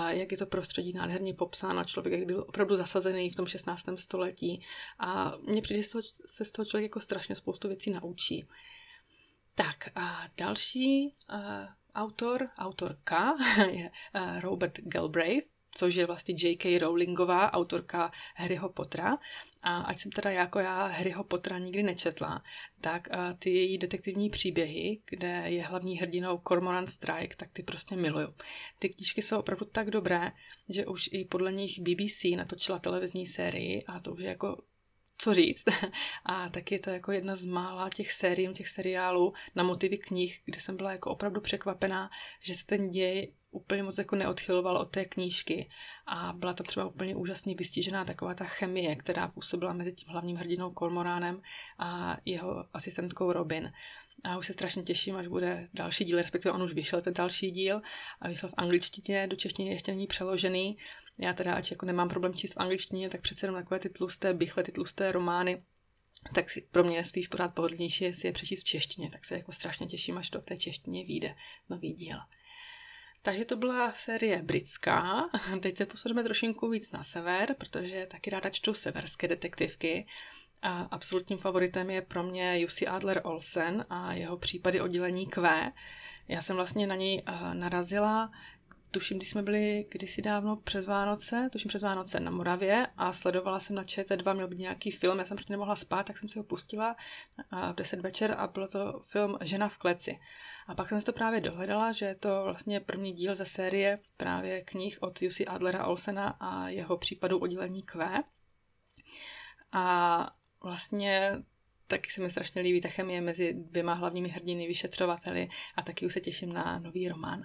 jak 0.10 0.32
je 0.32 0.38
to 0.38 0.46
prostředí 0.46 0.94
nádherně 0.94 1.34
popsáno. 1.34 1.86
Člověk 1.86 2.26
byl 2.26 2.46
opravdu 2.48 2.76
zasazený 2.76 3.30
v 3.30 3.36
tom 3.36 3.48
16. 3.48 3.84
století. 3.96 4.66
A 5.00 5.34
mně 5.48 5.62
přijde, 5.62 5.82
že 5.84 5.90
se 6.26 6.46
z 6.46 6.52
toho 6.52 6.66
člověk 6.66 6.90
jako 6.90 7.02
strašně 7.02 7.36
spoustu 7.36 7.68
věcí 7.68 7.92
naučí. 7.92 8.48
Tak 9.56 9.90
a 9.96 10.28
další 10.38 11.16
autor, 11.96 12.50
autorka 12.58 13.36
je 13.72 13.92
Robert 14.40 14.80
Galbraith, 14.80 15.48
což 15.72 15.96
je 15.96 16.06
vlastně 16.06 16.36
J.K. 16.38 16.80
Rowlingová, 16.80 17.54
autorka 17.54 18.12
Harryho 18.36 18.70
Pottera. 18.70 19.18
A 19.62 19.78
ať 19.78 20.00
jsem 20.00 20.12
teda 20.12 20.32
jako 20.32 20.60
já 20.60 20.86
Harryho 20.86 21.24
Pottera 21.24 21.58
nikdy 21.58 21.84
nečetla, 21.84 22.44
tak 22.82 23.08
uh, 23.14 23.38
ty 23.40 23.50
její 23.50 23.78
detektivní 23.78 24.30
příběhy, 24.30 25.02
kde 25.06 25.44
je 25.46 25.64
hlavní 25.64 25.98
hrdinou 25.98 26.42
Cormoran 26.48 26.88
Strike, 26.88 27.36
tak 27.36 27.50
ty 27.54 27.64
prostě 27.64 27.96
miluju. 27.96 28.36
Ty 28.80 28.90
knížky 28.90 29.22
jsou 29.22 29.40
opravdu 29.40 29.66
tak 29.66 29.92
dobré, 29.92 30.32
že 30.70 30.86
už 30.86 31.10
i 31.12 31.26
podle 31.26 31.52
nich 31.52 31.80
BBC 31.80 32.24
natočila 32.36 32.80
televizní 32.80 33.26
sérii 33.26 33.84
a 33.88 34.00
to 34.00 34.14
už 34.14 34.20
je 34.20 34.28
jako 34.28 34.58
co 35.20 35.34
říct. 35.34 35.64
A 36.26 36.50
taky 36.50 36.76
je 36.76 36.80
to 36.80 36.90
jako 36.90 37.12
jedna 37.12 37.36
z 37.36 37.46
mála 37.46 37.90
těch 37.90 38.12
sérií, 38.12 38.54
těch 38.54 38.68
seriálů 38.68 39.34
na 39.56 39.64
motivy 39.64 39.98
knih, 39.98 40.42
kde 40.46 40.60
jsem 40.60 40.78
byla 40.78 40.92
jako 40.92 41.12
opravdu 41.12 41.42
překvapená, 41.42 42.10
že 42.44 42.56
se 42.56 42.66
ten 42.66 42.90
děj 42.90 43.34
úplně 43.52 43.84
moc 43.84 43.98
jako 43.98 44.16
neodchyloval 44.16 44.78
od 44.78 44.92
té 44.92 45.06
knížky 45.06 45.70
a 46.08 46.34
byla 46.34 46.54
tam 46.54 46.68
třeba 46.68 46.86
úplně 46.86 47.16
úžasně 47.16 47.56
vystižená 47.56 48.06
taková 48.06 48.34
ta 48.34 48.46
chemie, 48.46 48.96
která 48.96 49.28
působila 49.28 49.74
mezi 49.74 49.94
tím 49.94 50.10
hlavním 50.10 50.38
hrdinou 50.38 50.74
Cormoránem 50.74 51.42
a 51.80 52.18
jeho 52.26 52.66
asistentkou 52.74 53.32
Robin. 53.32 53.72
A 54.24 54.38
už 54.38 54.48
se 54.48 54.54
strašně 54.54 54.84
těším, 54.84 55.16
až 55.16 55.28
bude 55.28 55.68
další 55.74 56.06
díl, 56.06 56.18
respektive 56.18 56.52
on 56.52 56.64
už 56.64 56.74
vyšel 56.74 57.02
ten 57.02 57.14
další 57.14 57.52
díl 57.52 57.82
a 58.22 58.28
vyšel 58.28 58.50
v 58.50 58.54
angličtině, 58.58 59.28
do 59.28 59.36
češtiny 59.36 59.70
ještě 59.70 59.92
není 59.92 60.08
přeložený 60.08 60.78
já 61.20 61.34
teda, 61.34 61.54
ať 61.54 61.72
jako 61.72 61.86
nemám 61.86 62.10
problém 62.10 62.34
číst 62.34 62.54
v 62.54 62.60
angličtině, 62.60 63.10
tak 63.10 63.22
přece 63.22 63.46
jenom 63.46 63.62
takové 63.62 63.80
ty 63.80 63.90
tlusté 63.90 64.34
bychle, 64.34 64.64
ty 64.64 64.72
tlusté 64.72 65.12
romány, 65.12 65.64
tak 66.36 66.46
pro 66.72 66.84
mě 66.84 66.98
je 66.98 67.04
spíš 67.04 67.28
pořád 67.28 67.48
pohodlnější 67.48 68.14
si 68.14 68.28
je 68.28 68.34
přečíst 68.34 68.60
v 68.60 68.64
češtině, 68.64 69.12
tak 69.12 69.26
se 69.26 69.36
jako 69.36 69.52
strašně 69.52 69.88
těším, 69.88 70.18
až 70.18 70.30
to 70.30 70.42
v 70.42 70.46
té 70.46 70.58
češtině 70.58 71.06
vyjde 71.06 71.36
nový 71.70 71.94
díl. 71.94 72.18
Takže 73.22 73.46
to 73.46 73.58
byla 73.58 73.94
série 73.94 74.42
britská. 74.42 75.30
Teď 75.62 75.78
se 75.78 75.86
posuneme 75.86 76.24
trošinku 76.24 76.70
víc 76.70 76.92
na 76.92 77.04
sever, 77.04 77.56
protože 77.58 78.08
taky 78.12 78.30
ráda 78.30 78.50
čtu 78.50 78.74
severské 78.74 79.28
detektivky. 79.28 80.08
A 80.62 80.82
absolutním 80.82 81.38
favoritem 81.38 81.90
je 81.90 82.02
pro 82.02 82.24
mě 82.24 82.60
Jussi 82.62 82.88
Adler 82.88 83.22
Olsen 83.24 83.86
a 83.90 84.14
jeho 84.14 84.38
případy 84.38 84.82
oddělení 84.82 85.28
Q. 85.28 85.72
Já 86.28 86.42
jsem 86.42 86.56
vlastně 86.56 86.88
na 86.88 86.96
něj 86.96 87.24
eh, 87.26 87.54
narazila 87.54 88.32
tuším, 88.92 89.18
když 89.18 89.30
jsme 89.30 89.42
byli 89.42 89.86
kdysi 89.90 90.22
dávno 90.22 90.56
přes 90.56 90.88
Vánoce, 90.88 91.50
tuším 91.52 91.70
přes 91.70 91.82
Vánoce 91.82 92.20
na 92.20 92.32
Moravě 92.32 92.88
a 92.98 93.14
sledovala 93.14 93.60
jsem 93.60 93.76
na 93.76 93.84
ČT2, 93.84 94.34
měl 94.34 94.48
být 94.48 94.60
nějaký 94.60 94.92
film, 94.92 95.20
já 95.20 95.26
jsem 95.26 95.38
prostě 95.38 95.54
nemohla 95.54 95.76
spát, 95.76 96.06
tak 96.06 96.18
jsem 96.18 96.30
si 96.30 96.40
ho 96.40 96.44
pustila 96.44 96.96
v 97.72 97.76
10 97.76 98.00
večer 98.02 98.36
a 98.38 98.48
byl 98.48 98.68
to 98.68 99.04
film 99.08 99.38
Žena 99.42 99.70
v 99.70 99.78
kleci. 99.78 100.20
A 100.70 100.76
pak 100.76 100.90
jsem 100.90 101.00
si 101.00 101.06
to 101.06 101.14
právě 101.14 101.42
dohledala, 101.42 101.92
že 101.92 102.06
je 102.06 102.16
to 102.16 102.44
vlastně 102.44 102.80
první 102.80 103.14
díl 103.14 103.36
ze 103.36 103.46
série 103.46 104.00
právě 104.18 104.62
knih 104.62 104.98
od 105.02 105.22
Jussi 105.22 105.46
Adlera 105.46 105.88
Olsena 105.88 106.38
a 106.40 106.70
jeho 106.70 106.98
případu 106.98 107.40
oddělení 107.40 107.84
Q. 107.84 108.24
A 109.72 110.36
vlastně 110.64 111.32
taky 111.88 112.12
se 112.12 112.22
mi 112.22 112.30
strašně 112.30 112.62
líbí 112.62 112.82
ta 112.82 112.90
chemie 112.90 113.22
mezi 113.22 113.54
dvěma 113.54 113.94
hlavními 113.94 114.30
hrdiny, 114.30 114.68
vyšetřovateli 114.68 115.50
a 115.76 115.82
taky 115.82 116.06
už 116.06 116.14
se 116.14 116.22
těším 116.22 116.54
na 116.54 116.80
nový 116.80 117.10
román. 117.10 117.44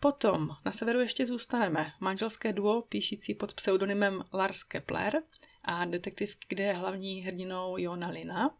Potom 0.00 0.48
na 0.64 0.72
severu 0.72 1.00
ještě 1.00 1.26
zůstaneme. 1.26 1.92
Manželské 2.00 2.52
duo 2.52 2.82
píšící 2.82 3.34
pod 3.34 3.54
pseudonymem 3.54 4.24
Lars 4.32 4.62
Kepler 4.62 5.22
a 5.64 5.84
detektiv, 5.84 6.36
kde 6.48 6.64
je 6.64 6.72
hlavní 6.72 7.22
hrdinou 7.22 7.78
Jona 7.78 8.08
Lina. 8.08 8.56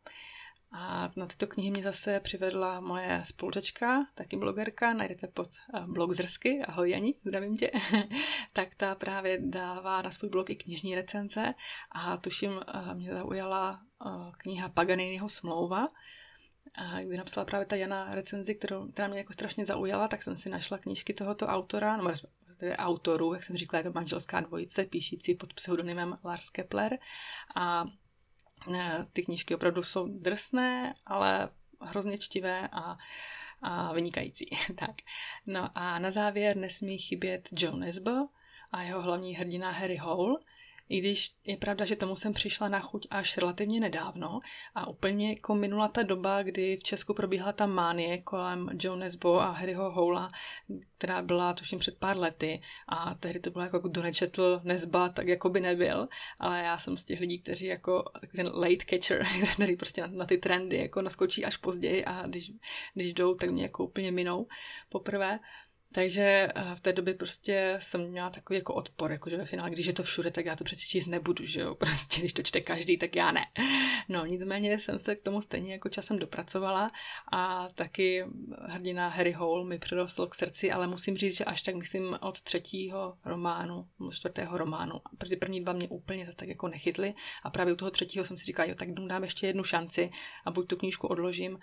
A 0.77 1.11
na 1.17 1.27
tyto 1.27 1.47
knihy 1.47 1.71
mě 1.71 1.83
zase 1.83 2.21
přivedla 2.21 2.81
moje 2.81 3.23
spolučečka, 3.27 4.07
taky 4.15 4.37
blogerka, 4.37 4.93
najdete 4.93 5.27
pod 5.27 5.49
eh, 5.75 5.81
blog 5.87 6.13
Zrsky, 6.13 6.63
ahoj 6.63 6.91
Jani, 6.91 7.15
zdravím 7.25 7.57
tě, 7.57 7.71
tak 8.53 8.75
ta 8.75 8.95
právě 8.95 9.39
dává 9.41 10.03
na 10.03 10.11
svůj 10.11 10.31
blog 10.31 10.51
i 10.51 10.57
knižní 10.57 10.95
recenze. 10.95 11.55
A 11.93 12.17
tuším, 12.17 12.51
eh, 12.51 12.95
mě 12.95 13.15
zaujala 13.15 13.81
eh, 14.07 14.33
kniha 14.39 14.69
Paganiniho 14.69 15.29
smlouva, 15.29 15.89
kdy 17.05 17.17
napsala 17.17 17.45
právě 17.45 17.67
ta 17.67 17.77
Jana 17.77 18.15
recenzi, 18.15 18.55
kterou, 18.55 18.89
která 18.89 19.09
mě 19.09 19.19
jako 19.19 19.33
strašně 19.33 19.67
zaujala, 19.67 20.09
tak 20.09 20.23
jsem 20.23 20.37
si 20.37 20.49
našla 20.49 20.79
knížky 20.79 21.15
tohoto 21.15 21.47
autora, 21.47 21.97
nebo 21.97 22.11
autorů, 22.77 23.35
jak 23.35 23.45
jsem 23.45 23.57
říkala, 23.57 23.79
je 23.79 23.85
to 23.85 23.93
manželská 23.93 24.41
dvojice, 24.41 24.85
píšící 24.85 25.35
pod 25.35 25.55
pseudonymem 25.55 26.19
Lars 26.25 26.51
Kepler. 26.51 26.99
A 27.57 27.85
ty 29.13 29.23
knížky 29.23 29.55
opravdu 29.55 29.83
jsou 29.83 30.09
drsné, 30.09 30.95
ale 31.07 31.49
hrozně 31.81 32.19
čtivé 32.19 32.69
a, 32.73 32.99
a 33.63 33.93
vynikající. 33.93 34.51
tak. 34.79 34.95
No 35.47 35.71
a 35.75 35.99
na 35.99 36.11
závěr 36.11 36.57
nesmí 36.57 36.99
chybět 36.99 37.49
John 37.53 37.81
Nesbo 37.81 38.29
a 38.73 38.83
jeho 38.83 39.03
hlavní 39.03 39.35
hrdina 39.35 39.71
Harry 39.71 39.97
Hole, 39.97 40.39
i 40.89 41.01
když 41.01 41.33
je 41.45 41.57
pravda, 41.57 41.85
že 41.85 41.97
tomu 41.97 42.17
jsem 42.17 42.33
přišla 42.33 42.69
na 42.69 42.81
chuť 42.81 43.07
až 43.11 43.37
relativně 43.37 43.81
nedávno 43.81 44.41
a 44.75 44.87
úplně 44.87 45.29
jako 45.29 45.55
minula 45.55 45.89
ta 45.89 46.03
doba, 46.03 46.43
kdy 46.43 46.77
v 46.77 46.83
Česku 46.83 47.15
probíhala 47.15 47.53
ta 47.53 47.67
mánie 47.67 48.19
kolem 48.19 48.71
Joe 48.83 48.99
Nesbo 49.01 49.41
a 49.41 49.51
Harryho 49.51 49.91
Houla, 49.91 50.33
která 50.99 51.23
byla 51.23 51.53
tuším 51.53 51.79
před 51.79 51.99
pár 51.99 52.19
lety 52.19 52.63
a 52.89 53.15
tehdy 53.15 53.41
to 53.41 53.51
bylo 53.51 53.65
jako 53.65 53.79
kdo 53.79 54.03
nečetl 54.03 54.61
Nesba, 54.65 55.09
tak 55.09 55.29
jako 55.29 55.49
by 55.49 55.61
nebyl, 55.61 56.09
ale 56.39 56.63
já 56.63 56.79
jsem 56.79 56.99
z 56.99 57.05
těch 57.05 57.21
lidí, 57.21 57.39
kteří 57.39 57.67
jako 57.67 58.05
ten 58.37 58.47
late 58.47 58.85
catcher, 58.91 59.27
který 59.55 59.77
prostě 59.77 60.01
na, 60.01 60.07
na 60.07 60.27
ty 60.27 60.39
trendy 60.39 60.77
jako 60.77 61.03
naskočí 61.03 61.45
až 61.45 61.57
později 61.57 62.05
a 62.05 62.27
když, 62.27 62.53
když 62.95 63.13
jdou, 63.13 63.35
tak 63.35 63.51
mě 63.51 63.63
jako 63.63 63.85
úplně 63.85 64.13
minou 64.13 64.47
poprvé. 64.89 65.39
Takže 65.95 66.49
eh, 66.55 66.75
v 66.75 66.81
té 66.81 66.93
době 66.93 67.15
prostě 67.15 67.79
jsem 67.83 68.11
měla 68.11 68.31
takový 68.31 68.59
jako 68.59 68.75
odpor, 68.75 69.13
jako 69.13 69.31
že 69.31 69.37
ve 69.37 69.45
finále, 69.45 69.71
když 69.71 69.87
je 69.87 69.93
to 69.93 70.03
všude, 70.03 70.31
tak 70.31 70.47
já 70.47 70.57
to 70.57 70.65
přeci 70.65 70.87
číst 70.87 71.07
nebudu, 71.07 71.47
že 71.47 71.61
jo, 71.61 71.75
prostě 71.79 72.21
když 72.21 72.33
to 72.33 72.43
čte 72.43 72.61
každý, 72.61 72.99
tak 72.99 73.17
já 73.17 73.33
ne. 73.33 73.41
No 74.09 74.27
nicméně 74.27 74.79
jsem 74.81 74.99
se 74.99 75.17
k 75.17 75.23
tomu 75.23 75.43
stejně 75.43 75.73
jako 75.73 75.89
časem 75.89 76.19
dopracovala 76.19 76.91
a 77.33 77.69
taky 77.75 78.25
hrdina 78.61 79.09
Harry 79.09 79.33
Hole 79.33 79.65
mi 79.65 79.79
přirostl 79.79 80.27
k 80.27 80.35
srdci, 80.35 80.73
ale 80.73 80.87
musím 80.87 81.17
říct, 81.17 81.37
že 81.37 81.45
až 81.45 81.63
tak 81.63 81.75
myslím 81.75 82.19
od 82.21 82.41
třetího 82.41 83.19
románu, 83.25 83.89
čtvrtého 84.11 84.59
románu, 84.59 85.01
protože 85.19 85.37
první 85.37 85.61
dva 85.61 85.73
mě 85.73 85.89
úplně 85.89 86.27
zase 86.27 86.37
tak 86.37 86.49
jako 86.49 86.69
nechytly 86.69 87.15
a 87.43 87.51
právě 87.51 87.73
u 87.73 87.77
toho 87.77 87.91
třetího 87.91 88.25
jsem 88.25 88.39
si 88.39 88.45
říkala, 88.45 88.69
jo, 88.69 88.75
tak 88.75 88.93
dám 88.93 89.25
ještě 89.25 89.47
jednu 89.47 89.65
šanci 89.65 90.11
a 90.45 90.51
buď 90.51 90.69
tu 90.69 90.77
knížku 90.77 91.07
odložím, 91.07 91.59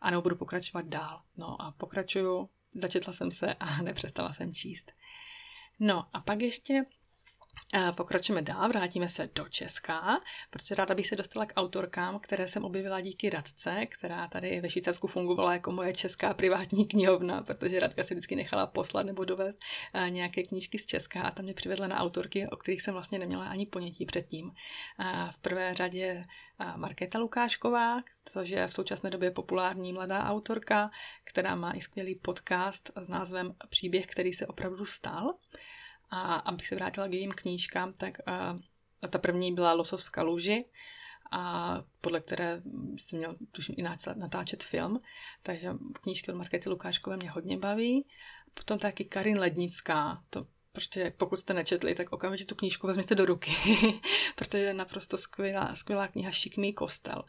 a 0.00 0.10
nebo 0.10 0.22
budu 0.22 0.36
pokračovat 0.36 0.86
dál. 0.86 1.20
No 1.36 1.62
a 1.62 1.72
pokračuju 1.72 2.48
začetla 2.74 3.12
jsem 3.12 3.30
se 3.30 3.54
a 3.54 3.82
nepřestala 3.82 4.34
jsem 4.34 4.54
číst. 4.54 4.92
No 5.80 6.06
a 6.12 6.20
pak 6.20 6.40
ještě 6.40 6.84
Pokračujeme 7.96 8.42
dál, 8.42 8.68
vrátíme 8.68 9.08
se 9.08 9.28
do 9.34 9.48
Česka, 9.48 10.20
protože 10.50 10.74
ráda 10.74 10.94
bych 10.94 11.06
se 11.06 11.16
dostala 11.16 11.46
k 11.46 11.52
autorkám, 11.56 12.18
které 12.18 12.48
jsem 12.48 12.64
objevila 12.64 13.00
díky 13.00 13.30
Radce, 13.30 13.86
která 13.86 14.28
tady 14.28 14.60
ve 14.60 14.70
Švýcarsku 14.70 15.06
fungovala 15.06 15.52
jako 15.52 15.72
moje 15.72 15.92
česká 15.92 16.34
privátní 16.34 16.86
knihovna, 16.86 17.42
protože 17.42 17.80
Radka 17.80 18.04
se 18.04 18.14
vždycky 18.14 18.36
nechala 18.36 18.66
poslat 18.66 19.06
nebo 19.06 19.24
dovést 19.24 19.58
eh, 19.94 20.10
nějaké 20.10 20.42
knížky 20.42 20.78
z 20.78 20.86
Česka 20.86 21.22
a 21.22 21.30
tam 21.30 21.44
mě 21.44 21.54
přivedla 21.54 21.86
na 21.86 21.98
autorky, 21.98 22.48
o 22.48 22.56
kterých 22.56 22.82
jsem 22.82 22.94
vlastně 22.94 23.18
neměla 23.18 23.48
ani 23.48 23.66
ponětí 23.66 24.06
předtím. 24.06 24.50
V 25.30 25.38
prvé 25.38 25.74
řadě 25.74 26.24
Markéta 26.76 27.18
Lukášková, 27.18 28.02
což 28.24 28.48
je 28.48 28.66
v 28.66 28.72
současné 28.72 29.10
době 29.10 29.30
populární 29.30 29.92
mladá 29.92 30.24
autorka, 30.24 30.90
která 31.24 31.54
má 31.54 31.72
i 31.72 31.80
skvělý 31.80 32.14
podcast 32.14 32.90
s 32.96 33.08
názvem 33.08 33.54
Příběh, 33.68 34.06
který 34.06 34.32
se 34.32 34.46
opravdu 34.46 34.86
stal. 34.86 35.34
A 36.10 36.34
abych 36.34 36.68
se 36.68 36.74
vrátila 36.74 37.08
k 37.08 37.12
jejím 37.12 37.32
knížkám, 37.32 37.92
tak 37.92 38.18
uh, 38.28 39.08
ta 39.10 39.18
první 39.18 39.54
byla 39.54 39.74
Losos 39.74 40.04
v 40.04 40.10
kaluži, 40.10 40.64
a 41.30 41.82
podle 42.00 42.20
které 42.20 42.62
jsem 42.98 43.18
měl 43.18 43.36
tuším 43.52 43.74
i 43.78 43.82
natáčet 44.14 44.64
film. 44.64 44.98
Takže 45.42 45.70
knížky 46.02 46.32
od 46.32 46.36
Markety 46.36 46.68
Lukáškové 46.68 47.16
mě 47.16 47.30
hodně 47.30 47.58
baví. 47.58 48.06
Potom 48.54 48.78
taky 48.78 49.04
Karin 49.04 49.38
Lednická, 49.38 50.22
to 50.30 50.46
prostě 50.76 51.12
pokud 51.16 51.40
jste 51.40 51.54
nečetli, 51.54 51.94
tak 51.94 52.12
okamžitě 52.12 52.48
tu 52.48 52.54
knížku 52.54 52.86
vezměte 52.86 53.14
do 53.14 53.24
ruky, 53.24 53.52
protože 54.36 54.62
je 54.62 54.74
naprosto 54.74 55.18
skvělá, 55.18 55.74
skvělá 55.74 56.08
kniha 56.08 56.30
Šikmý 56.30 56.72
kostel. 56.72 57.24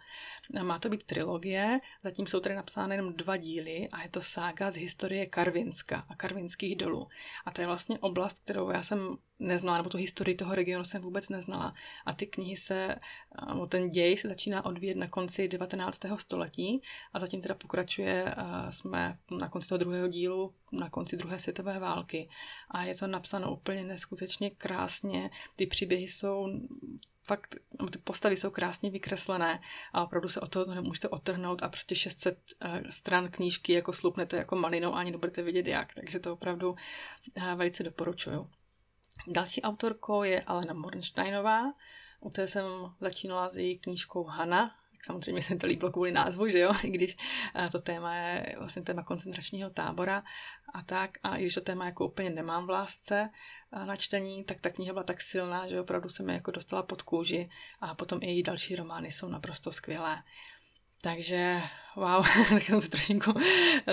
Má 0.64 0.80
to 0.80 0.90
být 0.90 1.04
trilogie, 1.04 1.80
zatím 2.04 2.28
jsou 2.28 2.40
tady 2.40 2.56
napsány 2.56 2.96
jenom 2.96 3.14
dva 3.14 3.38
díly 3.38 3.90
a 3.92 4.04
je 4.04 4.10
to 4.10 4.22
sága 4.22 4.72
z 4.72 4.76
historie 4.76 5.26
Karvinska 5.26 6.06
a 6.10 6.16
Karvinských 6.16 6.76
dolů. 6.76 7.08
A 7.46 7.52
to 7.52 7.62
je 7.62 7.68
vlastně 7.68 8.00
oblast, 8.00 8.40
kterou 8.40 8.72
já 8.72 8.84
jsem 8.84 9.18
neznala, 9.40 9.78
nebo 9.78 9.90
tu 9.90 9.98
historii 9.98 10.36
toho 10.36 10.56
regionu 10.56 10.86
jsem 10.86 11.02
vůbec 11.02 11.30
neznala. 11.30 11.74
A 12.06 12.14
ty 12.14 12.28
knihy 12.28 12.58
se, 12.58 12.96
ten 13.70 13.90
děj 13.90 14.18
se 14.18 14.28
začíná 14.28 14.66
odvíjet 14.66 14.98
na 14.98 15.08
konci 15.08 15.48
19. 15.48 16.00
století 16.18 16.82
a 17.14 17.20
zatím 17.20 17.42
teda 17.42 17.56
pokračuje, 17.56 18.36
jsme 18.70 19.18
na 19.32 19.50
konci 19.50 19.70
toho 19.70 19.80
druhého 19.80 20.08
dílu, 20.08 20.54
na 20.72 20.90
konci 20.90 21.18
druhé 21.18 21.40
světové 21.40 21.80
války. 21.80 22.30
A 22.72 22.84
je 22.84 22.96
to 22.96 23.08
napsáno 23.08 23.54
úplně 23.54 23.84
neskutečně 23.84 24.50
krásně. 24.50 25.30
Ty 25.56 25.68
příběhy 25.68 26.08
jsou 26.08 26.50
fakt, 27.28 27.56
ty 27.92 27.98
postavy 27.98 28.38
jsou 28.38 28.50
krásně 28.50 28.90
vykreslené 28.90 29.62
a 29.94 30.04
opravdu 30.04 30.30
se 30.30 30.40
o 30.40 30.48
to 30.48 30.66
nemůžete 30.66 31.10
otrhnout 31.10 31.64
a 31.64 31.70
prostě 31.70 31.96
600 31.96 32.40
eh, 32.62 32.82
stran 32.90 33.32
knížky 33.32 33.74
jako 33.74 33.94
slupnete 33.94 34.38
jako 34.38 34.56
malinou 34.56 34.94
a 34.94 35.00
ani 35.00 35.12
nebudete 35.12 35.42
vědět 35.44 35.68
jak, 35.68 35.94
takže 35.94 36.20
to 36.20 36.34
opravdu 36.34 36.76
eh, 37.36 37.56
velice 37.56 37.84
doporučuju. 37.84 38.50
Další 39.28 39.62
autorkou 39.62 40.24
je 40.24 40.42
Alena 40.42 40.74
Mornsteinová, 40.74 41.74
u 42.20 42.30
té 42.30 42.48
jsem 42.48 42.66
začínala 43.00 43.50
s 43.50 43.56
její 43.56 43.80
knížkou 43.80 44.24
Hana, 44.24 44.76
samozřejmě 45.06 45.42
se 45.44 45.56
to 45.56 45.68
líbilo 45.68 45.92
kvůli 45.92 46.12
názvu, 46.12 46.48
že 46.48 46.60
jo, 46.60 46.74
i 46.84 46.90
když 46.90 47.18
eh, 47.56 47.70
to 47.72 47.80
téma 47.80 48.16
je 48.16 48.56
vlastně 48.58 48.82
téma 48.82 49.04
koncentračního 49.04 49.70
tábora 49.70 50.24
a 50.74 50.82
tak, 50.82 51.12
a 51.24 51.36
i 51.36 51.42
když 51.42 51.54
to 51.54 51.62
téma 51.62 51.86
jako 51.86 52.06
úplně 52.06 52.30
nemám 52.30 52.66
v 52.68 52.70
lásce 52.70 53.30
eh, 53.72 53.86
na 53.86 53.96
čtení, 53.96 54.44
tak 54.44 54.62
ta 54.62 54.70
kniha 54.70 54.94
byla 54.94 55.04
tak 55.04 55.22
silná, 55.22 55.68
že 55.68 55.82
opravdu 55.82 56.10
se 56.10 56.24
mi 56.24 56.34
jako 56.34 56.52
dostala 56.52 56.84
pod 56.84 57.02
kůži 57.02 57.50
a 57.82 57.96
potom 57.96 58.20
i 58.22 58.26
její 58.26 58.44
další 58.44 58.76
romány 58.76 59.12
jsou 59.12 59.30
naprosto 59.30 59.72
skvělé. 59.72 60.24
Takže 61.02 61.62
wow, 61.96 62.26
tak 62.50 62.64
jsem 62.64 62.82
trošinku, 62.82 63.34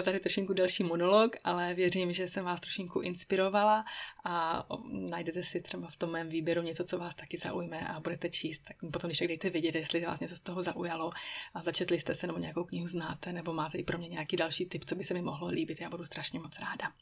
tady 0.02 0.20
trošinku 0.20 0.52
další 0.52 0.84
monolog, 0.84 1.36
ale 1.44 1.74
věřím, 1.74 2.12
že 2.12 2.28
jsem 2.28 2.44
vás 2.44 2.60
trošinku 2.60 3.00
inspirovala 3.00 3.84
a 4.24 4.66
najdete 5.10 5.42
si 5.42 5.62
třeba 5.62 5.88
v 5.90 5.96
tom 5.96 6.10
mém 6.10 6.28
výběru 6.28 6.62
něco, 6.62 6.84
co 6.84 6.98
vás 6.98 7.14
taky 7.14 7.38
zaujme 7.38 7.88
a 7.88 8.00
budete 8.00 8.30
číst. 8.30 8.62
Tak 8.68 8.76
potom, 8.92 9.08
když 9.08 9.18
tak 9.18 9.28
dejte 9.28 9.50
vědět, 9.50 9.74
jestli 9.74 10.00
vás 10.00 10.20
něco 10.20 10.36
z 10.36 10.40
toho 10.40 10.62
zaujalo 10.62 11.10
a 11.54 11.62
začetli 11.62 12.00
jste 12.00 12.14
se 12.14 12.26
nebo 12.26 12.38
nějakou 12.38 12.64
knihu 12.64 12.88
znáte, 12.88 13.32
nebo 13.32 13.52
máte 13.52 13.78
i 13.78 13.84
pro 13.84 13.98
mě 13.98 14.08
nějaký 14.08 14.36
další 14.36 14.66
tip, 14.66 14.84
co 14.84 14.94
by 14.94 15.04
se 15.04 15.14
mi 15.14 15.22
mohlo 15.22 15.48
líbit. 15.48 15.80
Já 15.80 15.90
budu 15.90 16.04
strašně 16.04 16.40
moc 16.40 16.58
ráda. 16.58 16.92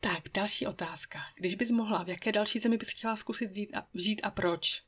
Tak, 0.00 0.22
další 0.34 0.66
otázka. 0.66 1.20
Když 1.36 1.54
bys 1.54 1.70
mohla, 1.70 2.02
v 2.04 2.08
jaké 2.08 2.32
další 2.32 2.58
zemi 2.58 2.76
bys 2.76 2.88
chtěla 2.88 3.16
zkusit 3.16 3.54
žít 3.54 3.74
a, 3.74 3.86
žít 3.94 4.20
a 4.22 4.30
proč? 4.30 4.82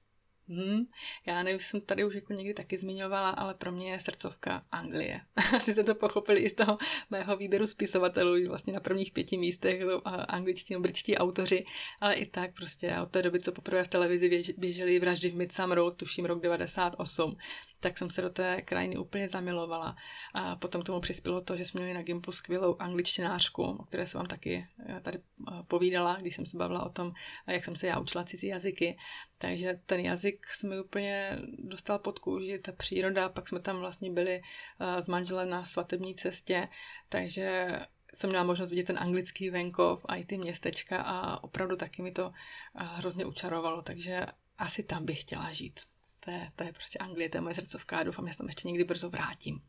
Hmm, 0.49 0.87
já 1.27 1.43
nevím, 1.43 1.61
jsem 1.61 1.81
tady 1.81 2.05
už 2.05 2.15
jako 2.15 2.33
někdy 2.33 2.55
taky 2.55 2.79
zmiňovala, 2.79 3.31
ale 3.31 3.55
pro 3.55 3.73
mě 3.73 3.91
je 3.91 4.01
srdcovka 4.01 4.65
Anglie. 4.73 5.21
Asi 5.57 5.73
jste 5.73 5.85
to 5.85 5.95
pochopili 5.95 6.41
i 6.41 6.51
z 6.51 6.55
toho 6.55 6.79
mého 7.11 7.37
výběru 7.37 7.67
spisovatelů, 7.67 8.49
vlastně 8.49 8.73
na 8.73 8.81
prvních 8.81 9.13
pěti 9.13 9.39
místech 9.39 9.83
angličtí 10.29 10.75
nebo 10.75 10.83
britští 10.83 11.17
autoři, 11.17 11.65
ale 12.01 12.15
i 12.15 12.27
tak 12.27 12.55
prostě 12.55 12.97
od 13.03 13.11
té 13.11 13.23
doby, 13.23 13.41
co 13.41 13.53
poprvé 13.53 13.85
v 13.85 13.89
televizi 13.89 14.55
běžely 14.59 14.99
vraždy 14.99 15.31
v 15.31 15.37
Midsummeru, 15.37 15.91
tuším 15.91 16.25
rok 16.25 16.43
98, 16.43 17.37
tak 17.85 17.99
jsem 17.99 18.11
se 18.11 18.23
do 18.23 18.31
té 18.31 18.63
krajiny 18.63 18.97
úplně 18.97 19.29
zamilovala. 19.29 19.97
A 20.35 20.57
potom 20.57 20.83
tomu 20.83 21.01
přispělo 21.01 21.41
to, 21.41 21.57
že 21.57 21.65
jsme 21.65 21.81
měli 21.81 21.95
na 21.95 22.03
Gimplu 22.03 22.33
skvělou 22.33 22.77
angličtinářku, 22.79 23.63
o 23.63 23.85
které 23.85 24.07
jsem 24.07 24.19
vám 24.19 24.27
taky 24.27 24.67
eh, 24.89 25.01
tady 25.01 25.19
eh, 25.19 25.34
povídala, 25.69 26.17
když 26.21 26.35
jsem 26.35 26.47
se 26.47 26.57
bavila 26.57 26.87
o 26.87 26.89
tom, 26.89 27.13
jak 27.47 27.65
jsem 27.65 27.77
se 27.77 27.87
já 27.87 27.99
učila 27.99 28.25
cizí 28.25 28.47
jazyky. 28.47 28.97
Takže 29.39 29.81
ten 29.87 30.01
jazyk 30.01 30.47
jsme 30.47 30.81
úplně 30.81 31.39
dostal 31.59 31.99
pod 31.99 32.19
kůži, 32.19 32.59
ta 32.59 32.73
příroda, 32.73 33.29
pak 33.29 33.49
jsme 33.49 33.61
tam 33.61 33.79
vlastně 33.79 34.11
byli 34.11 34.43
eh, 34.81 35.03
s 35.03 35.07
manželem 35.07 35.51
na 35.51 35.65
svatební 35.65 36.15
cestě, 36.15 36.69
takže 37.09 37.79
jsem 38.15 38.31
měla 38.31 38.45
možnost 38.45 38.71
vidět 38.71 38.87
ten 38.87 38.99
anglický 38.99 39.51
venkov 39.51 40.05
a 40.09 40.17
i 40.17 40.25
ty 40.25 40.39
městečka 40.39 41.03
a 41.03 41.45
opravdu 41.45 41.77
taky 41.77 42.03
mi 42.03 42.13
to 42.13 42.33
hrozně 42.75 43.25
učarovalo, 43.25 43.83
takže 43.83 44.27
asi 44.59 44.83
tam 44.83 45.05
bych 45.05 45.21
chtěla 45.21 45.53
žít. 45.53 45.81
To 46.21 46.31
je, 46.31 46.53
to 46.57 46.65
je 46.65 46.73
prostě 46.73 46.99
Anglie, 46.99 47.29
to 47.29 47.37
je 47.37 47.41
moje 47.41 47.55
srdcovka 47.55 47.99
a 47.99 48.03
doufám, 48.03 48.27
že 48.27 48.33
se 48.33 48.39
tam 48.39 48.47
ještě 48.47 48.69
někdy 48.69 48.85
brzo 48.85 49.11
vrátím. 49.11 49.61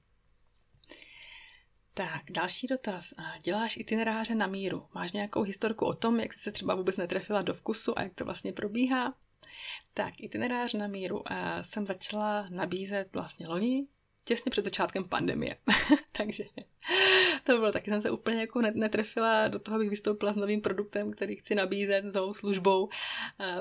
Tak, 1.98 2.22
další 2.32 2.68
dotaz. 2.68 3.14
Děláš 3.44 3.78
itineráře 3.78 4.36
na 4.36 4.48
míru. 4.48 4.88
Máš 4.94 5.12
nějakou 5.12 5.42
historku 5.42 5.86
o 5.86 5.94
tom, 5.94 6.20
jak 6.20 6.34
jsi 6.34 6.40
se 6.40 6.52
třeba 6.52 6.76
vůbec 6.76 6.98
netrefila 6.98 7.42
do 7.42 7.54
vkusu 7.54 8.00
a 8.00 8.02
jak 8.02 8.14
to 8.14 8.26
vlastně 8.26 8.54
probíhá? 8.54 9.14
Tak, 9.94 10.14
itinerář 10.18 10.74
na 10.74 10.88
míru 10.88 11.24
jsem 11.62 11.86
začala 11.86 12.46
nabízet 12.52 13.14
vlastně 13.14 13.48
loni, 13.48 13.88
těsně 14.26 14.50
před 14.50 14.66
začátkem 14.66 15.10
pandemie. 15.10 15.58
Takže 16.12 16.44
to 17.44 17.58
bylo 17.58 17.72
taky, 17.72 17.92
jsem 17.92 18.02
se 18.02 18.12
úplně 18.12 18.40
jako 18.40 18.62
netrefila 18.62 19.48
do 19.48 19.60
toho, 19.60 19.76
abych 19.76 19.90
vystoupila 19.90 20.34
s 20.34 20.36
novým 20.36 20.62
produktem, 20.62 21.12
který 21.12 21.36
chci 21.36 21.56
nabízet, 21.56 22.02
novou 22.02 22.34
službou, 22.34 22.90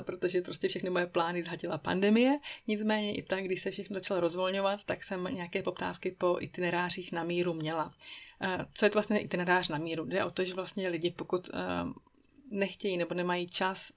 protože 0.03 0.43
prostě 0.43 0.69
všechny 0.69 0.91
moje 0.91 1.07
plány 1.07 1.43
zhatila 1.43 1.79
pandemie. 1.79 2.39
Nicméně 2.67 3.15
i 3.15 3.23
tak, 3.23 3.45
když 3.45 3.63
se 3.63 3.71
všechno 3.71 3.95
začalo 3.95 4.21
rozvolňovat, 4.21 4.85
tak 4.85 5.05
jsem 5.05 5.25
nějaké 5.25 5.63
poptávky 5.63 6.11
po 6.11 6.37
itinerářích 6.41 7.13
na 7.13 7.25
míru 7.25 7.55
měla. 7.55 7.93
Co 8.75 8.87
je 8.87 8.91
to 8.91 8.95
vlastně 8.95 9.21
itinerář 9.21 9.69
na 9.69 9.79
míru? 9.79 10.05
Jde 10.05 10.25
o 10.25 10.31
to, 10.31 10.45
že 10.45 10.55
vlastně 10.55 10.89
lidi, 10.89 11.11
pokud 11.11 11.51
nechtějí 12.51 12.97
nebo 12.97 13.15
nemají 13.15 13.49
čas 13.49 13.93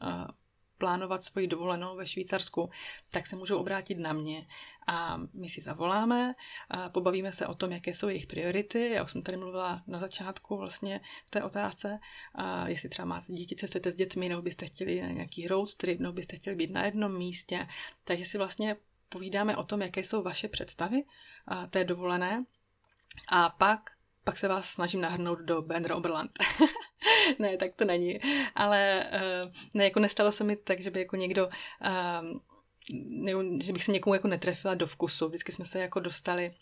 plánovat 0.78 1.24
svoji 1.24 1.48
dovolenou 1.48 1.96
ve 1.96 2.08
Švýcarsku, 2.08 2.70
tak 3.10 3.28
se 3.28 3.36
můžou 3.36 3.58
obrátit 3.58 3.96
na 3.96 4.14
mě 4.14 4.48
a 4.88 5.18
my 5.34 5.50
si 5.50 5.62
zavoláme, 5.62 6.36
a 6.70 6.90
pobavíme 6.90 7.32
se 7.32 7.48
o 7.48 7.56
tom, 7.56 7.72
jaké 7.72 7.94
jsou 7.94 8.08
jejich 8.08 8.28
priority. 8.28 8.90
Já 8.90 9.04
už 9.04 9.12
jsem 9.12 9.22
tady 9.22 9.38
mluvila 9.38 9.84
na 9.88 10.00
začátku 10.00 10.58
vlastně 10.58 11.02
v 11.26 11.32
té 11.32 11.44
otázce, 11.44 12.00
a 12.36 12.68
jestli 12.68 12.90
třeba 12.90 13.06
máte 13.06 13.34
děti, 13.34 13.56
cestujete 13.56 13.92
s 13.92 13.96
dětmi, 13.96 14.30
nebo 14.30 14.42
byste 14.42 14.66
chtěli 14.66 15.02
na 15.02 15.08
nějaký 15.08 15.48
road 15.48 15.76
trip, 15.76 16.00
nebo 16.00 16.14
byste 16.14 16.36
chtěli 16.36 16.56
být 16.56 16.72
na 16.72 16.86
jednom 16.86 17.18
místě. 17.18 17.68
Takže 18.04 18.26
si 18.26 18.38
vlastně 18.38 18.76
povídáme 19.10 19.58
o 19.58 19.64
tom, 19.64 19.82
jaké 19.82 20.04
jsou 20.04 20.24
vaše 20.24 20.48
představy 20.48 21.04
té 21.70 21.84
dovolené 21.84 22.46
a 23.28 23.50
pak 23.50 23.97
pak 24.28 24.38
se 24.38 24.48
vás 24.48 24.70
snažím 24.70 25.02
nahrnout 25.02 25.40
do 25.40 25.62
Bender 25.62 25.92
Oberland. 25.92 26.32
ne, 27.40 27.58
tak 27.58 27.76
to 27.76 27.86
není. 27.86 28.20
Ale 28.56 29.10
uh, 29.44 29.52
ne, 29.74 29.84
jako 29.84 30.00
nestalo 30.00 30.32
se 30.32 30.44
mi 30.44 30.56
tak, 30.56 30.80
že 30.80 30.92
by 30.92 31.00
jako 31.00 31.16
někdo, 31.16 31.48
uh, 31.48 32.40
ne, 32.94 33.32
že 33.64 33.74
bych 33.74 33.84
se 33.84 33.92
někomu 33.92 34.14
jako 34.14 34.28
netrefila 34.28 34.76
do 34.76 34.88
vkusu. 34.88 35.28
Vždycky 35.28 35.52
jsme 35.52 35.66
se 35.66 35.80
jako 35.80 36.00
dostali 36.00 36.54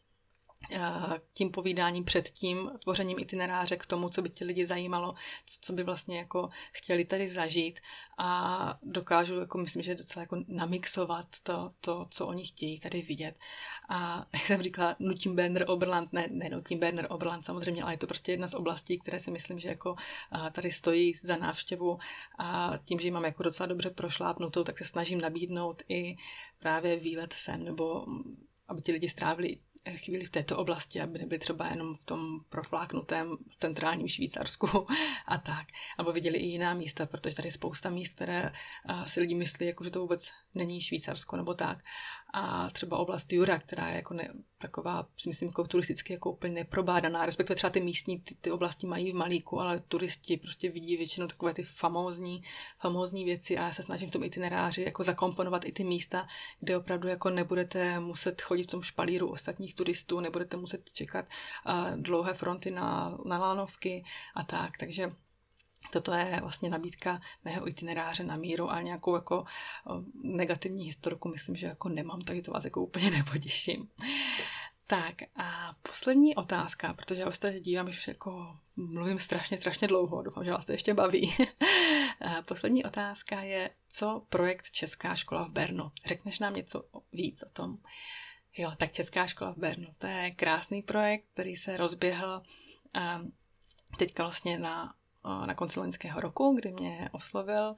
tím 1.33 1.51
povídáním 1.51 2.03
před 2.03 2.29
tím 2.29 2.71
tvořením 2.83 3.19
itineráře 3.19 3.77
k 3.77 3.85
tomu, 3.85 4.09
co 4.09 4.21
by 4.21 4.29
ti 4.29 4.45
lidi 4.45 4.67
zajímalo, 4.67 5.15
co 5.61 5.73
by 5.73 5.83
vlastně 5.83 6.17
jako 6.17 6.49
chtěli 6.71 7.05
tady 7.05 7.29
zažít 7.29 7.79
a 8.17 8.79
dokážu, 8.83 9.39
jako 9.39 9.57
myslím, 9.57 9.81
že 9.81 9.95
docela 9.95 10.21
jako 10.21 10.37
namixovat 10.47 11.27
to, 11.43 11.71
to, 11.81 12.07
co 12.09 12.27
oni 12.27 12.45
chtějí 12.45 12.79
tady 12.79 13.01
vidět. 13.01 13.35
A 13.89 14.25
jak 14.33 14.45
jsem 14.45 14.61
říkala, 14.61 14.95
nutím 14.99 15.35
Berner 15.35 15.65
Oberland, 15.67 16.13
ne, 16.13 16.27
ne 16.31 16.49
nutím 16.49 16.79
Berner 16.79 17.07
Oberland 17.09 17.45
samozřejmě, 17.45 17.83
ale 17.83 17.93
je 17.93 17.97
to 17.97 18.07
prostě 18.07 18.31
jedna 18.31 18.47
z 18.47 18.53
oblastí, 18.53 18.99
které 18.99 19.19
si 19.19 19.31
myslím, 19.31 19.59
že 19.59 19.69
jako 19.69 19.95
tady 20.51 20.71
stojí 20.71 21.13
za 21.13 21.37
návštěvu 21.37 21.99
a 22.39 22.73
tím, 22.85 22.99
že 22.99 23.07
ji 23.07 23.11
mám 23.11 23.25
jako 23.25 23.43
docela 23.43 23.67
dobře 23.67 23.89
prošlápnutou, 23.89 24.63
tak 24.63 24.77
se 24.77 24.85
snažím 24.85 25.21
nabídnout 25.21 25.81
i 25.89 26.17
právě 26.59 26.95
výlet 26.95 27.33
sem, 27.33 27.63
nebo 27.63 28.05
aby 28.67 28.81
ti 28.81 28.91
lidi 28.91 29.09
strávili 29.09 29.57
chvíli 29.95 30.25
v 30.25 30.31
této 30.31 30.57
oblasti, 30.57 31.01
aby 31.01 31.19
nebyli 31.19 31.39
třeba 31.39 31.67
jenom 31.67 31.95
v 31.95 32.05
tom 32.05 32.39
profláknutém 32.49 33.37
centrálním 33.59 34.07
Švýcarsku 34.07 34.87
a 35.25 35.37
tak. 35.37 35.67
Nebo 35.97 36.11
viděli 36.11 36.37
i 36.37 36.45
jiná 36.45 36.73
místa, 36.73 37.05
protože 37.05 37.35
tady 37.35 37.47
je 37.47 37.51
spousta 37.51 37.89
míst, 37.89 38.13
které 38.13 38.51
si 39.05 39.19
lidi 39.19 39.35
myslí, 39.35 39.65
jako, 39.65 39.83
že 39.83 39.89
to 39.89 39.99
vůbec 39.99 40.31
není 40.55 40.81
Švýcarsko 40.81 41.35
nebo 41.37 41.53
tak 41.53 41.77
a 42.33 42.69
třeba 42.69 42.97
oblast 42.97 43.33
Jura, 43.33 43.59
která 43.59 43.89
je 43.89 43.95
jako 43.95 44.13
ne, 44.13 44.29
taková, 44.57 45.07
si 45.17 45.29
myslím, 45.29 45.49
jako 45.49 45.63
turisticky 45.63 46.13
jako 46.13 46.31
úplně 46.31 46.53
neprobádaná, 46.53 47.25
respektive 47.25 47.55
třeba 47.55 47.69
ty 47.71 47.81
místní 47.81 48.19
ty, 48.19 48.35
ty 48.35 48.51
oblasti 48.51 48.87
mají 48.87 49.11
v 49.11 49.15
malíku, 49.15 49.59
ale 49.59 49.79
turisti 49.79 50.37
prostě 50.37 50.71
vidí 50.71 50.97
většinou 50.97 51.27
takové 51.27 51.53
ty 51.53 51.63
famózní, 51.63 52.43
famózní 52.79 53.23
věci 53.23 53.57
a 53.57 53.65
já 53.65 53.73
se 53.73 53.83
snažím 53.83 54.09
v 54.09 54.11
tom 54.11 54.23
itineráři 54.23 54.81
jako 54.81 55.03
zakomponovat 55.03 55.65
i 55.65 55.71
ty 55.71 55.83
místa, 55.83 56.27
kde 56.59 56.77
opravdu 56.77 57.07
jako 57.07 57.29
nebudete 57.29 57.99
muset 57.99 58.41
chodit 58.41 58.63
v 58.63 58.71
tom 58.71 58.83
špalíru 58.83 59.31
ostatních 59.31 59.75
turistů, 59.75 60.19
nebudete 60.19 60.57
muset 60.57 60.89
čekat 60.93 61.25
uh, 61.25 62.01
dlouhé 62.01 62.33
fronty 62.33 62.71
na, 62.71 63.17
na 63.25 63.37
lanovky 63.37 64.05
a 64.35 64.43
tak, 64.43 64.77
takže 64.77 65.11
Toto 65.91 66.13
je 66.13 66.39
vlastně 66.41 66.69
nabídka 66.69 67.21
mého 67.43 67.67
itineráře 67.67 68.23
na 68.23 68.35
míru 68.35 68.71
a 68.71 68.81
nějakou 68.81 69.15
jako 69.15 69.45
negativní 70.23 70.85
historku 70.85 71.29
myslím, 71.29 71.55
že 71.55 71.67
jako 71.67 71.89
nemám, 71.89 72.21
takže 72.21 72.41
to 72.41 72.51
vás 72.51 72.63
jako 72.63 72.81
úplně 72.81 73.11
nepotěším. 73.17 73.89
Tak 74.87 75.15
a 75.35 75.75
poslední 75.81 76.35
otázka, 76.35 76.93
protože 76.93 77.21
já 77.21 77.27
už 77.27 77.37
se 77.37 77.59
dívám, 77.59 77.91
že 77.91 77.99
jako 78.11 78.57
mluvím 78.75 79.19
strašně, 79.19 79.57
strašně 79.57 79.87
dlouho, 79.87 80.21
doufám, 80.21 80.45
že 80.45 80.51
vás 80.51 80.65
to 80.65 80.71
ještě 80.71 80.93
baví. 80.93 81.33
poslední 82.47 82.85
otázka 82.85 83.41
je, 83.41 83.69
co 83.89 84.25
projekt 84.29 84.71
Česká 84.71 85.15
škola 85.15 85.43
v 85.43 85.51
Bernu? 85.51 85.91
Řekneš 86.05 86.39
nám 86.39 86.55
něco 86.55 86.83
víc 87.11 87.43
o 87.43 87.49
tom? 87.49 87.77
Jo, 88.57 88.71
tak 88.77 88.91
Česká 88.91 89.27
škola 89.27 89.53
v 89.53 89.57
Bernu, 89.57 89.87
to 89.97 90.07
je 90.07 90.31
krásný 90.31 90.81
projekt, 90.81 91.25
který 91.33 91.55
se 91.55 91.77
rozběhl 91.77 92.43
teďka 93.97 94.23
vlastně 94.23 94.59
na 94.59 94.93
na 95.45 95.55
konci 95.55 95.79
loňského 95.79 96.19
roku, 96.19 96.55
kdy 96.59 96.71
mě 96.71 97.09
oslovil 97.11 97.75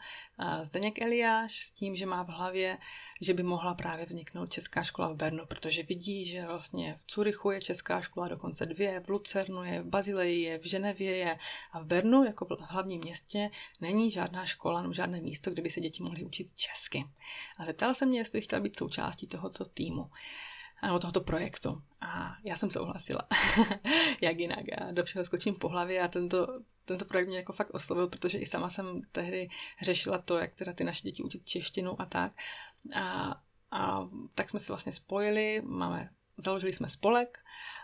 Zdeněk 0.64 1.02
Eliáš 1.02 1.60
s 1.60 1.72
tím, 1.72 1.96
že 1.96 2.06
má 2.06 2.24
v 2.24 2.28
hlavě, 2.28 2.78
že 3.22 3.34
by 3.34 3.44
mohla 3.44 3.74
právě 3.74 4.06
vzniknout 4.06 4.50
Česká 4.50 4.84
škola 4.84 5.10
v 5.10 5.16
Bernu, 5.16 5.46
protože 5.46 5.84
vidí, 5.84 6.26
že 6.26 6.46
vlastně 6.46 7.00
v 7.02 7.08
Curychu 7.08 7.52
je 7.52 7.62
Česká 7.62 8.02
škola 8.02 8.28
dokonce 8.28 8.66
dvě, 8.66 9.00
v 9.00 9.10
Lucernu 9.10 9.64
je, 9.64 9.82
v 9.82 9.86
Bazileji 9.86 10.42
je, 10.42 10.58
v 10.60 10.66
Ženevě 10.66 11.16
je 11.16 11.38
a 11.72 11.80
v 11.80 11.86
Bernu 11.86 12.24
jako 12.24 12.46
v 12.46 12.60
hlavním 12.60 13.02
městě 13.02 13.50
není 13.82 14.12
žádná 14.12 14.46
škola 14.46 14.82
nebo 14.82 14.94
žádné 14.94 15.22
místo, 15.22 15.52
kde 15.52 15.62
by 15.62 15.70
se 15.70 15.80
děti 15.80 16.04
mohly 16.04 16.24
učit 16.24 16.54
česky. 16.56 17.06
A 17.58 17.66
zeptal 17.66 17.94
se 17.94 18.06
mě, 18.06 18.20
jestli 18.20 18.42
chtěla 18.42 18.62
být 18.62 18.78
součástí 18.78 19.28
tohoto 19.28 19.66
týmu 19.66 20.10
nebo 20.84 21.00
tohoto 21.00 21.22
projektu. 21.22 21.82
A 22.02 22.38
já 22.44 22.58
jsem 22.58 22.72
souhlasila. 22.72 23.22
Jak 24.22 24.40
jinak. 24.40 24.66
Já 24.80 24.92
do 24.92 25.04
všeho 25.04 25.26
skočím 25.26 25.56
po 25.56 25.70
hlavě 25.70 26.02
a 26.02 26.08
tento, 26.08 26.48
tento 26.88 27.06
projekt 27.06 27.28
mě 27.28 27.38
jako 27.38 27.54
fakt 27.54 27.74
oslovil, 27.74 28.08
protože 28.08 28.38
i 28.38 28.46
sama 28.46 28.70
jsem 28.70 29.02
tehdy 29.12 29.50
řešila 29.82 30.18
to, 30.18 30.38
jak 30.38 30.54
teda 30.54 30.74
ty 30.74 30.84
naše 30.84 31.02
děti 31.02 31.24
učit 31.24 31.46
češtinu 31.46 32.02
a 32.02 32.06
tak. 32.06 32.32
A, 32.96 33.36
a 33.72 34.10
tak 34.36 34.50
jsme 34.50 34.60
se 34.60 34.72
vlastně 34.72 34.92
spojili, 34.92 35.62
máme, 35.66 36.10
založili 36.38 36.74
jsme 36.74 36.90
spolek, 36.90 37.40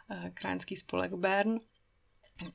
eh, 0.09 0.31
krajenský 0.33 0.75
spolek 0.75 1.13
Bern, 1.13 1.59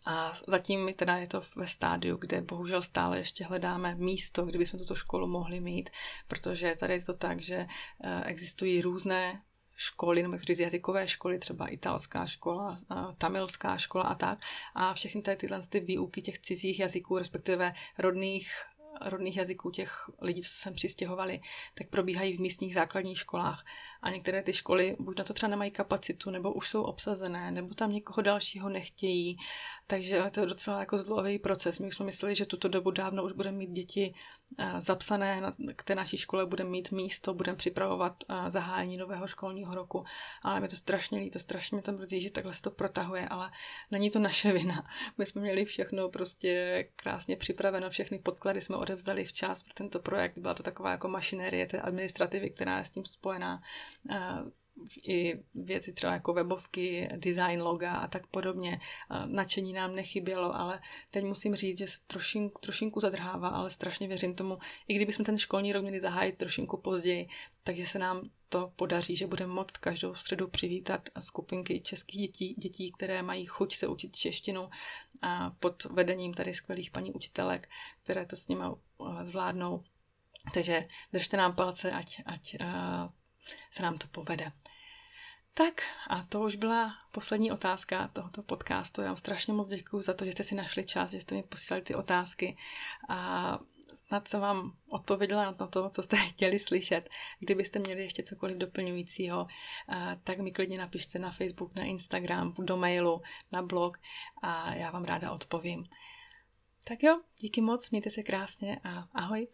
a 0.07 0.39
zatím 0.47 0.95
teda 0.95 1.17
je 1.17 1.27
to 1.27 1.43
ve 1.57 1.67
stádiu, 1.67 2.17
kde 2.17 2.41
bohužel 2.41 2.83
stále 2.83 3.19
ještě 3.19 3.45
hledáme 3.45 3.95
místo, 3.95 4.47
kde 4.47 4.59
bychom 4.59 4.81
tuto 4.81 4.95
školu 4.95 5.27
mohli 5.27 5.61
mít, 5.61 5.91
protože 6.29 6.77
tady 6.81 6.93
je 6.93 7.05
to 7.05 7.15
tak, 7.15 7.41
že 7.41 7.67
eh, 8.05 8.25
existují 8.25 8.83
různé 8.83 9.43
školy, 9.79 10.22
nebo 10.22 10.39
říct 10.39 10.59
jazykové 10.59 11.09
školy, 11.09 11.39
třeba 11.39 11.66
italská 11.66 12.26
škola, 12.26 12.81
tamilská 13.18 13.76
škola 13.76 14.05
a 14.05 14.14
tak. 14.14 14.39
A 14.74 14.95
všechny 14.95 15.22
tady 15.22 15.37
tyhle 15.37 15.62
ty 15.68 15.81
výuky 15.81 16.22
těch 16.22 16.39
cizích 16.39 16.79
jazyků, 16.79 17.18
respektive 17.18 17.74
rodných 17.99 18.53
rodných 19.01 19.37
jazyků 19.37 19.70
těch 19.70 20.11
lidí, 20.20 20.43
co 20.43 20.49
se 20.49 20.59
sem 20.59 20.74
přistěhovali, 20.74 21.41
tak 21.74 21.89
probíhají 21.89 22.37
v 22.37 22.41
místních 22.41 22.74
základních 22.74 23.18
školách. 23.18 23.64
A 24.03 24.11
některé 24.11 24.43
ty 24.43 24.53
školy 24.53 24.97
buď 24.99 25.19
na 25.19 25.25
to 25.25 25.35
třeba 25.35 25.51
nemají 25.51 25.71
kapacitu, 25.71 26.31
nebo 26.31 26.53
už 26.53 26.69
jsou 26.69 26.83
obsazené, 26.83 27.51
nebo 27.51 27.75
tam 27.75 27.93
někoho 27.93 28.23
dalšího 28.23 28.69
nechtějí. 28.69 29.39
Takže 29.87 30.23
to 30.31 30.41
je 30.41 30.47
docela 30.47 30.81
jako 30.81 30.99
zdlouhavý 30.99 31.39
proces. 31.39 31.79
My 31.79 31.87
už 31.89 31.97
jsme 31.97 32.07
mysleli, 32.07 32.35
že 32.35 32.47
tuto 32.47 32.69
dobu 32.69 32.91
dávno 32.91 33.25
už 33.25 33.33
budeme 33.33 33.59
mít 33.59 33.71
děti 33.71 34.15
eh, 34.59 34.81
zapsané 34.81 35.43
k 35.77 35.83
té 35.83 35.95
naší 35.95 36.17
škole, 36.17 36.47
budeme 36.47 36.71
mít 36.71 36.91
místo, 36.91 37.35
budeme 37.35 37.57
připravovat 37.57 38.25
eh, 38.29 38.51
zahájení 38.51 38.97
nového 38.97 39.27
školního 39.27 39.75
roku. 39.75 40.05
Ale 40.43 40.61
mi 40.61 40.69
to 40.69 40.77
strašně 40.77 41.19
líto, 41.19 41.39
strašně 41.39 41.77
mi 41.77 41.83
to 41.83 41.93
mrzí, 41.93 42.21
že 42.21 42.31
takhle 42.31 42.55
se 42.55 42.63
to 42.63 42.71
protahuje, 42.71 43.29
ale 43.29 43.51
není 43.91 44.11
to 44.11 44.19
naše 44.19 44.53
vina. 44.53 44.87
My 45.19 45.27
jsme 45.27 45.41
měli 45.41 45.65
všechno 45.65 46.09
prostě 46.09 46.85
krásně 46.97 47.37
připraveno, 47.37 47.91
všechny 47.91 48.19
podklady 48.19 48.63
jsme 48.63 48.77
odevzdali 48.77 49.25
včas 49.25 49.63
pro 49.63 49.75
tento 49.75 49.99
projekt. 49.99 50.39
Byla 50.39 50.55
to 50.55 50.63
taková 50.63 50.91
jako 50.91 51.09
mašinérie 51.09 51.67
té 51.67 51.81
administrativy, 51.81 52.51
která 52.51 52.79
je 52.79 52.85
s 52.85 52.91
tím 52.91 53.05
spojená 53.05 53.63
i 55.03 55.41
věci 55.55 55.93
třeba 55.93 56.12
jako 56.12 56.32
webovky, 56.32 57.09
design 57.16 57.62
loga 57.62 57.95
a 57.95 58.09
tak 58.09 58.26
podobně. 58.26 58.80
Načení 59.26 59.72
nám 59.72 59.95
nechybělo, 59.95 60.57
ale 60.57 60.80
teď 61.11 61.24
musím 61.24 61.55
říct, 61.55 61.78
že 61.78 61.89
se 61.89 61.99
trošinku, 62.07 62.61
trošinku 62.61 63.01
zadrhává, 63.01 63.49
ale 63.49 63.70
strašně 63.70 64.09
věřím 64.09 64.34
tomu, 64.34 64.59
i 64.89 64.95
kdybychom 64.95 65.24
ten 65.24 65.39
školní 65.39 65.72
rok 65.72 65.82
měli 65.82 66.01
zahájit 66.01 66.39
trošinku 66.39 66.76
později, 66.76 67.28
takže 67.64 67.86
se 67.86 67.99
nám 67.99 68.30
to 68.49 68.72
podaří, 68.76 69.16
že 69.16 69.26
budeme 69.26 69.53
moct 69.53 69.76
každou 69.78 70.14
středu 70.14 70.49
přivítat 70.49 71.09
skupinky 71.20 71.80
českých 71.80 72.20
dětí, 72.20 72.55
dětí, 72.59 72.93
které 72.93 73.22
mají 73.22 73.47
chuť 73.47 73.76
se 73.76 73.86
učit 73.86 74.16
češtinu 74.16 74.70
a 75.22 75.51
pod 75.51 75.84
vedením 75.84 76.34
tady 76.34 76.55
skvělých 76.55 76.91
paní 76.91 77.12
učitelek, 77.12 77.68
které 78.05 78.26
to 78.26 78.36
s 78.36 78.49
nimi 78.49 78.64
zvládnou. 79.22 79.82
Takže 80.55 80.89
držte 81.12 81.36
nám 81.36 81.55
palce, 81.55 81.93
ať, 81.93 82.22
ať 82.26 82.57
se 83.71 83.83
nám 83.83 83.99
to 83.99 84.07
povede. 84.07 84.53
Tak 85.55 85.83
a 86.09 86.23
to 86.23 86.41
už 86.41 86.57
byla 86.57 86.95
poslední 87.13 87.53
otázka 87.53 88.09
tohoto 88.09 88.43
podcastu. 88.43 89.01
Já 89.01 89.07
vám 89.07 89.17
strašně 89.17 89.53
moc 89.53 89.69
děkuji 89.69 90.01
za 90.01 90.15
to, 90.15 90.25
že 90.25 90.33
jste 90.33 90.45
si 90.45 90.55
našli 90.55 90.85
čas, 90.87 91.11
že 91.11 91.21
jste 91.21 91.35
mi 91.35 91.43
posílali 91.43 91.83
ty 91.83 91.95
otázky 91.95 92.57
a 93.09 93.59
snad 94.09 94.29
jsem 94.29 94.41
vám 94.41 94.73
odpověděla 94.89 95.45
na 95.45 95.67
to, 95.67 95.91
co 95.91 96.03
jste 96.03 96.17
chtěli 96.29 96.59
slyšet. 96.59 97.09
Kdybyste 97.41 97.79
měli 97.79 98.03
ještě 98.03 98.23
cokoliv 98.23 98.57
doplňujícího, 98.57 99.47
tak 100.25 100.39
mi 100.39 100.53
klidně 100.53 100.79
napište 100.79 101.19
na 101.19 101.31
Facebook, 101.31 101.75
na 101.75 101.83
Instagram, 101.83 102.55
do 102.59 102.77
mailu, 102.77 103.23
na 103.53 103.63
blog 103.63 103.99
a 104.43 104.75
já 104.75 104.91
vám 104.91 105.05
ráda 105.05 105.33
odpovím. 105.33 105.85
Tak 106.85 107.03
jo, 107.03 107.21
díky 107.39 107.61
moc, 107.61 107.91
mějte 107.91 108.11
se 108.11 108.23
krásně 108.23 108.81
a 108.85 109.09
ahoj. 109.15 109.49